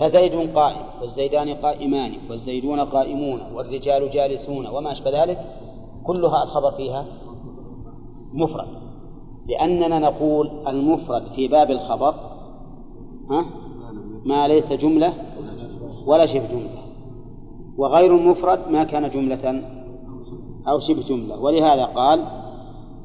فزيد 0.00 0.54
قائم 0.54 0.86
والزيدان 1.00 1.54
قائمان 1.54 2.12
والزيدون 2.30 2.80
قائمون 2.80 3.40
والرجال 3.54 4.10
جالسون 4.10 4.66
وما 4.66 4.92
أشبه 4.92 5.24
ذلك. 5.24 5.38
كلها 6.04 6.42
الخبر 6.42 6.70
فيها 6.70 7.06
مفرد 8.32 8.68
لأننا 9.48 9.98
نقول 9.98 10.50
المفرد 10.68 11.22
في 11.36 11.48
باب 11.48 11.70
الخبر 11.70 12.31
ها؟ 13.30 13.44
ما 14.24 14.48
ليس 14.48 14.72
جملة 14.72 15.14
ولا 16.06 16.26
شبه 16.26 16.46
جملة. 16.52 16.82
وغير 17.76 18.16
المفرد 18.16 18.68
ما 18.68 18.84
كان 18.84 19.10
جملة 19.10 19.64
أو 20.68 20.78
شبه 20.78 21.00
جملة. 21.00 21.40
ولهذا 21.40 21.84
قال 21.84 22.24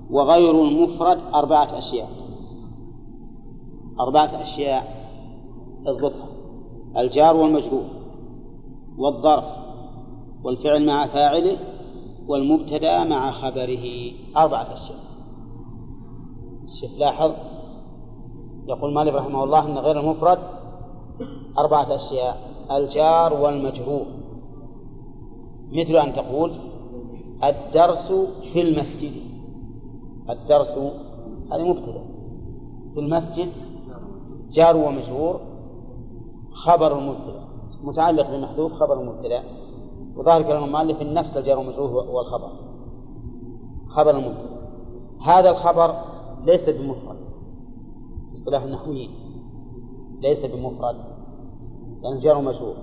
وغير 0.10 0.64
المفرد 0.64 1.20
أربعة 1.36 1.78
أشياء. 1.78 2.10
أربعة 4.00 4.42
أشياء 4.42 4.84
اضبطها 5.88 6.28
الجار 6.98 7.36
والمجرور 7.36 7.86
والظرف 8.98 9.46
والفعل 10.44 10.86
مع 10.86 11.08
فاعله 11.08 11.58
والمبتدا 12.28 13.04
مع 13.04 13.32
خبره. 13.32 14.12
أربعة 14.38 14.74
أشياء. 14.74 15.00
شوف 16.82 17.00
لاحظ 17.00 17.32
يقول 18.68 18.94
مالك 18.94 19.14
رحمه 19.14 19.44
الله 19.44 19.66
أن 19.66 19.78
غير 19.78 20.00
المفرد 20.00 20.40
أربعة 21.58 21.96
أشياء 21.96 22.38
الجار 22.72 23.34
والمجرور. 23.34 24.06
مثل 25.72 25.96
أن 25.96 26.14
تقول 26.14 26.52
الدرس 27.44 28.12
في 28.54 28.62
المسجد. 28.62 29.12
الدرس 30.30 30.78
هذا 31.52 31.64
مبتدأ. 31.64 32.04
في 32.94 33.00
المسجد 33.00 33.50
جار 34.52 34.78
ومجرور 34.78 35.40
خبر 36.52 36.98
المبتدأ 37.00 37.48
متعلق 37.84 38.30
بمحذوف 38.30 38.74
خبر 38.74 38.94
المبتدأ 39.02 39.44
وظاهر 40.16 40.42
كلام 40.44 40.64
المؤلف 40.64 41.02
نفس 41.02 41.38
الجار 41.38 41.58
والمجرور 41.60 41.90
هو 41.90 42.20
الخبر. 42.22 42.50
خبر 43.90 44.12
المبتدأ 44.12 44.58
هذا 45.22 45.50
الخبر 45.50 45.96
ليس 46.46 46.70
بمفرد. 46.70 47.27
اصطلاح 48.34 48.64
النحويين 48.64 49.10
ليس 50.22 50.46
بمفرد 50.46 50.96
لأنه 52.02 52.20
جار 52.20 52.38
ومجرور 52.38 52.76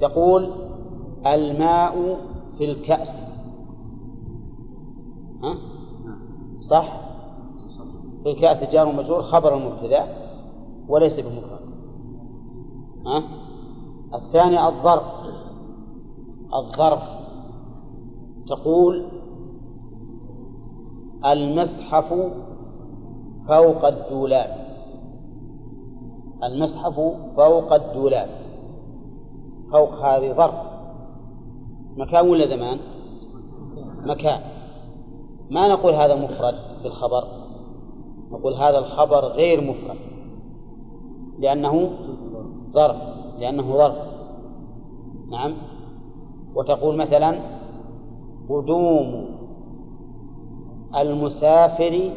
تقول 0.00 0.50
الماء 1.26 2.18
في 2.58 2.64
الكأس. 2.64 3.18
ها؟ 5.42 5.52
صح؟ 6.58 7.00
في 8.22 8.30
الكأس 8.30 8.72
جار 8.72 8.88
ومجرور 8.88 9.22
خبر 9.22 9.56
المبتدأ 9.56 10.06
وليس 10.88 11.20
بمفرد. 11.20 11.60
ها؟ 13.06 13.22
الثاني 14.14 14.66
الظرف. 14.68 15.02
الظرف. 16.54 17.02
تقول 18.46 19.08
المصحف 21.24 22.12
فوق 23.48 23.84
الدولاب. 23.84 24.50
المصحف 26.44 26.94
فوق 27.36 27.72
الدولاب. 27.72 28.28
فوق 29.72 29.94
هذه 29.94 30.32
ظرف. 30.32 30.54
مكان 31.96 32.28
ولا 32.28 32.46
زمان؟ 32.46 32.78
مكان. 34.06 34.40
ما 35.50 35.68
نقول 35.68 35.94
هذا 35.94 36.14
مفرد 36.14 36.54
بالخبر 36.82 37.24
نقول 38.30 38.54
هذا 38.54 38.78
الخبر 38.78 39.24
غير 39.24 39.60
مفرد. 39.60 39.98
لأنه 41.38 41.90
ظرف. 42.72 42.96
لأنه 43.38 43.76
ظرف. 43.76 44.12
نعم. 45.30 45.54
وتقول 46.54 46.96
مثلا 46.96 47.40
قدوم 48.48 49.26
المسافر 50.96 52.12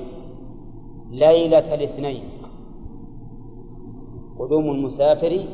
ليلة 1.10 1.76
الاثنين. 1.76 2.24
قدوم 4.40 4.72
المسافر 4.72 5.46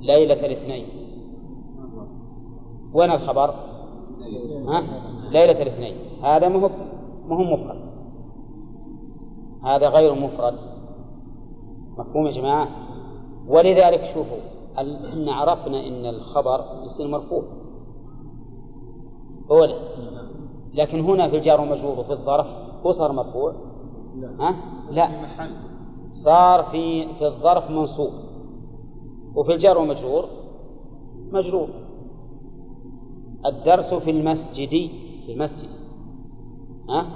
ليلة 0.00 0.46
الاثنين. 0.46 0.86
وين 2.94 3.10
الخبر؟ 3.10 3.54
ها؟ 4.68 4.82
ليلة 5.30 5.62
الاثنين. 5.62 5.96
هذا 6.22 6.48
مهم 6.48 6.70
مهم 7.28 7.52
مفرد. 7.52 7.80
هذا 9.64 9.88
غير 9.88 10.14
مفرد. 10.14 10.54
مفهوم 11.98 12.26
يا 12.26 12.32
جماعة؟ 12.32 12.68
ولذلك 13.48 14.04
شوفوا 14.14 14.38
إحنا 14.78 15.34
عرفنا 15.34 15.86
إن 15.86 16.06
الخبر 16.06 16.64
يصير 16.86 17.08
مرفوع. 17.08 17.42
أولا 19.50 19.74
لكن 20.74 21.00
هنا 21.00 21.28
في 21.28 21.36
الجار 21.36 21.60
والمجرور 21.60 22.00
وفي 22.00 22.12
الظرف 22.12 22.46
هو 22.86 22.92
صار 22.92 23.12
مرفوع. 23.12 23.54
ها؟ 24.24 24.56
لا. 24.90 25.08
صار 26.10 26.62
في 26.62 27.14
في 27.18 27.26
الظرف 27.26 27.70
منصوب. 27.70 28.12
وفي 29.34 29.52
الجار 29.52 29.78
والمجرور 29.78 30.24
مجرور. 31.32 31.68
الدرس 33.46 33.94
في 33.94 34.10
المسجد 34.10 34.90
في 35.26 35.32
المسجد. 35.32 35.68
ها؟ 36.88 37.06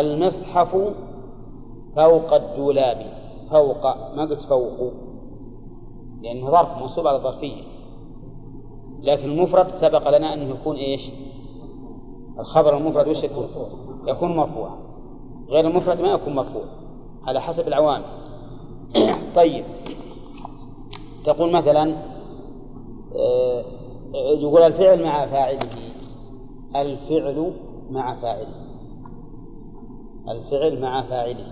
المصحف 0.00 0.76
فوق 1.96 2.34
الدولاب. 2.34 3.06
فوق 3.50 3.84
ما 4.16 4.24
قلت 4.24 4.40
فوق. 4.40 4.92
لأنه 6.22 6.50
ظرف 6.50 6.82
منصوب 6.82 7.06
على 7.06 7.16
الظرفية. 7.16 7.62
لكن 9.02 9.30
المفرد 9.30 9.68
سبق 9.80 10.18
لنا 10.18 10.34
أنه 10.34 10.54
يكون 10.54 10.76
إيش؟ 10.76 11.10
الخبر 12.38 12.76
المفرد 12.76 13.08
وش 13.08 13.24
يكون؟ 13.24 13.46
يكون 14.06 14.36
مرفوعا 14.36 14.89
غير 15.50 15.66
المفرد 15.66 16.00
ما 16.00 16.08
يكون 16.08 16.34
مرفوع 16.34 16.64
على 17.26 17.40
حسب 17.40 17.68
العوامل. 17.68 18.04
طيب. 19.36 19.64
تقول 21.24 21.52
مثلا 21.52 21.96
آه، 23.16 23.64
يقول 24.14 24.62
الفعل 24.62 25.04
مع 25.04 25.26
فاعله. 25.26 25.70
الفعل 26.76 27.52
مع 27.90 28.20
فاعله. 28.20 28.54
الفعل 30.28 30.80
مع 30.80 31.02
فاعله. 31.02 31.46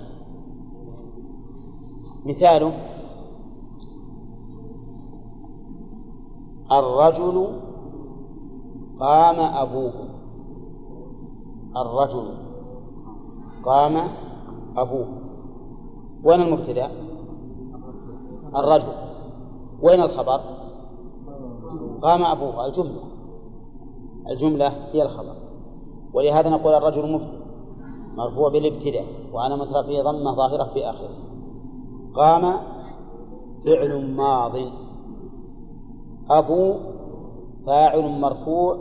مثاله 2.25 2.73
الرجل 6.73 7.49
قام 9.01 9.41
أبوه. 9.41 10.09
الرجل 11.77 12.48
قام 13.65 14.09
أبوه. 14.77 15.07
وين 16.25 16.41
المبتدأ؟ 16.41 16.91
الرجل. 18.57 18.93
وين 19.83 20.03
الخبر؟ 20.03 20.41
قام 22.03 22.23
أبوه. 22.25 22.67
الجملة. 22.67 23.01
الجملة 24.31 24.69
هي 24.93 25.03
الخبر. 25.03 25.35
ولهذا 26.15 26.51
نقول 26.51 26.75
الرجل 26.75 27.13
مبتدأ 27.13 27.39
مرفوع 28.17 28.49
بالابتداء 28.49 29.05
وعلى 29.33 29.57
مترفيه 29.57 30.03
ضمة 30.03 30.35
ظاهرة 30.35 30.65
في 30.65 30.91
آخره. 30.91 31.15
قام 32.15 32.57
فعل 33.67 34.15
ماض 34.17 34.53
أبو 36.31 36.75
فاعل 37.67 38.21
مرفوع 38.21 38.77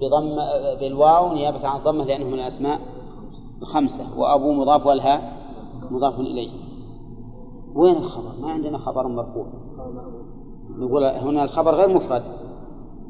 بضم 0.00 0.36
بالواو 0.80 1.34
نيابة 1.34 1.66
عن 1.68 1.78
الضمة 1.78 2.04
لأنه 2.04 2.24
من 2.24 2.34
الأسماء. 2.34 2.80
الخمسة 3.62 4.20
وأبو 4.20 4.52
مضاف 4.52 4.86
والها 4.86 5.32
مضاف 5.90 6.20
إليه. 6.20 6.50
وين 7.74 7.96
الخبر؟ 7.96 8.32
ما 8.40 8.50
عندنا 8.50 8.78
خبر 8.78 9.08
مرفوع. 9.08 9.46
نقول 10.78 11.04
هنا 11.04 11.44
الخبر 11.44 11.74
غير 11.74 11.88
مفرد. 11.88 12.22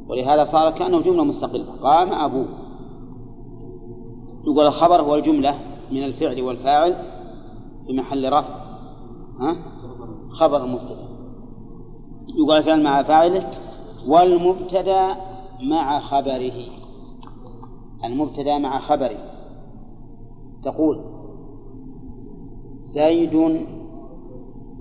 ولهذا 0.09 0.45
صار 0.45 0.71
كأنه 0.71 1.01
جملة 1.01 1.25
مستقلة. 1.25 1.65
قام 1.83 2.13
أبوه 2.13 2.47
يقول 4.45 4.67
الخبر 4.67 5.01
هو 5.01 5.15
الجملة 5.15 5.59
من 5.93 6.05
الفعل 6.05 6.43
والفاعل 6.43 6.97
في 7.87 7.93
محل 7.93 8.33
رفع. 8.33 8.55
ها؟ 9.41 9.57
خبر 10.31 10.65
المبتدأ 10.65 11.09
يقول 12.39 12.57
الفعل 12.57 12.83
مع 12.83 13.03
فاعله 13.03 13.51
والمبتدأ 14.09 15.17
مع 15.63 16.01
خبره. 16.01 16.53
المبتدأ 18.05 18.59
مع 18.59 18.79
خبره. 18.79 19.19
تقول 20.71 21.01
زيد 22.81 23.65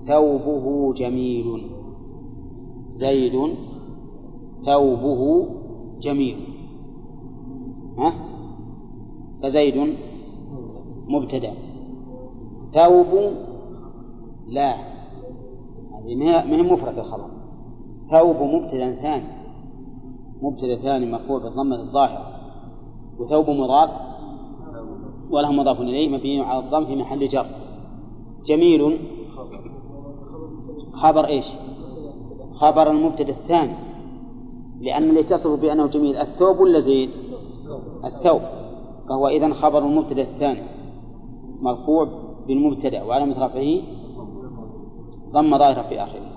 ثوبه 0.08 0.94
جميل. 0.94 1.70
زيد 2.90 3.54
ثوبه 4.66 5.48
جميل. 6.00 6.38
ها؟ 7.98 8.12
فزيد 9.42 9.94
مبتدأ. 11.08 11.54
ثوب 12.74 13.32
لا. 14.48 14.74
هذه 15.94 16.14
ما 16.16 16.56
هي 16.56 16.62
مفرد 16.62 16.98
الخبر. 16.98 17.30
ثوب 18.10 18.36
مبتدأ 18.36 18.94
ثاني. 18.94 19.38
مبتدأ 20.42 20.76
ثاني 20.82 21.06
مرفوع 21.06 21.38
بالضمة 21.38 21.80
الظاهرة. 21.80 22.26
وثوب 23.18 23.50
مضاف 23.50 24.07
وله 25.30 25.52
مضاف 25.52 25.80
إليه 25.80 26.08
مبني 26.08 26.40
على 26.40 26.64
الضم 26.64 26.86
في 26.86 26.96
محل 26.96 27.28
جر. 27.28 27.46
جميل. 28.46 28.98
خبر 30.92 31.26
إيش؟ 31.26 31.46
خبر 32.54 32.90
المبتدأ 32.90 33.32
الثاني. 33.32 33.74
لأن 34.80 35.02
اللي 35.02 35.22
تصف 35.22 35.60
بأنه 35.60 35.86
جميل 35.86 36.16
الثوب 36.16 36.60
ولا 36.60 36.78
زيد؟ 36.78 37.10
الثوب. 38.04 38.40
فهو 39.08 39.28
إذا 39.28 39.52
خبر 39.52 39.78
المبتدأ 39.78 40.22
الثاني. 40.22 40.62
مرفوع 41.60 42.08
بالمبتدأ 42.46 43.02
وعلامة 43.02 43.46
رفعه 43.46 43.82
ضم 45.32 45.58
ظاهرة 45.58 45.88
في 45.88 46.02
آخره. 46.02 46.28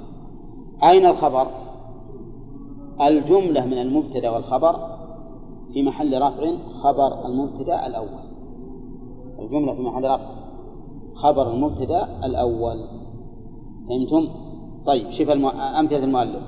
أين 0.83 1.05
الخبر؟ 1.05 1.47
الجملة 3.01 3.65
من 3.65 3.77
المبتدأ 3.77 4.29
والخبر 4.29 4.75
في 5.73 5.83
محل 5.83 6.21
رفع 6.21 6.57
خبر 6.83 7.25
المبتدأ 7.25 7.87
الأول. 7.87 8.30
الجملة 9.41 9.73
في 9.73 9.81
محل 9.81 10.03
رفع. 10.03 10.29
خبر 11.15 11.53
المبتدأ 11.53 12.25
الأول. 12.25 12.77
فهمتم؟ 13.89 14.33
طيب 14.85 15.11
شوف 15.11 15.29
المو... 15.29 15.49
أمثلة 15.49 16.03
المؤلف. 16.03 16.43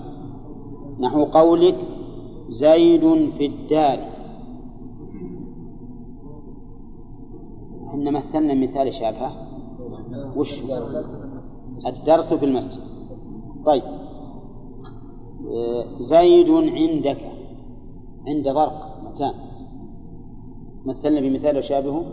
نحو 0.99 1.25
قولك 1.25 1.75
زيد 2.47 3.01
في 3.37 3.45
الدار 3.45 3.99
إحنا 7.87 8.11
مثلنا 8.11 8.53
مثال 8.53 8.93
شابهه 8.93 9.31
وش؟ 10.37 10.61
الدرس 11.87 12.33
في 12.33 12.45
المسجد. 12.45 12.81
طيب. 13.65 13.83
آه، 15.51 15.85
زيد 15.97 16.49
عندك. 16.49 17.31
عند 18.27 18.47
ضرق 18.47 18.99
مكان. 19.03 19.33
مثلنا 20.85 21.21
بمثال 21.21 21.57
يشابهه 21.57 22.03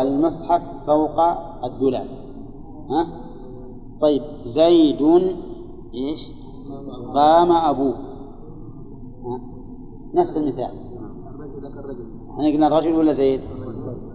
المصحف 0.00 0.62
فوق 0.86 1.20
الدولاب. 1.64 2.06
ها؟ 2.90 3.06
طيب 4.00 4.22
زيد 4.46 5.02
إيش؟ 5.94 6.20
قام 7.14 7.52
أبوه. 7.52 7.94
ها؟ 9.24 9.40
نفس 10.14 10.36
المثال. 10.36 10.70
إحنا 12.30 12.46
قلنا 12.46 12.66
الرجل 12.66 12.96
ولا 12.96 13.12
زيد؟ 13.12 13.40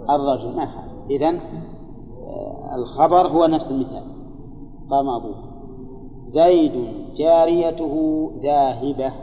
الرجل. 0.10 0.56
ما 0.56 0.68
اذا 1.10 1.30
آه، 1.30 2.76
الخبر 2.76 3.28
هو 3.28 3.46
نفس 3.46 3.72
المثال. 3.72 4.04
قام 4.90 5.10
أبوه. 5.10 5.36
زيد 6.26 6.88
جاريته 7.16 8.32
ذاهبة. 8.44 9.14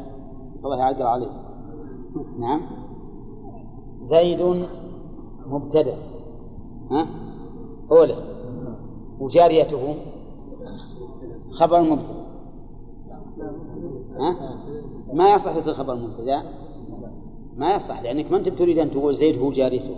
صلى 0.54 0.72
الله 0.72 0.84
يعقل 0.84 1.02
عليه 1.02 1.30
نعم. 2.38 2.79
زيد 4.00 4.66
مبتدأ 5.46 5.96
ها؟ 6.90 7.06
أولى 7.92 8.16
وجاريته 9.20 9.94
خبر 11.50 11.82
مبتدأ 11.82 12.20
ها؟ 14.18 14.56
ما 15.12 15.34
يصح 15.34 15.56
يصير 15.56 15.74
خبر 15.74 15.94
مبتدأ 15.94 16.42
ما 17.56 17.74
يصح 17.74 18.02
لأنك 18.02 18.32
ما 18.32 18.38
أنت 18.38 18.48
تريد 18.48 18.78
أن 18.78 18.90
تقول 18.90 19.14
زيد 19.14 19.38
هو 19.38 19.52
جاريته؟ 19.52 19.96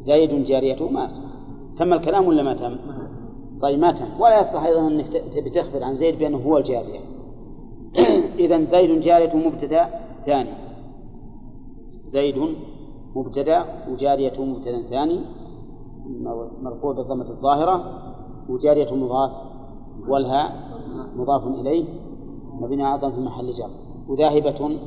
زيد 0.00 0.44
جاريته 0.44 0.88
ما 0.88 1.04
يصح. 1.04 1.22
تم 1.78 1.92
الكلام 1.92 2.26
ولا 2.26 2.42
ما 2.42 2.54
تم؟ 2.54 2.76
طيب 3.62 3.78
ما 3.78 3.92
تم. 3.92 4.20
ولا 4.20 4.40
يصح 4.40 4.62
أيضا 4.62 4.88
أنك 4.88 5.08
تبي 5.08 5.50
تخبر 5.50 5.84
عن 5.84 5.94
زيد 5.94 6.18
بأنه 6.18 6.38
هو 6.38 6.58
الجارية. 6.58 7.00
إذا 8.44 8.64
زيد 8.64 9.00
جاريته 9.00 9.38
مبتدأ 9.38 9.88
ثاني. 10.26 10.50
زيد 12.06 12.56
مبتدأ 13.16 13.64
وجارية 13.90 14.44
مبتدأ 14.44 14.82
ثاني 14.90 15.24
مرفوع 16.62 16.92
بالضمة 16.92 17.30
الظاهرة 17.30 17.84
وجارية 18.48 18.94
مضاف 18.94 19.30
والهاء 20.08 20.52
مضاف 21.16 21.46
إليه 21.46 21.84
مبني 22.60 22.84
أعظم 22.84 23.12
في 23.12 23.20
محل 23.20 23.50
جر. 23.52 23.70
وذاهبة 24.08 24.78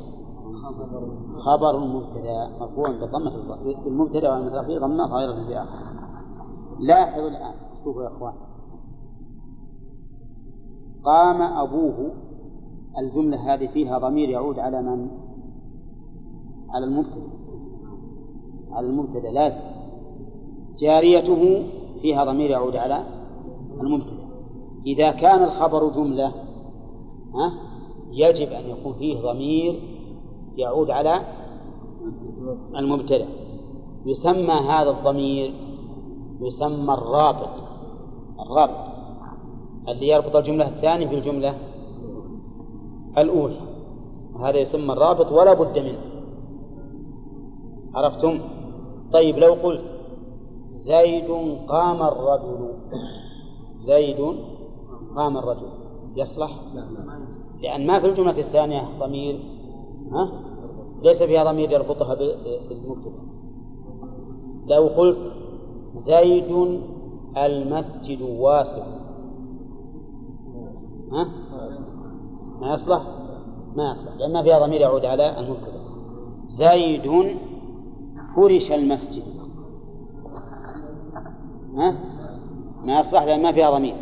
خبر 1.38 1.78
مبتدأ 1.78 2.48
مرفوع 2.60 2.84
بالضمة 3.00 3.32
المبتدأ 3.86 4.32
والمضاف 4.32 4.66
فيه 4.66 4.78
ضمة 4.78 5.06
ظاهرة 5.06 5.46
في 5.46 5.58
آخر. 5.58 5.78
لاحظوا 6.78 7.28
الآن 7.28 7.54
شوفوا 7.84 8.02
يا 8.02 8.08
إخوان. 8.08 8.34
قام 11.04 11.42
أبوه 11.42 12.12
الجملة 12.98 13.54
هذه 13.54 13.66
فيها 13.66 13.98
ضمير 13.98 14.28
يعود 14.28 14.58
على 14.58 14.82
من؟ 14.82 15.10
على 16.70 16.84
المبتدأ. 16.84 17.39
على 18.72 18.86
المبتدأ 18.86 19.30
لازم. 19.30 19.60
جاريته 20.78 21.62
فيها 22.02 22.24
ضمير 22.24 22.50
يعود 22.50 22.76
على 22.76 23.04
المبتدأ. 23.80 24.30
إذا 24.86 25.10
كان 25.10 25.42
الخبر 25.44 25.88
جملة 25.88 26.26
ها 27.34 27.52
يجب 28.12 28.48
أن 28.48 28.70
يكون 28.70 28.92
فيه 28.92 29.20
ضمير 29.20 29.80
يعود 30.56 30.90
على 30.90 31.20
المبتدأ. 32.76 33.26
يسمى 34.06 34.52
هذا 34.52 34.90
الضمير 34.90 35.54
يسمى 36.40 36.94
الرابط 36.94 37.48
الرابط 38.40 38.90
اللي 39.88 40.08
يربط 40.08 40.36
الجملة 40.36 40.68
الثانية 40.68 41.06
بالجملة 41.06 41.54
الأولى. 43.18 43.60
هذا 44.40 44.58
يسمى 44.58 44.92
الرابط 44.92 45.32
ولا 45.32 45.54
بد 45.54 45.78
منه. 45.78 45.98
عرفتم؟ 47.94 48.38
طيب 49.12 49.38
لو 49.38 49.54
قلت 49.54 49.84
زيد 50.70 51.30
قام 51.68 52.02
الرجل. 52.02 52.72
زيد 53.76 54.36
قام 55.16 55.36
الرجل. 55.36 55.68
يصلح؟ 56.16 56.50
لأن 57.62 57.86
ما 57.86 58.00
في 58.00 58.06
الجملة 58.06 58.38
الثانية 58.38 58.82
ضمير 59.00 59.40
ها؟ 60.12 60.32
ليس 61.02 61.22
فيها 61.22 61.52
ضمير 61.52 61.70
يربطها 61.70 62.14
بالمبتدأ. 62.14 63.22
لو 64.66 64.86
قلت 64.86 65.32
زيد 65.94 66.80
المسجد 67.36 68.22
واسع 68.22 68.84
ها؟ 71.12 71.28
ما 72.60 72.74
يصلح؟ 72.74 73.02
ما 73.76 73.90
يصلح. 73.90 74.16
لأن 74.18 74.32
ما 74.32 74.42
فيها 74.42 74.66
ضمير 74.66 74.80
يعود 74.80 75.04
على 75.04 75.40
المبتدأ. 75.40 75.80
زيد 76.48 77.36
فرش 78.36 78.72
المسجد 78.72 79.22
ها؟ 81.76 81.94
ما 82.84 82.98
يصلح 82.98 83.22
لأن 83.22 83.42
ما 83.42 83.52
فيها 83.52 83.70
ضمير 83.70 83.94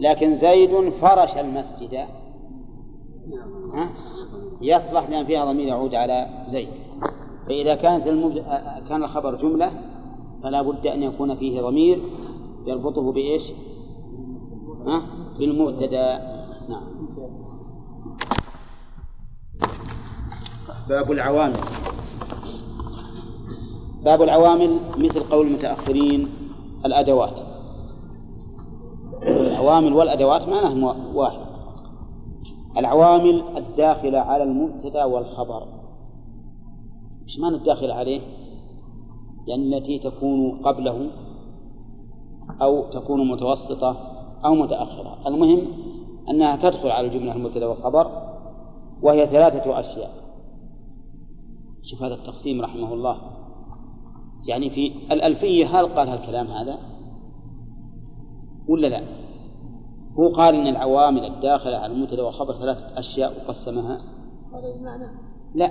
لكن 0.00 0.34
زيد 0.34 0.90
فرش 0.90 1.36
المسجد 1.36 1.94
ها؟ 3.74 3.90
يصلح 4.60 5.10
لأن 5.10 5.24
فيها 5.26 5.44
ضمير 5.44 5.68
يعود 5.68 5.94
على 5.94 6.44
زيد 6.46 6.68
فإذا 7.46 7.74
كانت 7.74 8.06
المبد... 8.06 8.38
كان 8.88 9.04
الخبر 9.04 9.36
جملة 9.36 9.70
فلا 10.42 10.62
بد 10.62 10.86
أن 10.86 11.02
يكون 11.02 11.36
فيه 11.36 11.60
ضمير 11.60 12.02
يربطه 12.66 13.12
بإيش؟ 13.12 13.52
ها؟ 14.86 15.02
بالمبتدأ 15.38 16.18
نعم 16.68 16.96
باب 20.88 21.12
العوامل 21.12 21.60
باب 24.06 24.22
العوامل 24.22 24.80
مثل 24.98 25.20
قول 25.20 25.46
المتأخرين 25.46 26.28
الأدوات. 26.84 27.38
العوامل 29.22 29.92
والأدوات 29.92 30.48
معناها 30.48 30.96
واحد. 31.14 31.46
العوامل 32.76 33.42
الداخلة 33.56 34.18
على 34.18 34.42
المبتدأ 34.42 35.04
والخبر. 35.04 35.62
إيش 37.22 37.38
معنى 37.40 37.56
الداخلة 37.56 37.94
عليه؟ 37.94 38.20
يعني 39.46 39.78
التي 39.78 39.98
تكون 39.98 40.62
قبله 40.62 41.10
أو 42.62 42.90
تكون 42.90 43.28
متوسطة 43.28 43.96
أو 44.44 44.54
متأخرة. 44.54 45.18
المهم 45.26 45.62
أنها 46.30 46.56
تدخل 46.56 46.90
على 46.90 47.06
الجملة 47.06 47.32
المبتدأ 47.32 47.66
والخبر 47.66 48.10
وهي 49.02 49.26
ثلاثة 49.26 49.80
أشياء. 49.80 50.10
شوف 51.82 52.02
هذا 52.02 52.14
التقسيم 52.14 52.62
رحمه 52.62 52.94
الله. 52.94 53.35
يعني 54.46 54.70
في 54.70 54.92
الألفية 55.12 55.80
هل 55.80 55.86
قال 55.86 56.08
هالكلام 56.08 56.46
هذا؟ 56.46 56.78
ولا 58.68 58.86
لا؟ 58.86 59.02
هو 60.18 60.34
قال 60.36 60.54
إن 60.54 60.66
العوامل 60.66 61.24
الداخلة 61.24 61.76
على 61.76 61.92
المبتدأ 61.92 62.22
والخبر 62.22 62.58
ثلاثة 62.58 62.98
أشياء 62.98 63.32
وقسمها. 63.44 63.98
لا 65.54 65.70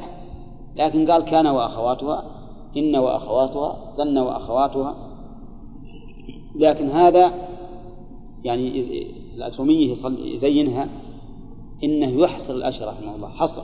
لكن 0.75 1.11
قال 1.11 1.23
كان 1.25 1.47
وأخواتها 1.47 2.23
إن 2.77 2.95
وأخواتها 2.95 3.95
ظن 3.97 4.17
وأخواتها. 4.17 4.95
لكن 6.55 6.89
هذا 6.89 7.31
يعني 8.43 8.81
الأترومية 9.35 9.93
يزينها 10.19 10.87
إنه 11.83 12.21
يحصر 12.21 12.53
الأشياء 12.53 12.89
رحمه 12.89 13.15
الله 13.15 13.29
حصر. 13.29 13.63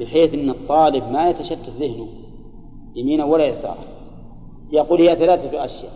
بحيث 0.00 0.34
أن 0.34 0.50
الطالب 0.50 1.04
ما 1.04 1.30
يتشتت 1.30 1.70
ذهنه. 1.80 2.23
يمينا 2.94 3.24
ولا 3.24 3.46
يسارا 3.46 3.84
يقول 4.72 5.00
هي 5.00 5.16
ثلاثة 5.16 5.64
أشياء. 5.64 5.92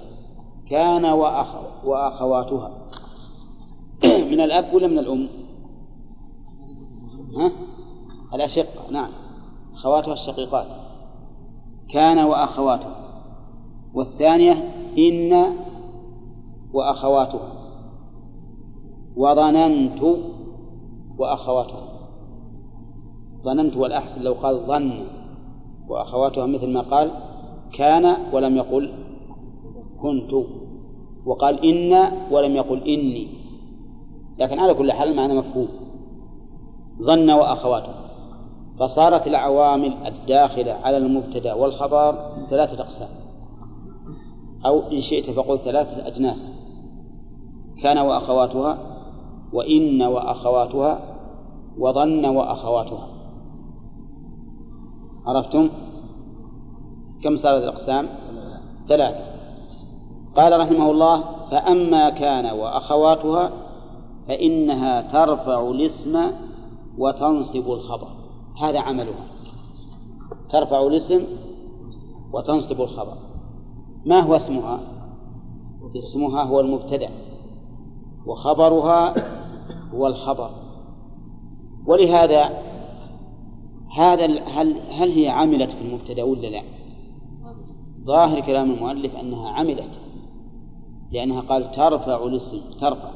كان 0.70 1.04
وأخ 1.04 1.54
وأخواتها. 1.84 2.70
من 4.30 4.40
الأب 4.40 4.74
ولا 4.74 4.86
من 4.86 4.98
الأم؟ 4.98 5.28
ها؟ 7.36 7.52
الأشقة 8.34 8.90
نعم. 8.90 9.10
أخواتها 9.74 10.12
الشقيقات. 10.12 10.66
كان 11.92 12.18
وأخواتها. 12.18 13.22
والثانية 13.94 14.52
إن 14.98 15.56
وأخواتها. 16.72 17.52
وظننت 19.16 20.02
وأخواتها. 21.18 21.88
ظننت 23.44 23.76
والأحسن 23.76 24.22
لو 24.22 24.32
قال 24.32 24.66
ظن. 24.66 25.17
وأخواتها 25.88 26.46
مثل 26.46 26.72
ما 26.72 26.80
قال 26.80 27.10
كان 27.72 28.16
ولم 28.32 28.56
يقل 28.56 28.92
كنت 30.02 30.44
وقال 31.26 31.64
إن 31.64 32.12
ولم 32.30 32.56
يقل 32.56 32.78
إني. 32.78 33.28
لكن 34.38 34.58
على 34.58 34.74
كل 34.74 34.92
حال 34.92 35.16
معنى 35.16 35.34
مفهوم. 35.34 35.68
ظن 37.02 37.30
وأخواته. 37.30 37.92
فصارت 38.80 39.26
العوامل 39.26 39.92
الداخلة 40.06 40.72
على 40.72 40.96
المبتدأ 40.96 41.54
والخبر 41.54 42.14
ثلاثة 42.50 42.82
أقسام. 42.82 43.08
أو 44.66 44.80
إن 44.92 45.00
شئت 45.00 45.30
فقل 45.30 45.58
ثلاثة 45.58 46.06
أجناس. 46.06 46.52
كان 47.82 47.98
وأخواتها 47.98 48.78
وإن 49.52 50.02
وأخواتها 50.02 51.00
وظن 51.78 52.26
وأخواتها. 52.26 53.17
عرفتم؟ 55.28 55.68
كم 57.24 57.36
صارت 57.36 57.62
الأقسام؟ 57.62 58.06
ثلاثة. 58.88 59.24
قال 60.36 60.60
رحمه 60.60 60.90
الله 60.90 61.22
فأما 61.50 62.10
كان 62.10 62.46
وأخواتها 62.46 63.52
فإنها 64.28 65.12
ترفع 65.12 65.70
الاسم 65.70 66.30
وتنصب 66.98 67.72
الخبر. 67.72 68.08
هذا 68.62 68.80
عملها. 68.80 69.26
ترفع 70.50 70.86
الاسم 70.86 71.22
وتنصب 72.32 72.80
الخبر. 72.80 73.16
ما 74.06 74.20
هو 74.20 74.36
اسمها؟ 74.36 74.80
اسمها 75.96 76.42
هو 76.42 76.60
المبتدأ 76.60 77.10
وخبرها 78.26 79.14
هو 79.94 80.06
الخبر. 80.06 80.50
ولهذا 81.86 82.67
هذا 83.98 84.24
هل 84.24 84.76
هل 84.90 85.10
هي 85.10 85.28
عملت 85.28 85.70
في 85.70 85.80
المبتدأ 85.80 86.22
ولا 86.22 86.46
لا؟ 86.46 86.62
ظاهر 88.04 88.40
كلام 88.40 88.70
المؤلف 88.70 89.16
أنها 89.16 89.48
عملت 89.48 89.90
لأنها 91.12 91.40
قال 91.40 91.70
ترفع 91.70 92.26
الاسم 92.26 92.60
ترفع. 92.80 93.10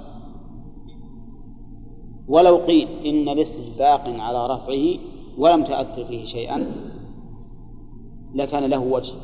ولو 2.29 2.57
قيل 2.57 2.89
إن 3.07 3.29
الاسم 3.29 3.79
باق 3.79 4.09
على 4.09 4.47
رفعه 4.47 4.99
ولم 5.39 5.65
تؤثر 5.65 6.05
فيه 6.05 6.25
شيئا 6.25 6.73
لكان 8.35 8.65
له 8.65 8.81
وجه. 8.81 9.15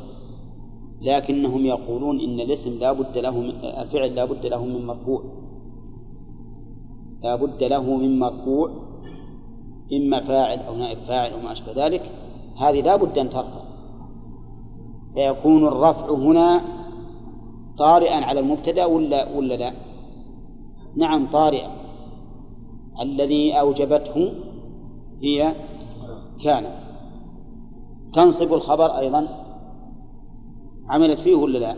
لكنهم 1.01 1.65
يقولون 1.65 2.19
إن 2.19 2.39
الاسم 2.39 2.79
لا 2.79 2.91
بد 2.91 3.17
له 3.17 3.39
من 3.39 3.49
الفعل 3.49 4.15
لا 4.15 4.25
بد 4.25 4.45
له 4.45 4.65
من 4.65 4.85
مرفوع. 4.85 5.23
لا 7.23 7.35
بد 7.35 7.63
له 7.63 7.95
من 7.97 8.19
مرفوع. 8.19 8.88
إما 9.93 10.19
فاعل 10.27 10.59
أو 10.59 10.75
نائب 10.75 10.97
فاعل 10.97 11.31
أو 11.31 11.39
ما 11.39 11.51
أشبه 11.51 11.85
ذلك 11.85 12.11
هذه 12.57 12.81
لا 12.81 12.95
بد 12.95 13.17
أن 13.17 13.29
ترفع. 13.29 13.61
فيكون 15.13 15.67
الرفع 15.67 16.09
هنا 16.09 16.61
طارئا 17.77 18.25
على 18.25 18.39
المبتدأ 18.39 18.85
ولا 18.85 19.37
ولا 19.37 19.53
لا؟ 19.53 19.73
نعم 20.97 21.27
طارئا. 21.31 21.69
الذي 23.01 23.53
أوجبته 23.53 24.31
هي 25.23 25.55
كان. 26.43 26.65
تنصب 28.13 28.53
الخبر 28.53 28.97
أيضا؟ 28.97 29.27
عملت 30.89 31.19
فيه 31.19 31.35
ولا 31.35 31.57
لا؟ 31.57 31.75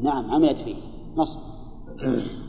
نعم 0.00 0.30
عملت 0.30 0.58
فيه. 0.58 0.74
نصب. 1.16 1.40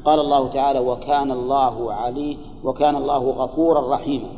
قال 0.06 0.19
الله 0.19 0.49
تعالى 0.49 0.80
وكان 0.80 1.32
الله 1.32 1.94
علي 1.94 2.38
وكان 2.64 2.95
الله 2.95 3.30
غفورا 3.30 3.95
رحيما. 3.95 4.30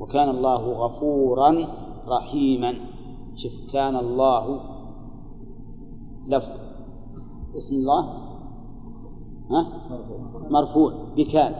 وكان 0.00 0.28
الله 0.28 0.72
غفورا 0.72 1.68
رحيما. 2.08 2.74
شوف 3.36 3.72
كان 3.72 3.96
الله 3.96 4.60
لفظ. 6.28 6.58
اسم 7.56 7.74
الله؟ 7.74 8.02
ها؟ 9.50 9.66
مرفوع. 10.50 10.92
بكان. 11.16 11.54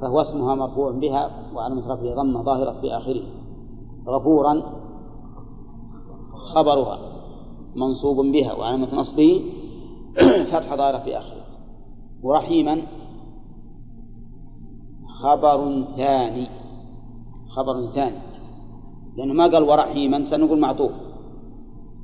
فهو 0.00 0.20
اسمها 0.20 0.54
مرفوع 0.54 0.90
بها 0.90 1.30
وعلامة 1.54 1.92
رفعه 1.92 2.14
ضمة 2.14 2.42
ظاهرة 2.42 2.80
في 2.80 2.96
آخره. 2.96 3.22
غفورا 4.08 4.62
خبرها. 6.54 6.98
منصوب 7.76 8.16
بها 8.16 8.54
وعلامة 8.54 8.94
نصبه 8.94 9.42
فتح 10.52 10.74
ظاهرة 10.74 10.98
في 10.98 11.18
آخره. 11.18 11.44
ورحيما 12.22 12.82
خبر 15.22 15.84
ثاني. 15.96 16.59
خبر 17.56 17.90
ثاني. 17.94 18.18
لأنه 19.16 19.34
ما 19.34 19.44
قال 19.44 19.62
ورحيما 19.62 20.24
سنقول 20.24 20.60
معطوف. 20.60 20.92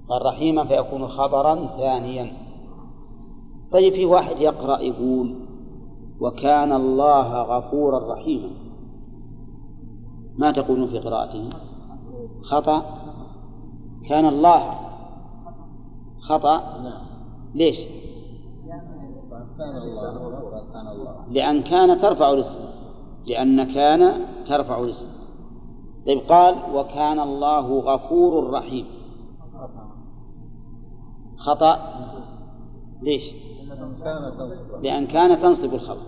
قال 0.08 0.26
رحيما 0.26 0.64
فيكون 0.64 1.06
خبرا 1.06 1.66
ثانيا. 1.66 2.32
طيب 3.72 3.92
في 3.92 4.04
واحد 4.04 4.40
يقرأ 4.40 4.80
يقول 4.80 5.34
وكان 6.20 6.72
الله 6.72 7.42
غفورا 7.42 8.12
رحيما. 8.14 8.50
ما 10.38 10.50
تقولون 10.50 10.88
في 10.88 10.98
قراءته؟ 10.98 11.50
خطأ؟ 12.42 12.82
كان 14.08 14.26
الله 14.26 14.74
خطأ؟ 16.20 16.62
ليش؟ 17.54 17.80
لأن 21.30 21.62
كان 21.62 21.98
ترفع 21.98 22.32
الاسم. 22.32 22.58
لأن 23.26 23.74
كان 23.74 24.24
ترفع 24.48 24.80
الاسم. 24.80 25.15
طيب 26.06 26.18
قال 26.18 26.54
وكان 26.74 27.20
الله 27.20 27.78
غفور 27.78 28.50
رحيم. 28.50 28.86
خطأ؟ 31.36 31.78
ليش؟ 33.02 33.34
لأن 34.82 35.06
كان 35.06 35.38
تنصب 35.38 35.74
الخبر. 35.74 36.06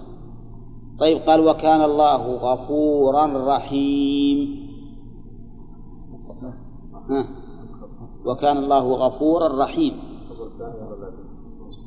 طيب 1.00 1.18
قال 1.18 1.40
وكان 1.40 1.84
الله 1.84 2.34
غفورا 2.36 3.56
رحيم. 3.56 4.68
ها؟ 7.10 7.28
وكان 8.26 8.56
الله 8.56 8.92
غفورا 8.92 9.64
رحيم. 9.64 9.92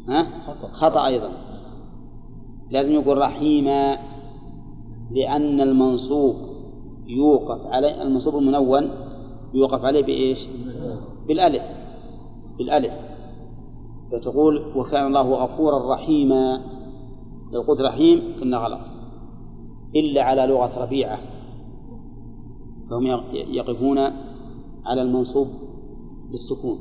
ها؟ 0.07 0.27
خطأ 0.73 1.05
أيضا. 1.07 1.29
لازم 2.69 2.93
يقول 2.93 3.17
رحيما 3.17 3.97
لأن 5.11 5.61
المنصوب 5.61 6.50
يوقف 7.07 7.67
عليه 7.67 8.01
المنصوب 8.01 8.35
المنون 8.35 8.89
يوقف 9.53 9.85
عليه 9.85 10.03
بإيش؟ 10.03 10.47
بالألف 11.27 11.63
بالألف. 12.57 12.93
فتقول 14.11 14.73
وكان 14.75 15.07
الله 15.07 15.33
غفورا 15.43 15.93
رحيما. 15.93 16.61
لو 17.51 17.61
قلت 17.61 17.81
رحيم 17.81 18.21
كنا 18.39 18.57
غلط. 18.57 18.79
إلا 19.95 20.23
على 20.23 20.45
لغة 20.45 20.83
ربيعة. 20.83 21.19
فهم 22.89 23.05
يقفون 23.33 23.97
على 24.85 25.01
المنصوب 25.01 25.47
بالسكون. 26.31 26.79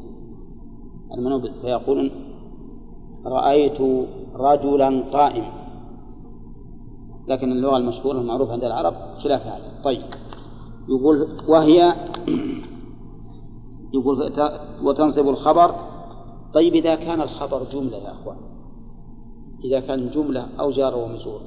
المنوب 1.18 1.42
فيقولون 1.62 2.10
رأيت 3.26 3.80
رجلا 4.34 5.04
قائما 5.12 5.52
لكن 7.30 7.52
اللغة 7.52 7.76
المشهورة 7.76 8.18
المعروفة 8.18 8.52
عند 8.52 8.64
العرب 8.64 8.94
خلاف 8.94 9.46
هذا. 9.46 9.82
طيب. 9.84 10.02
يقول 10.88 11.28
وهي 11.48 11.94
يقول 13.94 14.32
وتنصب 14.82 15.28
الخبر. 15.28 15.74
طيب 16.54 16.74
إذا 16.74 16.94
كان 16.94 17.20
الخبر 17.20 17.64
جملة 17.64 17.96
يا 17.96 18.10
أخوان. 18.10 18.36
إذا 19.64 19.80
كان 19.80 20.08
جملة 20.08 20.48
أو 20.60 20.70
جار 20.70 20.96
ومجرور. 20.96 21.40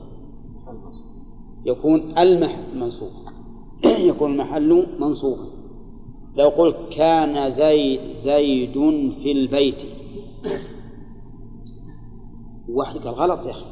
يكون 1.66 2.18
المحل 2.18 2.80
منصوب 2.80 3.12
يكون 4.10 4.32
المحل 4.32 4.88
منصوبا 5.00 5.46
لو 6.36 6.50
قلت 6.50 6.78
كان 6.92 7.50
زيد 7.50 8.18
زيد 8.18 8.74
في 9.24 9.32
البيت. 9.32 9.84
واحد 12.70 12.98
قال 12.98 13.14
غلط 13.14 13.46
يا 13.46 13.52
أخي. 13.52 13.66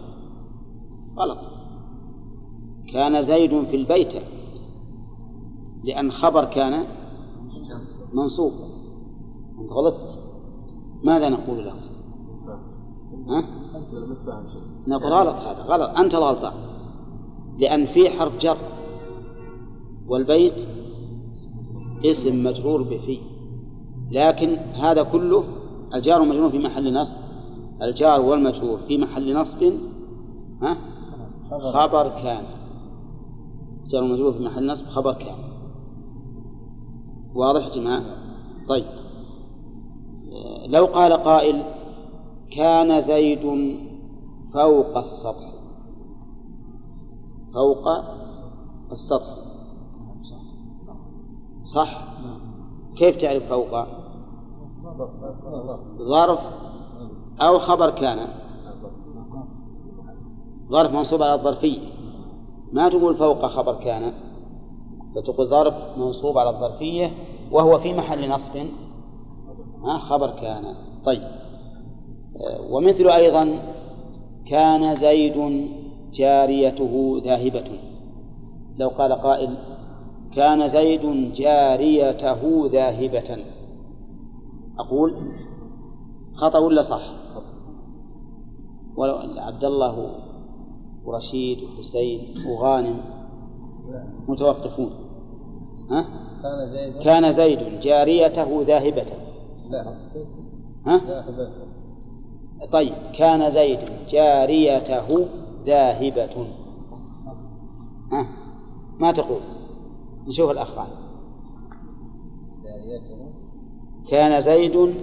غلط. 1.17 1.60
كان 2.93 3.21
زيد 3.21 3.65
في 3.65 3.75
البيت 3.75 4.13
لأن 5.83 6.11
خبر 6.11 6.45
كان 6.45 6.85
منصوب. 8.13 8.51
أنت 9.59 9.71
غلطت. 9.71 10.19
ماذا 11.03 11.29
نقول 11.29 11.65
له؟ 11.65 11.73
ها؟ 13.27 13.43
نقول 14.87 15.13
غلط 15.13 15.35
هذا 15.35 15.63
غلط. 15.63 15.99
أنت 15.99 16.15
الغلطان 16.15 16.53
لأن 17.57 17.85
في 17.85 18.09
حرف 18.09 18.37
جر 18.37 18.57
والبيت 20.07 20.67
اسم 22.05 22.43
مجرور 22.43 22.83
بفي 22.83 23.19
لكن 24.11 24.55
هذا 24.55 25.03
كله 25.03 25.43
الجار 25.95 26.19
والمجرور 26.19 26.49
في 26.49 26.59
محل 26.59 26.93
نصب. 26.93 27.17
الجار 27.81 28.21
والمجرور 28.21 28.77
في 28.77 28.97
محل 28.97 29.37
نصب. 29.37 29.73
ها؟ 30.61 30.77
خبر 31.73 32.09
كان. 32.23 32.60
جار 33.87 34.03
والمجرور 34.03 34.33
في 34.33 34.43
محل 34.43 34.67
نصب 34.67 34.85
خبر 34.85 35.13
كان 35.13 35.35
واضح 37.35 37.75
جماعة؟ 37.75 38.03
طيب. 38.67 38.85
لو 40.65 40.85
قال 40.85 41.13
قائل 41.13 41.63
كان 42.51 43.01
زيد 43.01 43.41
فوق 44.53 44.97
السطح. 44.97 45.53
فوق 47.53 47.87
السطح. 48.91 49.37
صح؟ 51.61 52.07
كيف 52.97 53.21
تعرف 53.21 53.49
فوق؟ 53.49 53.85
ظرف 55.97 56.39
أو 57.41 57.59
خبر 57.59 57.89
كان. 57.89 58.27
ظرف 60.71 60.91
منصوب 60.91 61.21
على 61.21 61.33
الظرفية. 61.33 61.90
ما 62.73 62.89
تقول 62.89 63.17
فوق 63.17 63.45
خبر 63.45 63.73
كان 63.73 64.13
فتقول 65.15 65.47
ظرف 65.47 65.97
منصوب 65.97 66.37
على 66.37 66.49
الظرفية 66.49 67.11
وهو 67.51 67.79
في 67.79 67.93
محل 67.93 68.29
نصب. 68.29 68.65
خبر 70.09 70.29
كان. 70.29 70.63
طيب. 71.05 71.21
ومثل 72.69 73.09
أيضا 73.09 73.59
كان 74.47 74.95
زيد 74.95 75.67
جاريته 76.13 77.21
ذاهبة. 77.25 77.79
لو 78.77 78.87
قال 78.87 79.13
قائل 79.13 79.57
كان 80.35 80.67
زيد 80.67 81.33
جاريته 81.33 82.69
ذاهبة. 82.71 83.37
أقول 84.79 85.15
خطأ 86.35 86.59
ولا 86.59 86.81
صح؟ 86.81 87.01
ولو 88.97 89.15
عبد 89.37 89.63
الله 89.63 90.15
ورشيد 91.05 91.63
وحسين 91.63 92.35
وغانم 92.47 93.01
متوقفون. 94.27 94.91
ها؟ 95.91 96.05
كان 96.43 96.71
زيد. 96.71 97.03
كان 97.03 97.31
زيد 97.31 97.79
جاريته 97.79 98.63
ذاهبة. 98.63 99.05
لا 99.69 99.95
ها؟ 100.85 101.25
طيب 102.71 102.93
كان 103.17 103.49
زيد 103.49 103.79
جاريته 104.09 105.27
ذاهبة. 105.65 106.47
ها؟ 108.11 108.27
ما 108.99 109.11
تقول؟ 109.11 109.41
نشوف 110.27 110.51
الأخبار. 110.51 110.87
كان 114.09 114.41
زيد 114.41 114.95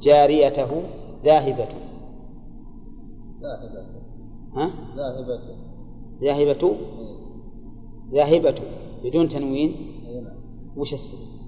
جاريته 0.00 0.82
ذاهبة. 1.24 1.68
ذاهبة. 3.42 3.97
ها؟ 4.58 4.70
ذاهبة 4.96 5.40
ذاهبة 6.22 6.76
ذاهبة 8.12 8.62
بدون 9.04 9.28
تنوين 9.28 9.70
نعم. 10.04 10.36
وش 10.76 10.94
السبب؟ 10.94 11.38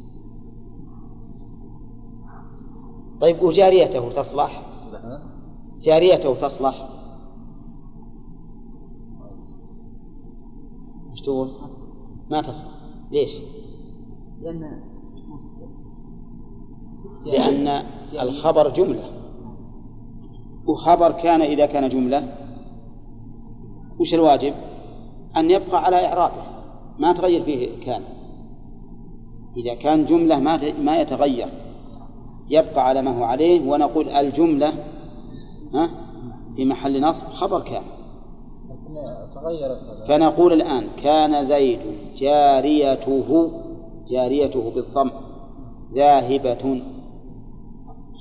طيب 3.21 3.43
وجاريته 3.43 4.13
تصلح؟ 4.13 4.67
جاريته 5.81 6.35
تصلح؟ 6.35 6.89
وش 11.13 11.21
تقول؟ 11.21 11.51
ما 12.31 12.43
تصلح 12.43 12.71
ليش؟ 13.11 13.41
لأن 14.43 14.91
لأن 17.25 17.69
الخبر 18.13 18.69
جملة 18.69 19.05
وخبر 20.67 21.13
كان 21.13 21.41
إذا 21.41 21.67
كان 21.67 21.89
جملة 21.89 22.50
وش 24.01 24.15
الواجب؟ 24.15 24.55
أن 25.37 25.51
يبقى 25.51 25.85
على 25.85 26.07
إعرابه 26.07 26.43
ما 26.99 27.13
تغير 27.13 27.43
فيه 27.43 27.85
كان. 27.85 28.03
إذا 29.57 29.75
كان 29.75 30.05
جملة 30.05 30.39
ما 30.39 30.61
ما 30.73 31.01
يتغير 31.01 31.49
يبقى 32.51 32.89
على 32.89 33.03
ما 33.03 33.19
هو 33.19 33.25
عليه 33.25 33.71
ونقول 33.71 34.09
الجملة 34.09 34.73
ها 35.75 35.91
في 36.57 36.65
محل 36.65 37.01
نصب 37.01 37.27
خبر 37.27 37.61
كان. 37.61 37.83
فنقول 40.09 40.53
الآن 40.53 40.87
كان 41.03 41.43
زيد 41.43 41.79
جاريته 42.17 43.51
جاريته 44.11 44.71
بالضم 44.71 45.11
ذاهبة 45.95 46.83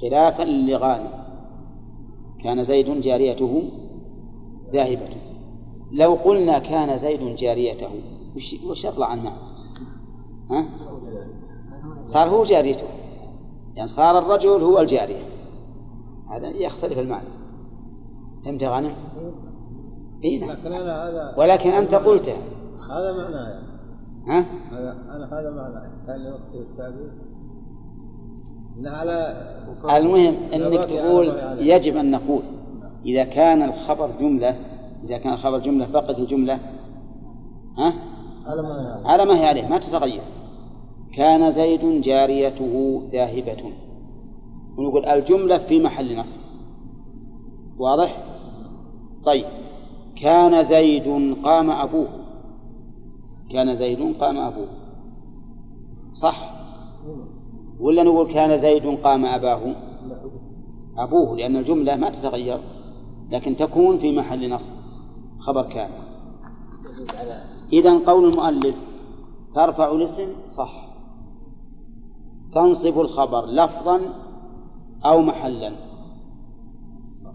خلافا 0.01 0.43
لغانم. 0.43 1.09
كان 2.43 2.63
زيد 2.63 3.01
جاريته 3.01 3.63
ذاهبة. 4.73 5.09
لو 5.91 6.13
قلنا 6.13 6.59
كان 6.59 6.97
زيد 6.97 7.35
جاريته 7.35 7.89
وش, 8.35 8.55
وش 8.63 8.85
يطلع 8.85 9.07
عن 9.07 9.27
ها؟ 10.51 10.65
صار 12.03 12.29
هو 12.29 12.43
جاريته. 12.43 12.87
يعني 13.75 13.87
صار 13.87 14.19
الرجل 14.19 14.49
هو 14.49 14.79
الجارية. 14.79 15.23
هذا 16.31 16.47
يختلف 16.47 16.99
المعنى. 16.99 17.27
فهمت 18.45 18.61
يا 18.61 18.69
غانم؟ 18.69 18.93
إي 20.23 20.37
نعم. 20.37 20.57
ولكن 21.37 21.69
أنت 21.69 21.95
قلته. 21.95 22.33
هذا 22.91 23.13
معناه. 23.17 23.61
ها؟ 24.27 24.45
هذا 24.71 24.91
أنا 25.09 25.39
هذا 25.39 25.51
معناه. 25.51 25.89
كان 26.07 26.31
وقت 26.31 26.55
التابعين 26.55 27.29
على 28.85 29.45
المهم 29.97 30.35
إنك 30.53 30.85
تقول 30.89 31.25
يجب 31.59 31.97
أن 31.97 32.11
نقول 32.11 32.41
إذا 33.05 33.23
كان 33.23 33.61
الخبر 33.61 34.09
جملة 34.19 34.55
إذا 35.03 35.17
كان 35.17 35.33
الخبر 35.33 35.59
جملة 35.59 35.85
فقط 35.85 36.19
الجملة 36.19 36.59
ها؟ 37.77 37.93
على 39.05 39.25
ما 39.25 39.39
هي 39.39 39.45
عليه. 39.45 39.67
ما 39.67 39.79
تتغير. 39.79 40.21
كان 41.15 41.51
زيد 41.51 42.01
جاريته 42.01 43.01
ذاهبة. 43.11 43.73
ونقول 44.77 45.05
الجملة 45.05 45.57
في 45.57 45.79
محل 45.79 46.17
نصب. 46.17 46.39
واضح؟ 47.79 48.23
طيب. 49.25 49.45
كان 50.21 50.63
زيد 50.63 51.35
قام 51.43 51.69
أبوه. 51.69 52.07
كان 53.51 53.75
زيد 53.75 54.15
قام 54.19 54.37
أبوه. 54.37 54.67
صح؟ 56.13 56.59
ولا 57.79 58.03
نقول 58.03 58.33
كان 58.33 58.57
زيد 58.57 58.85
قام 58.85 59.25
أباه؟ 59.25 59.75
أبوه 60.97 61.37
لأن 61.37 61.55
الجملة 61.55 61.95
ما 61.95 62.09
تتغير 62.09 62.59
لكن 63.31 63.55
تكون 63.55 63.99
في 63.99 64.17
محل 64.17 64.49
نصب. 64.49 64.88
خبر 65.39 65.61
كان 65.61 65.89
إذا 67.73 68.05
قول 68.05 68.29
المؤلف 68.29 68.75
ترفع 69.55 69.91
الاسم 69.91 70.47
صح. 70.47 70.89
تنصب 72.53 72.99
الخبر 72.99 73.45
لفظا 73.45 74.01
أو 75.05 75.21
محلا. 75.21 75.71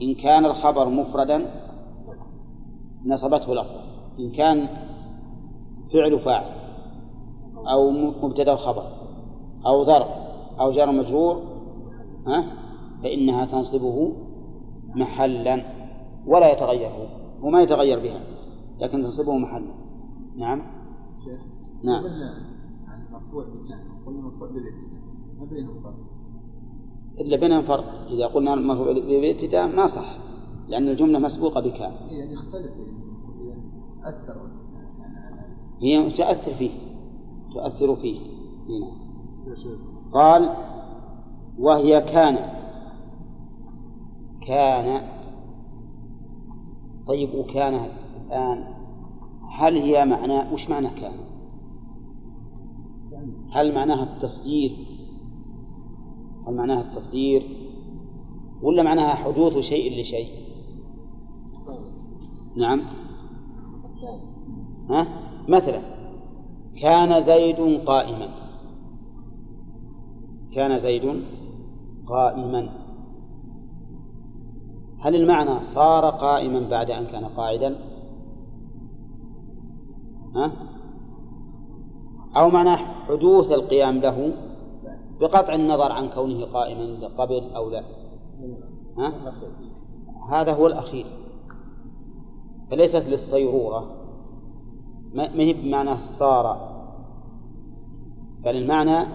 إن 0.03 0.15
كان 0.15 0.45
الخبر 0.45 0.89
مفردا 0.89 1.51
نصبته 3.07 3.55
لفظا. 3.55 3.85
إن 4.19 4.33
كان 4.33 4.69
فعل 5.93 6.21
فاعل 6.21 6.53
أو 7.73 7.91
مبتدأ 8.23 8.57
خبر 8.57 8.87
أو 9.67 9.85
ظرف 9.85 10.09
أو 10.61 10.71
جار 10.71 10.93
مجرور 10.93 11.43
ها 12.27 12.45
فإنها 13.03 13.45
تنصبه 13.45 14.13
محلا 14.95 15.65
ولا 16.27 16.53
يتغير. 16.53 17.24
وما 17.43 17.63
يتغير 17.63 17.99
بها 17.99 18.21
لكن 18.81 19.03
تنصبه 19.03 19.39
محلا 19.39 19.75
نعم؟ 20.37 20.63
شيخ 21.25 21.41
نعم. 21.83 22.05
عن 22.89 23.13
مرفوع 23.13 23.45
قلنا 24.07 24.21
مرفوع 24.23 24.49
بالابتداء 24.49 25.01
ما 25.39 25.45
بينهم 25.45 25.83
فرق؟ 25.83 25.97
إلا 27.21 27.37
بينهم 27.37 27.63
فرق. 27.63 28.07
إذا 28.11 28.27
قلنا 28.27 28.55
مرفوع 28.55 28.93
بالابتداء 28.93 29.77
ما 29.77 29.87
صح 29.87 30.19
لأن 30.69 30.89
الجملة 30.89 31.19
مسبوقة 31.19 31.61
بكان 31.61 31.93
يعني 32.11 32.33
يختلف 32.33 32.73
أثر. 34.05 34.51
هي 35.83 36.11
تؤثر 36.11 36.55
فيه 36.55 36.71
تؤثر 37.53 37.97
فيه. 37.97 38.21
هنا 38.69 39.05
قال 40.13 40.57
وهي 41.59 42.01
كان 42.01 42.39
كان 44.47 45.14
طيب 47.07 47.35
وكان 47.35 47.75
الآن 48.27 48.65
هل 49.51 49.77
هي 49.77 50.05
معنى 50.05 50.53
وش 50.53 50.71
معنى 50.71 50.89
كان؟ 50.89 51.13
هل 53.51 53.75
معناها 53.75 54.03
التصدير؟ 54.03 54.73
هل 56.47 56.55
معناها 56.55 56.81
التصدير؟ 56.81 57.43
ولا 58.63 58.83
معناها 58.83 59.15
حدوث 59.15 59.59
شيء 59.59 60.01
لشيء؟ 60.01 60.29
نعم 62.57 62.83
ها؟ 64.91 65.07
مثلا 65.49 65.83
كان 66.83 67.21
زيد 67.21 67.81
قائما 67.87 68.29
كان 70.53 70.79
زيد 70.79 71.23
قائما 72.07 72.84
هل 75.05 75.17
المعنى 75.17 75.65
صار 75.75 76.11
قائما 76.11 76.61
بعد 76.71 76.91
أن 76.91 77.07
كان 77.07 77.25
قاعدا؟ 77.25 77.77
ها؟ 80.35 80.53
أو 82.37 82.49
معناه 82.51 82.77
حدوث 82.77 83.53
القيام 83.53 83.99
له 83.99 84.33
بقطع 85.21 85.55
النظر 85.55 85.93
عن 85.93 86.09
كونه 86.09 86.45
قائما 86.45 87.09
قبل 87.19 87.51
أو 87.57 87.71
لا؟ 87.71 87.85
ها؟ 88.99 89.13
هذا 90.31 90.53
هو 90.53 90.67
الأخير. 90.67 91.07
فليست 92.71 93.05
للصيرورة. 93.07 93.91
ما 95.15 95.41
هي 95.41 95.53
بمعنى 95.53 95.97
صار؟ 96.19 96.75
بل 98.45 98.57
المعنى 98.57 99.07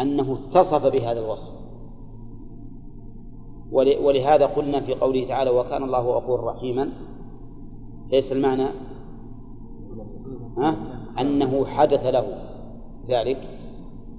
أنه 0.00 0.38
اتصف 0.38 0.86
بهذا 0.86 1.20
الوصف. 1.20 1.63
ولهذا 3.74 4.46
قلنا 4.46 4.80
في 4.80 4.94
قوله 4.94 5.28
تعالى 5.28 5.50
وكان 5.50 5.82
الله 5.82 6.00
غفورا 6.00 6.52
رحيما. 6.52 6.92
ليس 8.12 8.32
المعنى؟ 8.32 8.68
أنه 11.20 11.66
حدث 11.66 12.00
له 12.04 12.26
ذلك 13.08 13.58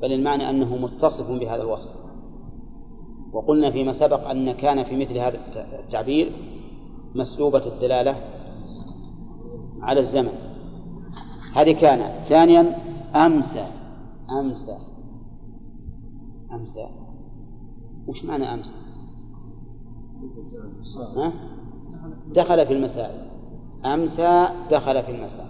بل 0.01 0.11
المعنى 0.13 0.49
أنه 0.49 0.77
متصف 0.77 1.31
بهذا 1.39 1.61
الوصف. 1.63 1.93
وقلنا 3.33 3.71
فيما 3.71 3.91
سبق 3.91 4.29
أن 4.29 4.51
كان 4.51 4.83
في 4.83 4.95
مثل 4.95 5.17
هذا 5.17 5.37
الت- 5.37 5.83
التعبير 5.85 6.31
مسلوبة 7.15 7.65
الدلالة 7.67 8.15
على 9.81 9.99
الزمن. 9.99 10.33
هذه 11.55 11.71
كان. 11.81 12.25
ثانيا 12.29 12.61
أمسى 13.25 13.67
أمسى 14.41 14.77
أمسى 16.51 16.85
وش 18.07 18.25
معنى 18.25 18.53
أمسى؟ 18.53 18.75
ها؟ 21.17 21.33
دخل 22.35 22.65
في 22.67 22.73
المساء 22.73 23.31
أمسى 23.85 24.47
دخل 24.71 25.03
في 25.03 25.11
المساء 25.11 25.47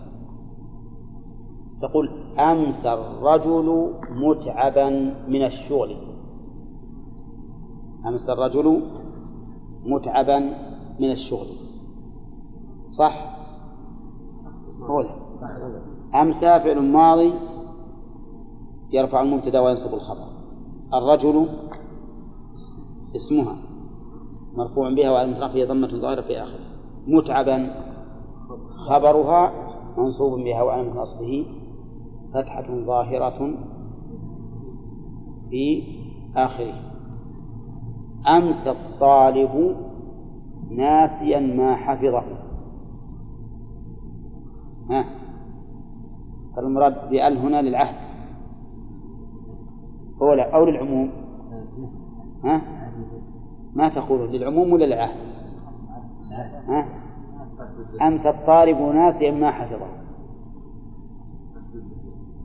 تقول 1.81 2.09
أمسى 2.39 2.93
الرجل 2.93 3.93
متعبا 4.09 4.89
من 5.27 5.45
الشغل. 5.45 5.95
أمسى 8.05 8.31
الرجل 8.31 8.81
متعبا 9.85 10.39
من 10.99 11.11
الشغل. 11.11 11.47
صح؟ 12.87 13.35
قول. 14.87 15.09
أمسى 16.21 16.59
فعل 16.59 16.79
ماضي 16.79 17.33
يرفع 18.91 19.21
المبتدأ 19.21 19.59
وينصب 19.59 19.93
الخبر 19.93 20.27
الرجل 20.93 21.47
اسمها. 23.15 23.55
مرفوع 24.57 24.93
بها 24.93 25.11
وعلى 25.11 25.31
رفعه 25.31 25.65
ضمة 25.65 25.87
ظاهرة 25.87 26.21
في 26.21 26.43
آخره 26.43 26.59
متعبا. 27.07 27.85
خبرها 28.89 29.51
منصوب 29.97 30.39
بها 30.43 30.63
وعلى 30.63 30.89
نصبه 30.89 31.45
فتحة 32.33 32.85
ظاهرة 32.85 33.57
في 35.49 35.83
آخره. 36.35 36.73
أمسى 38.27 38.71
الطالب 38.71 39.75
ناسيا 40.71 41.39
ما 41.39 41.75
حفظه. 41.75 42.23
ها؟ 44.89 45.05
المراد 46.57 47.09
بأل 47.09 47.37
هنا 47.37 47.61
للعهد. 47.61 47.95
أو 50.53 50.65
للعموم. 50.65 51.11
ها؟ 52.43 52.84
ما 53.75 53.89
تقول 53.89 54.31
للعموم 54.31 54.73
ولا 54.73 54.85
للعهد؟ 54.85 55.17
ها؟ 56.67 56.85
أمسى 58.07 58.29
الطالب 58.29 58.77
ناسيا 58.95 59.31
ما 59.31 59.51
حفظه. 59.51 59.87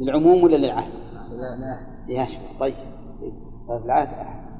للعموم 0.00 0.42
ولا 0.44 0.56
للعهد؟ 0.56 0.92
يا 2.08 2.24
شيخ 2.24 2.60
طيب 2.60 2.74
طيب 3.68 3.84
العهد 3.84 4.08
أحسن. 4.08 4.50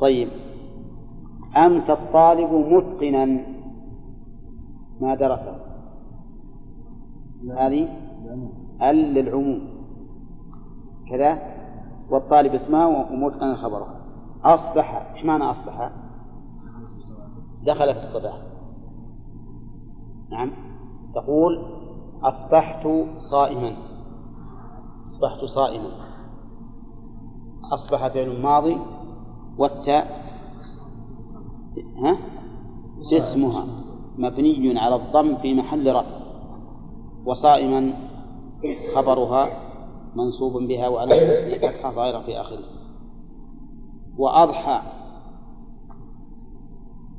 طيب 0.00 0.28
أمسى 1.56 1.92
الطالب 1.92 2.50
متقنا 2.52 3.24
ما 5.00 5.14
درسه؟ 5.14 5.54
هذه؟ 7.58 7.88
ال 8.90 8.96
للعموم. 8.96 9.60
كذا؟ 11.10 11.38
والطالب 12.10 12.54
اسمه 12.54 12.88
ومتقنا 12.88 13.56
خبره. 13.56 13.93
أصبح 14.44 15.10
إيش 15.10 15.24
معنى 15.24 15.44
أصبح؟ 15.44 15.90
دخل 17.62 17.94
في 17.94 17.98
الصباح. 17.98 18.38
نعم. 20.30 20.52
تقول 21.14 21.64
أصبحت 22.22 22.88
صائما. 23.16 23.76
أصبحت 25.06 25.44
صائما. 25.44 25.90
أصبح 27.74 28.08
فعل 28.08 28.42
ماضي 28.42 28.76
والتاء 29.58 30.24
ها؟ 31.96 32.18
اسمها 33.12 33.66
مبني 34.18 34.78
على 34.78 34.96
الضم 34.96 35.36
في 35.36 35.54
محل 35.54 35.94
رفع. 35.96 36.24
وصائما 37.26 37.92
خبرها 38.94 39.48
منصوب 40.14 40.62
بها 40.62 40.88
وعلى 40.88 41.14
فتحة 41.62 41.94
ظاهرة 41.94 42.22
في 42.22 42.40
آخره. 42.40 42.73
وأضحى. 44.18 44.82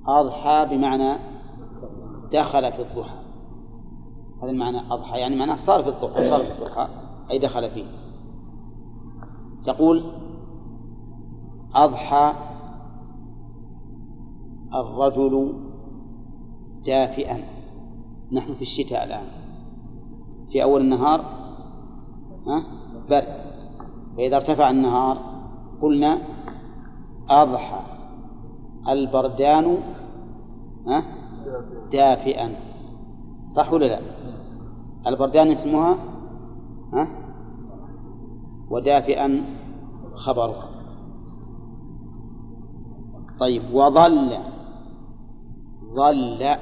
أضحى 0.07 0.67
بمعنى 0.69 1.19
دخل 2.31 2.72
في 2.72 2.81
الضحى. 2.81 3.17
هذا 4.43 4.51
المعنى 4.51 4.93
أضحى 4.93 5.19
يعني 5.19 5.35
معناه 5.35 5.55
صار 5.55 5.84
في 5.84 5.89
الضحى 5.89 6.26
صار 6.26 6.43
في 6.43 6.51
الضحى 6.51 6.88
أي 7.31 7.39
دخل 7.39 7.72
فيه. 7.72 7.85
تقول 9.65 10.03
أضحى 11.76 12.34
الرجل 14.73 15.53
دافئا. 16.85 17.43
نحن 18.31 18.53
في 18.53 18.61
الشتاء 18.61 19.03
الآن. 19.03 19.27
في 20.51 20.63
أول 20.63 20.81
النهار 20.81 21.22
ها؟ 22.47 22.63
برد. 23.09 23.45
فإذا 24.17 24.35
ارتفع 24.35 24.69
النهار 24.69 25.17
قلنا 25.81 26.35
أضحى 27.30 27.81
البردان 28.89 29.77
دافئا. 31.91 32.56
صح 33.47 33.73
ولا 33.73 33.85
لا؟ 33.85 33.99
البردان 35.07 35.52
اسمها 35.52 35.97
ها؟ 36.93 37.07
ودافئا 38.69 39.45
خبرها 40.15 40.69
طيب 43.39 43.73
وظل. 43.73 44.38
ظل. 45.95 46.56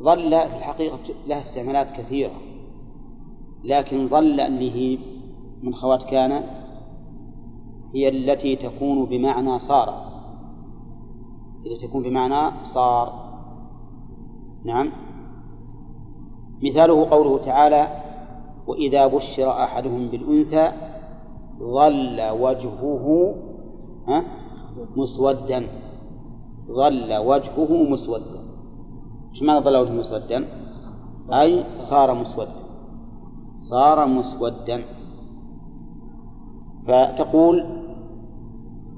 ظل 0.00 0.30
في 0.30 0.56
الحقيقة 0.56 0.98
لها 1.26 1.40
استعمالات 1.40 1.90
كثيرة 1.90 2.32
لكن 3.64 4.08
ظل 4.08 4.40
اللي 4.40 4.70
هي 4.70 4.98
من 5.62 5.74
خوات 5.74 6.02
كان 6.02 6.61
هي 7.94 8.08
التي 8.08 8.56
تكون 8.56 9.04
بمعنى 9.04 9.58
صار. 9.58 9.94
التي 11.66 11.86
تكون 11.86 12.02
بمعنى 12.02 12.64
صار. 12.64 13.12
نعم. 14.64 14.92
مثاله 16.62 17.10
قوله 17.10 17.44
تعالى 17.44 17.88
وإذا 18.66 19.06
بشر 19.06 19.50
أحدهم 19.50 20.08
بالأنثى 20.08 20.72
ظل 21.58 22.30
وجهه 22.40 23.34
مسودا. 24.96 25.66
ظل 26.68 27.16
وجهه 27.16 27.82
مسودا. 27.90 28.42
إيش 29.32 29.42
معنى 29.42 29.64
ظل 29.64 29.76
وجهه 29.76 29.92
مسودا؟ 29.92 30.48
أي 31.32 31.64
صار 31.78 32.14
مسودا. 32.14 32.62
صار 33.56 34.06
مسودا. 34.06 34.84
فتقول 36.86 37.81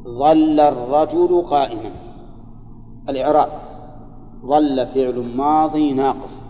ظل 0.05 0.61
الرجل 0.61 1.43
قائما. 1.51 1.91
الإعراب. 3.09 3.49
ظل 4.47 4.87
فعل 4.87 5.37
ماضي 5.37 5.93
ناقص. 5.93 6.45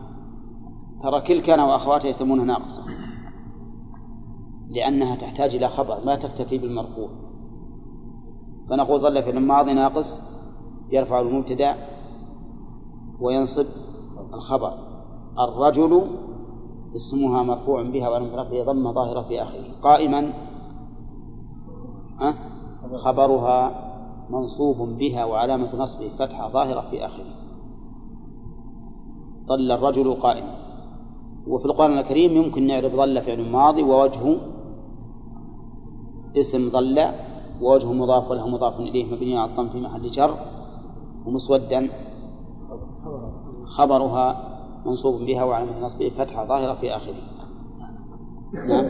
ترى 1.02 1.20
كل 1.20 1.42
كان 1.42 1.60
وأخواتها 1.60 2.08
يسمونها 2.08 2.44
ناقصة. 2.44 2.82
لأنها 4.70 5.16
تحتاج 5.16 5.54
إلى 5.54 5.68
خبر 5.68 6.04
ما 6.04 6.16
تكتفي 6.16 6.58
بالمرفوع. 6.58 7.08
فنقول 8.70 9.00
ظل 9.00 9.22
فعل 9.22 9.38
ماضي 9.38 9.72
ناقص 9.74 10.20
يرفع 10.90 11.20
المبتدأ 11.20 11.74
وينصب 13.20 13.66
الخبر. 14.34 14.74
الرجل 15.38 16.02
اسمها 16.96 17.42
مرفوع 17.42 17.82
بها 17.82 18.08
وعلى 18.08 18.26
رفعه 18.26 18.64
ضمة 18.64 18.92
ظاهرة 18.92 19.22
في 19.28 19.42
آخره 19.42 19.80
قائما. 19.82 20.32
أه؟ 22.20 22.53
خبرها 22.92 23.84
منصوب 24.30 24.88
بها 24.98 25.24
وعلامة 25.24 25.76
نصبه 25.76 26.08
فتحة 26.18 26.48
ظاهرة 26.48 26.90
في 26.90 27.06
آخره. 27.06 27.34
ظل 29.48 29.72
الرجل 29.72 30.14
قائما. 30.14 30.54
وفي 31.46 31.64
القرآن 31.64 31.98
الكريم 31.98 32.32
يمكن 32.32 32.66
نعرف 32.66 32.92
ظل 32.92 33.22
فعل 33.22 33.50
ماضي 33.50 33.82
ووجهه 33.82 34.36
اسم 36.36 36.70
ظل 36.70 37.08
ووجه 37.62 37.92
مضاف 37.92 38.30
وله 38.30 38.48
مضاف 38.48 38.80
إليه 38.80 39.14
مبني 39.14 39.38
على 39.38 39.50
الضم 39.50 39.68
في 39.68 39.80
محل 39.80 40.10
جر 40.10 40.34
ومسودا 41.26 41.88
خبرها 43.64 44.54
منصوب 44.86 45.20
بها 45.20 45.44
وعلامة 45.44 45.80
نصبه 45.80 46.08
فتحة 46.08 46.46
ظاهرة 46.46 46.74
في 46.74 46.96
آخره. 46.96 47.14
نعم. 48.68 48.84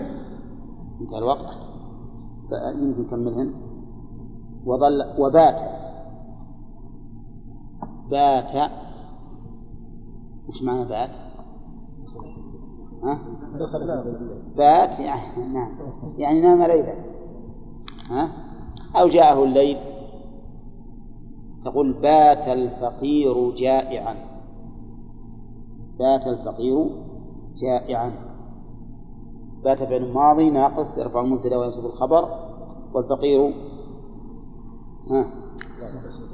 انتهى 1.01 1.19
الوقت. 1.19 1.59
يمكن 2.53 3.03
نكملهن. 3.03 3.55
وظل 4.67 5.15
وبات. 5.19 5.61
بات. 8.11 8.71
وش 10.49 10.63
معنى 10.63 10.85
بات؟ 10.85 11.11
ها؟ 13.03 13.19
بات 14.57 14.99
يعني 14.99 15.53
نعم. 15.53 15.71
يعني 16.19 16.41
نام 16.41 16.63
ليلا. 16.63 16.95
ها؟ 18.11 18.33
أو 19.01 19.09
جاءه 19.09 19.45
الليل. 19.45 19.77
تقول 21.65 21.93
بات 21.93 22.49
الفقير 22.49 23.51
جائعا. 23.51 24.15
بات 25.99 26.27
الفقير 26.27 26.91
جائعا. 27.57 28.13
بات 29.65 29.83
فعل 29.83 30.13
ماضي 30.13 30.51
ناقص 30.51 30.99
يرفع 30.99 31.21
المبتدا 31.21 31.57
وينصب 31.57 31.85
الخبر. 31.85 32.29
والفقير 32.95 33.55
ها. 35.11 35.27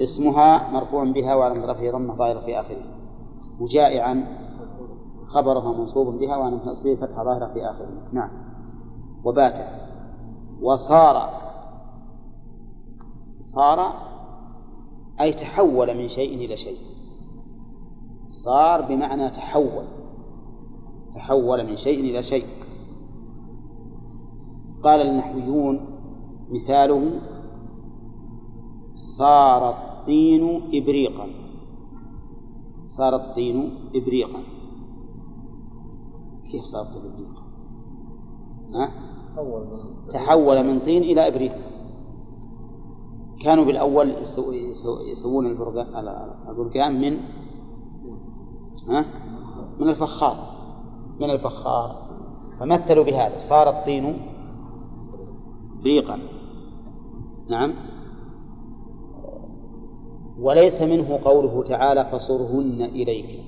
اسمها 0.00 0.72
مرفوع 0.72 1.04
بها 1.04 1.34
وعلى 1.34 1.64
رفعه 1.64 1.92
ضمه 1.92 2.16
ظاهره 2.16 2.40
في 2.40 2.60
آخره. 2.60 2.82
وجائعا 3.60 4.24
خبرها 5.26 5.72
منصوب 5.72 6.18
بها 6.18 6.36
وعلى 6.36 6.60
نصبه 6.66 6.94
فتحه 6.94 7.24
ظاهرة 7.24 7.52
في 7.52 7.70
آخره. 7.70 7.88
نعم. 8.12 8.30
وبات 9.24 9.54
وصار. 10.62 11.30
صار. 13.40 13.94
أي 15.20 15.32
تحول 15.32 15.98
من 15.98 16.08
شيء 16.08 16.46
إلى 16.46 16.56
شيء. 16.56 16.78
صار 18.28 18.82
بمعنى 18.82 19.30
تحول. 19.30 19.84
تحول 21.14 21.66
من 21.66 21.76
شيء 21.76 22.00
إلى 22.00 22.22
شيء. 22.22 22.46
قال 24.82 25.00
النحويون 25.00 25.80
مثاله 26.50 27.20
صار 29.00 29.70
الطين 29.70 30.44
إبريقا. 30.74 31.26
صار 32.84 33.16
الطين 33.16 33.74
إبريقا. 33.94 34.42
كيف 36.50 36.62
صار 36.62 36.82
الطين 36.82 37.02
إبريقا؟ 37.12 37.42
ها؟ 38.74 38.90
تحول 40.10 40.66
من 40.66 40.80
طين 40.80 41.02
إلى 41.02 41.28
إبريق. 41.28 41.54
كانوا 43.40 43.64
بالأول 43.64 44.10
يسوون 45.12 45.46
البرقان 45.46 47.00
من 47.00 47.18
ها؟ 48.88 49.04
من 49.80 49.88
الفخار. 49.88 50.36
من 51.20 51.30
الفخار. 51.30 52.10
فمثلوا 52.60 53.04
بهذا. 53.04 53.38
صار 53.38 53.68
الطين 53.68 54.16
ريقا 55.84 56.18
نعم. 57.50 57.89
وليس 60.40 60.82
منه 60.82 61.18
قوله 61.24 61.62
تعالى 61.62 62.04
فصرهن 62.04 62.82
إليك. 62.82 63.44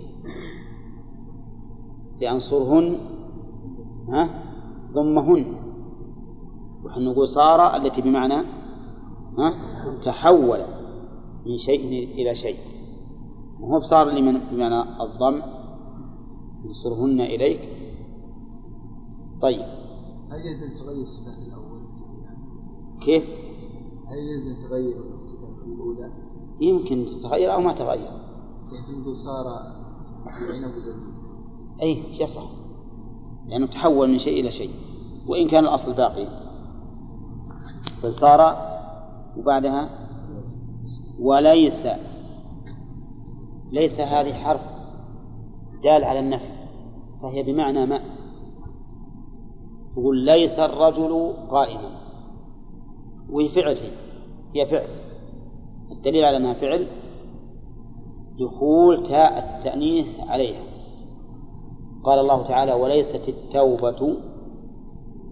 لأن 2.20 2.38
صرهن 2.38 2.98
ها؟ 4.08 4.42
ضمهن. 4.92 5.44
ونحن 6.84 7.04
نقول 7.04 7.28
صار 7.28 7.76
التي 7.76 8.02
بمعنى 8.02 8.34
ها؟ 9.38 9.54
تحول 10.02 10.60
من 11.46 11.56
شيء 11.56 11.84
إلى 12.14 12.34
شيء. 12.34 12.58
وهو 13.60 13.78
بصار 13.78 14.10
لمن 14.10 14.38
بمعنى 14.52 15.02
الضم. 15.02 15.42
يصرهن 16.70 17.20
إليك. 17.20 17.60
طيب. 19.42 19.62
هل 20.30 20.40
يلزم 20.46 20.84
تغير 20.84 21.02
الصفات 21.02 21.38
الأول؟ 21.48 21.82
كيف؟ 23.00 23.24
هل 24.06 24.18
يلزم 24.18 24.68
تغير 24.68 25.12
الصفات 25.12 25.66
الأولى؟ 25.66 26.31
يمكن 26.62 27.06
تتغير 27.06 27.54
أو 27.54 27.60
ما 27.60 27.72
تغير. 27.72 28.10
كيف 28.70 28.98
نقول 28.98 29.16
صار 29.16 29.44
العنب 30.26 30.78
زبيب 30.78 31.12
أي 31.82 32.20
يصح. 32.20 32.50
لأنه 33.46 33.66
تحول 33.66 34.10
من 34.10 34.18
شيء 34.18 34.40
إلى 34.40 34.50
شيء. 34.50 34.70
وإن 35.26 35.48
كان 35.48 35.64
الأصل 35.64 35.96
باقي. 35.96 36.26
بل 38.02 38.14
صار 38.14 38.56
وبعدها؟ 39.36 40.08
وليس 41.20 41.86
ليس 43.72 44.00
هذه 44.00 44.32
حرف 44.32 44.60
دال 45.82 46.04
على 46.04 46.20
النفي. 46.20 46.52
فهي 47.22 47.42
بمعنى 47.42 47.86
ما؟ 47.86 48.00
تقول 49.92 50.24
ليس 50.24 50.58
الرجل 50.58 51.34
قائما. 51.50 51.90
وهي 53.30 53.48
فعل 53.48 53.78
هي 54.54 54.66
فعل. 54.66 55.11
الدليل 55.92 56.24
على 56.24 56.36
أنها 56.36 56.54
فعل 56.54 56.86
دخول 58.38 59.02
تاء 59.02 59.56
التأنيث 59.58 60.20
عليها 60.20 60.62
قال 62.04 62.18
الله 62.18 62.42
تعالى 62.42 62.72
وليست 62.72 63.28
التوبة 63.28 64.16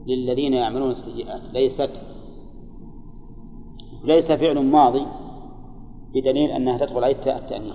للذين 0.07 0.53
يعملون 0.53 0.91
السيئات 0.91 1.41
ليست 1.53 2.03
ليس 4.05 4.33
فعل 4.33 4.71
ماضي 4.71 5.07
بدليل 6.15 6.51
أنها 6.51 6.79
تدخل 6.79 7.05
عليه 7.05 7.17
تاء 7.17 7.39
التأنيث 7.39 7.75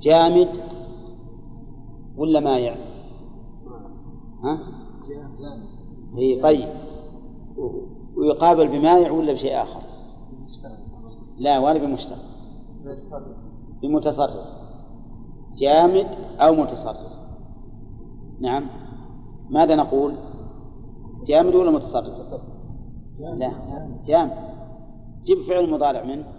جامد 0.00 0.48
ولا 2.16 2.40
مايع؟ 2.40 2.76
ها؟ 4.44 4.58
هي 6.14 6.42
طيب 6.42 6.68
ويقابل 8.16 8.68
بمايع 8.68 9.10
ولا 9.10 9.32
بشيء 9.32 9.62
آخر؟ 9.62 9.87
لا 11.38 11.58
ولا 11.58 11.78
بمشترك. 11.78 12.18
بمتصرف. 13.82 14.46
جامد 15.56 16.06
أو 16.40 16.54
متصرف. 16.54 17.12
نعم. 18.40 18.66
ماذا 19.50 19.76
نقول؟ 19.76 20.14
جامد 21.26 21.54
ولا 21.54 21.70
متصرف؟ 21.70 22.32
لا. 23.18 23.52
جامد. 24.06 24.32
جيب 25.24 25.38
فعل 25.48 25.70
مضارع 25.70 26.04
منه. 26.04 26.37